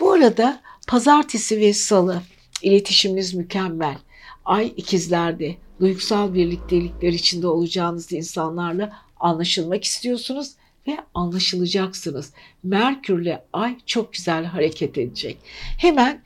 Bu 0.00 0.12
arada 0.12 0.60
pazartesi 0.88 1.60
ve 1.60 1.72
salı 1.72 2.22
iletişiminiz 2.62 3.34
mükemmel. 3.34 3.98
Ay 4.44 4.72
ikizlerde 4.76 5.56
duygusal 5.80 6.34
birliktelikler 6.34 7.12
içinde 7.12 7.46
olacağınız 7.46 8.12
insanlarla 8.12 8.92
anlaşılmak 9.20 9.84
istiyorsunuz 9.84 10.52
ve 10.88 10.96
anlaşılacaksınız. 11.14 12.32
Merkürle 12.62 13.44
Ay 13.52 13.76
çok 13.86 14.12
güzel 14.12 14.44
hareket 14.44 14.98
edecek. 14.98 15.38
Hemen 15.78 16.22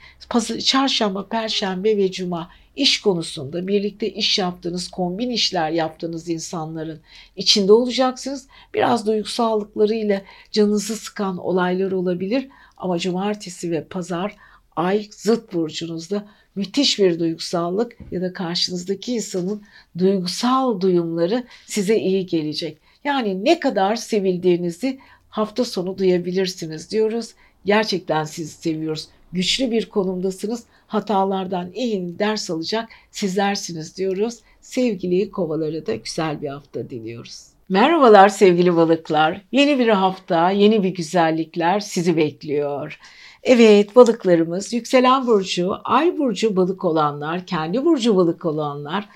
çarşamba, 0.65 1.29
perşembe 1.29 1.97
ve 1.97 2.13
cuma 2.13 2.51
iş 2.77 3.01
konusunda 3.01 3.67
birlikte 3.67 4.11
iş 4.11 4.39
yaptığınız, 4.39 4.89
kombin 4.89 5.31
işler 5.31 5.71
yaptığınız 5.71 6.29
insanların 6.29 7.01
içinde 7.37 7.73
olacaksınız. 7.73 8.47
Biraz 8.75 9.07
duygusallıklarıyla 9.07 10.23
canınızı 10.53 10.97
sıkan 10.97 11.39
olaylar 11.39 11.93
olabilir 11.93 12.49
ama 12.77 12.99
cumartesi 12.99 13.71
ve 13.71 13.85
pazar 13.85 14.37
ay 14.77 15.09
zıt 15.11 15.53
burcunuzda 15.53 16.27
müthiş 16.55 16.99
bir 16.99 17.19
duygusallık 17.19 17.97
ya 18.11 18.23
da 18.23 18.33
karşınızdaki 18.33 19.15
insanın 19.15 19.63
duygusal 19.99 20.81
duyumları 20.81 21.45
size 21.67 21.99
iyi 21.99 22.27
gelecek. 22.27 22.79
Yani 23.05 23.45
ne 23.45 23.61
kadar 23.61 23.97
sevildiğinizi 23.97 24.99
hafta 25.29 25.65
sonu 25.65 25.99
duyabilirsiniz 25.99 26.91
diyoruz. 26.91 27.35
Gerçekten 27.65 28.25
sizi 28.25 28.53
seviyoruz. 28.53 29.09
Güçlü 29.33 29.71
bir 29.71 29.89
konumdasınız. 29.89 30.65
Hatalardan 30.87 31.73
iyi 31.73 32.19
ders 32.19 32.51
alacak 32.51 32.89
sizlersiniz 33.11 33.97
diyoruz. 33.97 34.41
Sevgili 34.61 35.31
kovalara 35.31 35.87
da 35.87 35.95
güzel 35.95 36.43
bir 36.43 36.49
hafta 36.49 36.91
diliyoruz. 36.91 37.47
Merhabalar 37.69 38.29
sevgili 38.29 38.77
balıklar. 38.77 39.43
Yeni 39.53 39.79
bir 39.79 39.89
hafta, 39.89 40.51
yeni 40.51 40.83
bir 40.83 40.89
güzellikler 40.89 41.81
sizi 41.81 42.17
bekliyor. 42.17 42.99
Evet 43.43 43.97
balıklarımız 43.97 44.73
yükselen 44.73 45.27
burcu, 45.27 45.73
ay 45.85 46.19
burcu 46.19 46.57
balık 46.57 46.85
olanlar, 46.85 47.47
kendi 47.47 47.85
burcu 47.85 48.17
balık 48.17 48.45
olanlar 48.45 49.09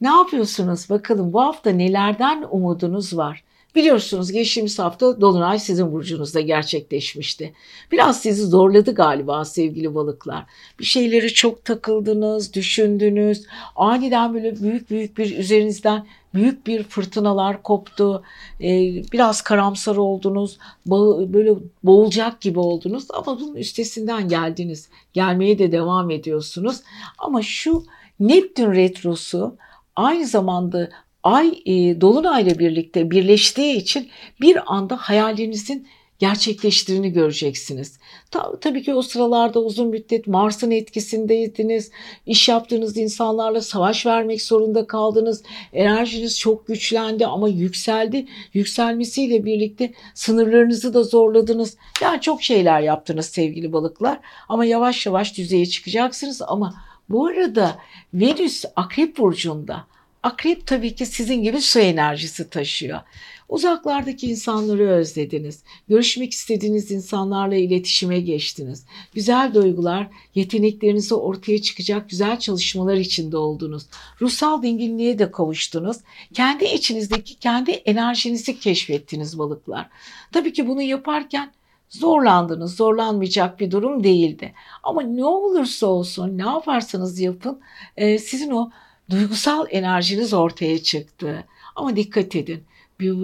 ne 0.00 0.08
yapıyorsunuz 0.08 0.90
bakalım 0.90 1.32
bu 1.32 1.40
hafta 1.40 1.70
nelerden 1.70 2.46
umudunuz 2.50 3.16
var? 3.16 3.44
Biliyorsunuz 3.74 4.32
geçtiğimiz 4.32 4.78
hafta 4.78 5.20
Dolunay 5.20 5.58
sizin 5.58 5.92
burcunuzda 5.92 6.40
gerçekleşmişti. 6.40 7.52
Biraz 7.92 8.20
sizi 8.20 8.42
zorladı 8.42 8.94
galiba 8.94 9.44
sevgili 9.44 9.94
balıklar. 9.94 10.44
Bir 10.78 10.84
şeyleri 10.84 11.34
çok 11.34 11.64
takıldınız, 11.64 12.54
düşündünüz. 12.54 13.46
Aniden 13.76 14.34
böyle 14.34 14.60
büyük 14.60 14.90
büyük 14.90 15.18
bir 15.18 15.38
üzerinizden 15.38 16.06
büyük 16.34 16.66
bir 16.66 16.82
fırtınalar 16.82 17.62
koptu. 17.62 18.22
Ee, 18.60 19.02
biraz 19.12 19.42
karamsar 19.42 19.96
oldunuz. 19.96 20.58
Böyle 20.86 21.54
boğulacak 21.82 22.40
gibi 22.40 22.58
oldunuz. 22.58 23.04
Ama 23.10 23.40
bunun 23.40 23.54
üstesinden 23.54 24.28
geldiniz. 24.28 24.88
Gelmeye 25.12 25.58
de 25.58 25.72
devam 25.72 26.10
ediyorsunuz. 26.10 26.80
Ama 27.18 27.42
şu 27.42 27.84
Neptün 28.20 28.72
retrosu 28.72 29.56
aynı 29.96 30.26
zamanda 30.26 30.90
ay 31.22 31.62
e, 31.66 32.00
dolunayla 32.00 32.58
birlikte 32.58 33.10
birleştiği 33.10 33.76
için 33.76 34.08
bir 34.40 34.74
anda 34.74 34.96
hayalinizin 34.96 35.86
gerçekleştiğini 36.20 37.12
göreceksiniz. 37.12 37.98
Ta, 38.30 38.60
tabii 38.60 38.82
ki 38.82 38.94
o 38.94 39.02
sıralarda 39.02 39.60
uzun 39.60 39.88
müddet 39.88 40.26
Mars'ın 40.26 40.70
etkisindeydiniz. 40.70 41.90
İş 42.26 42.48
yaptığınız 42.48 42.96
insanlarla 42.96 43.60
savaş 43.60 44.06
vermek 44.06 44.42
zorunda 44.42 44.86
kaldınız. 44.86 45.42
Enerjiniz 45.72 46.38
çok 46.38 46.66
güçlendi 46.66 47.26
ama 47.26 47.48
yükseldi. 47.48 48.26
Yükselmesiyle 48.54 49.44
birlikte 49.44 49.92
sınırlarınızı 50.14 50.94
da 50.94 51.02
zorladınız. 51.02 51.76
Yani 52.02 52.20
çok 52.20 52.42
şeyler 52.42 52.80
yaptınız 52.80 53.26
sevgili 53.26 53.72
balıklar. 53.72 54.20
Ama 54.48 54.64
yavaş 54.64 55.06
yavaş 55.06 55.36
düzeye 55.36 55.66
çıkacaksınız 55.66 56.42
ama 56.42 56.74
Bu 57.08 57.26
arada 57.26 57.78
Venüs 58.14 58.64
Akrep 58.76 59.18
Burcu'nda. 59.18 59.86
Akrep 60.22 60.66
tabii 60.66 60.94
ki 60.94 61.06
sizin 61.06 61.42
gibi 61.42 61.60
su 61.60 61.80
enerjisi 61.80 62.50
taşıyor. 62.50 63.00
Uzaklardaki 63.48 64.30
insanları 64.30 64.88
özlediniz. 64.88 65.62
Görüşmek 65.88 66.32
istediğiniz 66.32 66.90
insanlarla 66.90 67.54
iletişime 67.54 68.20
geçtiniz. 68.20 68.84
Güzel 69.14 69.54
duygular, 69.54 70.08
yeteneklerinizi 70.34 71.14
ortaya 71.14 71.62
çıkacak 71.62 72.10
güzel 72.10 72.38
çalışmalar 72.38 72.96
içinde 72.96 73.36
oldunuz. 73.36 73.82
Ruhsal 74.20 74.62
dinginliğe 74.62 75.18
de 75.18 75.30
kavuştunuz. 75.30 75.96
Kendi 76.34 76.64
içinizdeki 76.64 77.34
kendi 77.34 77.70
enerjinizi 77.70 78.58
keşfettiniz 78.58 79.38
balıklar. 79.38 79.88
Tabii 80.32 80.52
ki 80.52 80.68
bunu 80.68 80.82
yaparken 80.82 81.52
zorlandınız. 81.88 82.76
Zorlanmayacak 82.76 83.60
bir 83.60 83.70
durum 83.70 84.04
değildi. 84.04 84.54
Ama 84.82 85.02
ne 85.02 85.24
olursa 85.24 85.86
olsun 85.86 86.38
ne 86.38 86.42
yaparsanız 86.42 87.20
yapın 87.20 87.60
e, 87.96 88.18
sizin 88.18 88.50
o 88.50 88.70
duygusal 89.10 89.66
enerjiniz 89.70 90.34
ortaya 90.34 90.82
çıktı. 90.82 91.44
Ama 91.76 91.96
dikkat 91.96 92.36
edin 92.36 92.62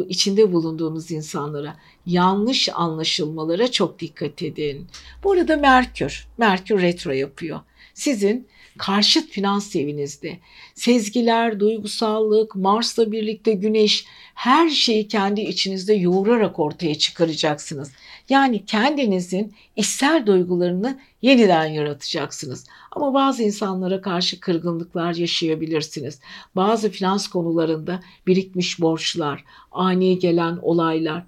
içinde 0.09 0.53
bulunduğunuz 0.53 1.11
insanlara 1.11 1.77
yanlış 2.07 2.69
anlaşılmalara 2.75 3.71
çok 3.71 3.99
dikkat 3.99 4.43
edin. 4.43 4.87
Bu 5.25 5.33
arada 5.33 5.57
Merkür, 5.57 6.29
Merkür 6.39 6.83
retro 6.83 7.13
yapıyor. 7.13 7.61
Sizin 7.95 8.49
karşıt 8.79 9.31
finans 9.31 9.77
evinizde. 9.77 10.39
Sezgiler, 10.75 11.61
duygusallık, 11.61 12.55
Mars'la 12.55 13.13
birlikte 13.13 13.53
Güneş 13.53 14.05
her 14.35 14.69
şeyi 14.71 15.09
kendi 15.09 15.41
içinizde 15.41 15.95
yoğurarak 15.95 16.59
ortaya 16.59 16.95
çıkaracaksınız. 16.95 17.93
Yani 18.29 18.65
kendinizin 18.67 19.55
içsel 19.77 20.27
duygularını 20.27 21.01
yeniden 21.23 21.67
yaratacaksınız. 21.67 22.65
Ama 22.97 23.15
bazı 23.15 23.43
insanlara 23.43 24.01
karşı 24.01 24.41
kırgınlıklar 24.41 25.15
yaşayabilirsiniz. 25.15 26.21
Bazı 26.57 26.91
finans 26.91 27.29
konularında 27.29 28.01
birikmiş 28.27 28.81
borçlar, 28.81 29.45
ani 29.73 30.19
gelen 30.19 30.59
olaylar, 30.63 31.23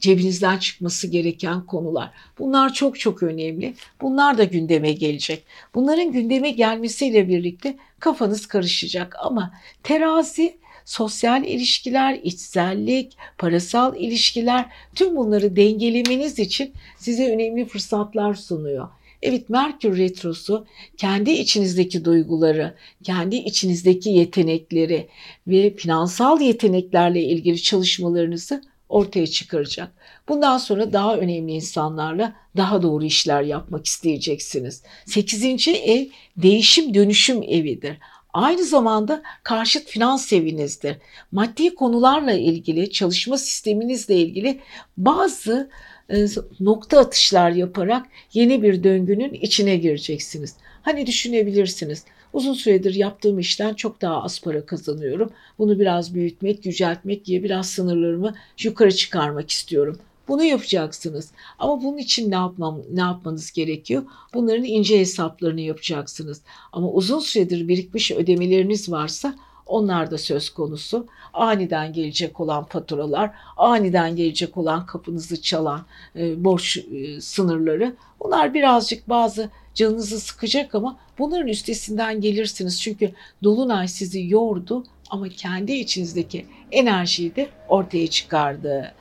cebinizden 0.00 0.58
çıkması 0.58 1.06
gereken 1.06 1.66
konular. 1.66 2.10
Bunlar 2.38 2.72
çok 2.72 3.00
çok 3.00 3.22
önemli. 3.22 3.74
Bunlar 4.00 4.38
da 4.38 4.44
gündeme 4.44 4.92
gelecek. 4.92 5.44
Bunların 5.74 6.12
gündeme 6.12 6.50
gelmesiyle 6.50 7.28
birlikte 7.28 7.76
kafanız 8.00 8.46
karışacak 8.46 9.16
ama 9.18 9.52
terazi 9.82 10.58
sosyal 10.84 11.44
ilişkiler, 11.44 12.20
içsellik, 12.22 13.16
parasal 13.38 13.96
ilişkiler 13.96 14.66
tüm 14.94 15.16
bunları 15.16 15.56
dengelemeniz 15.56 16.38
için 16.38 16.72
size 16.98 17.34
önemli 17.34 17.64
fırsatlar 17.66 18.34
sunuyor. 18.34 18.88
Evet 19.24 19.48
Merkür 19.48 19.98
Retrosu 19.98 20.66
kendi 20.96 21.30
içinizdeki 21.30 22.04
duyguları, 22.04 22.74
kendi 23.02 23.36
içinizdeki 23.36 24.10
yetenekleri 24.10 25.08
ve 25.46 25.76
finansal 25.76 26.40
yeteneklerle 26.40 27.22
ilgili 27.22 27.62
çalışmalarınızı 27.62 28.62
ortaya 28.88 29.26
çıkaracak. 29.26 29.92
Bundan 30.28 30.58
sonra 30.58 30.92
daha 30.92 31.16
önemli 31.16 31.52
insanlarla 31.52 32.32
daha 32.56 32.82
doğru 32.82 33.04
işler 33.04 33.42
yapmak 33.42 33.86
isteyeceksiniz. 33.86 34.82
8. 35.06 35.68
ev 35.68 36.06
değişim 36.36 36.94
dönüşüm 36.94 37.42
evidir. 37.42 37.98
Aynı 38.32 38.64
zamanda 38.64 39.22
karşıt 39.42 39.88
finans 39.88 40.32
evinizdir. 40.32 40.96
Maddi 41.32 41.74
konularla 41.74 42.32
ilgili, 42.32 42.90
çalışma 42.90 43.38
sisteminizle 43.38 44.16
ilgili 44.16 44.60
bazı 44.96 45.70
nokta 46.60 46.98
atışlar 46.98 47.50
yaparak 47.50 48.06
yeni 48.32 48.62
bir 48.62 48.84
döngünün 48.84 49.32
içine 49.32 49.76
gireceksiniz. 49.76 50.56
Hani 50.82 51.06
düşünebilirsiniz. 51.06 52.04
Uzun 52.32 52.54
süredir 52.54 52.94
yaptığım 52.94 53.38
işten 53.38 53.74
çok 53.74 54.00
daha 54.00 54.22
az 54.22 54.40
para 54.40 54.66
kazanıyorum. 54.66 55.30
Bunu 55.58 55.78
biraz 55.78 56.14
büyütmek, 56.14 56.66
yüceltmek 56.66 57.24
diye 57.24 57.42
biraz 57.42 57.70
sınırlarımı 57.70 58.34
yukarı 58.62 58.92
çıkarmak 58.92 59.50
istiyorum. 59.50 59.98
Bunu 60.28 60.44
yapacaksınız. 60.44 61.30
Ama 61.58 61.82
bunun 61.82 61.98
için 61.98 62.30
ne 62.30 62.34
yapmam 62.34 62.82
ne 62.92 63.00
yapmanız 63.00 63.52
gerekiyor? 63.52 64.02
Bunların 64.34 64.64
ince 64.64 65.00
hesaplarını 65.00 65.60
yapacaksınız. 65.60 66.40
Ama 66.72 66.90
uzun 66.90 67.18
süredir 67.18 67.68
birikmiş 67.68 68.10
ödemeleriniz 68.10 68.90
varsa 68.90 69.36
onlar 69.66 70.10
da 70.10 70.18
söz 70.18 70.50
konusu. 70.50 71.06
Aniden 71.32 71.92
gelecek 71.92 72.40
olan 72.40 72.64
faturalar, 72.64 73.30
aniden 73.56 74.16
gelecek 74.16 74.56
olan 74.56 74.86
kapınızı 74.86 75.42
çalan 75.42 75.80
e, 76.16 76.44
borç 76.44 76.76
e, 76.76 77.20
sınırları. 77.20 77.94
Bunlar 78.20 78.54
birazcık 78.54 79.08
bazı 79.08 79.50
canınızı 79.74 80.20
sıkacak 80.20 80.74
ama 80.74 80.96
bunların 81.18 81.48
üstesinden 81.48 82.20
gelirsiniz. 82.20 82.82
Çünkü 82.82 83.12
Dolunay 83.42 83.88
sizi 83.88 84.26
yordu 84.28 84.84
ama 85.10 85.28
kendi 85.28 85.72
içinizdeki 85.72 86.46
enerjiyi 86.72 87.36
de 87.36 87.48
ortaya 87.68 88.06
çıkardı. 88.06 88.94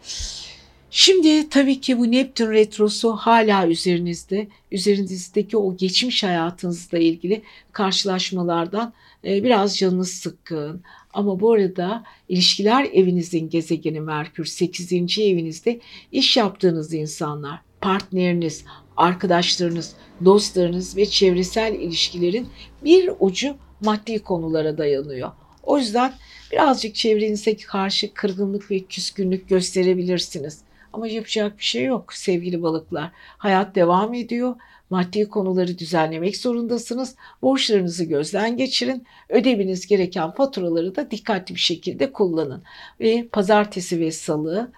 Şimdi 0.95 1.49
tabii 1.49 1.81
ki 1.81 1.99
bu 1.99 2.11
Neptün 2.11 2.51
retrosu 2.51 3.11
hala 3.11 3.67
üzerinizde. 3.67 4.47
Üzerinizdeki 4.71 5.57
o 5.57 5.77
geçmiş 5.77 6.23
hayatınızla 6.23 6.97
ilgili 6.97 7.41
karşılaşmalardan 7.71 8.93
e, 9.25 9.43
biraz 9.43 9.77
canınız 9.77 10.09
sıkkın. 10.09 10.81
Ama 11.13 11.39
bu 11.39 11.51
arada 11.51 12.03
ilişkiler 12.29 12.87
evinizin 12.93 13.49
gezegeni 13.49 14.01
Merkür 14.01 14.45
8. 14.45 14.93
evinizde 15.19 15.79
iş 16.11 16.37
yaptığınız 16.37 16.93
insanlar, 16.93 17.59
partneriniz, 17.81 18.65
arkadaşlarınız, 18.97 19.95
dostlarınız 20.25 20.97
ve 20.97 21.05
çevresel 21.05 21.73
ilişkilerin 21.73 22.47
bir 22.83 23.09
ucu 23.19 23.55
maddi 23.81 24.19
konulara 24.19 24.77
dayanıyor. 24.77 25.31
O 25.63 25.77
yüzden 25.77 26.13
birazcık 26.51 26.95
çevrenize 26.95 27.57
karşı 27.57 28.13
kırgınlık 28.13 28.71
ve 28.71 28.79
küskünlük 28.79 29.49
gösterebilirsiniz. 29.49 30.63
Ama 30.93 31.07
yapacak 31.07 31.57
bir 31.57 31.63
şey 31.63 31.83
yok 31.83 32.13
sevgili 32.13 32.61
balıklar. 32.61 33.11
Hayat 33.37 33.75
devam 33.75 34.13
ediyor. 34.13 34.55
Maddi 34.89 35.29
konuları 35.29 35.77
düzenlemek 35.77 36.37
zorundasınız. 36.37 37.15
Borçlarınızı 37.41 38.03
gözden 38.03 38.57
geçirin. 38.57 39.03
Ödemeniz 39.29 39.87
gereken 39.87 40.31
faturaları 40.31 40.95
da 40.95 41.11
dikkatli 41.11 41.55
bir 41.55 41.59
şekilde 41.59 42.11
kullanın. 42.11 42.63
Ve 42.99 43.27
pazartesi 43.31 43.99
ve 43.99 44.11
salı 44.11 44.71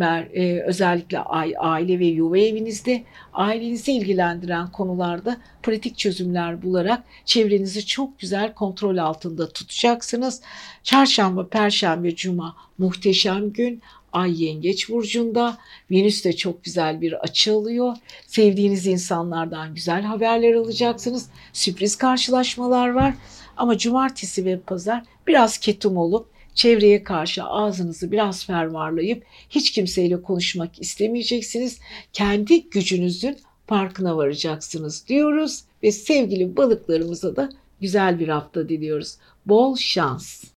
e, 0.00 0.60
özellikle 0.60 1.18
aile 1.58 1.98
ve 1.98 2.06
yuva 2.06 2.38
evinizde 2.38 3.04
ailenizi 3.32 3.92
ilgilendiren 3.92 4.70
konularda 4.70 5.36
pratik 5.62 5.98
çözümler 5.98 6.62
bularak 6.62 7.02
çevrenizi 7.24 7.86
çok 7.86 8.18
güzel 8.18 8.54
kontrol 8.54 8.96
altında 8.96 9.48
tutacaksınız. 9.48 10.42
Çarşamba, 10.82 11.48
perşembe, 11.48 12.14
cuma 12.14 12.56
muhteşem 12.78 13.52
gün. 13.52 13.82
Ay 14.12 14.44
Yengeç 14.44 14.88
burcunda. 14.88 15.58
Venüs 15.90 16.24
de 16.24 16.32
çok 16.36 16.64
güzel 16.64 17.00
bir 17.00 17.12
açı 17.12 17.54
alıyor. 17.54 17.96
Sevdiğiniz 18.26 18.86
insanlardan 18.86 19.74
güzel 19.74 20.02
haberler 20.02 20.54
alacaksınız. 20.54 21.28
Sürpriz 21.52 21.96
karşılaşmalar 21.96 22.88
var. 22.88 23.14
Ama 23.56 23.78
cumartesi 23.78 24.44
ve 24.44 24.60
pazar 24.60 25.02
biraz 25.26 25.58
ketum 25.58 25.96
olup 25.96 26.26
çevreye 26.54 27.04
karşı 27.04 27.44
ağzınızı 27.44 28.12
biraz 28.12 28.46
fervarlayıp 28.46 29.24
hiç 29.50 29.70
kimseyle 29.72 30.22
konuşmak 30.22 30.80
istemeyeceksiniz. 30.80 31.80
Kendi 32.12 32.70
gücünüzün 32.70 33.36
farkına 33.66 34.16
varacaksınız 34.16 35.08
diyoruz 35.08 35.64
ve 35.82 35.92
sevgili 35.92 36.56
balıklarımıza 36.56 37.36
da 37.36 37.50
güzel 37.80 38.20
bir 38.20 38.28
hafta 38.28 38.68
diliyoruz. 38.68 39.16
Bol 39.46 39.76
şans. 39.76 40.51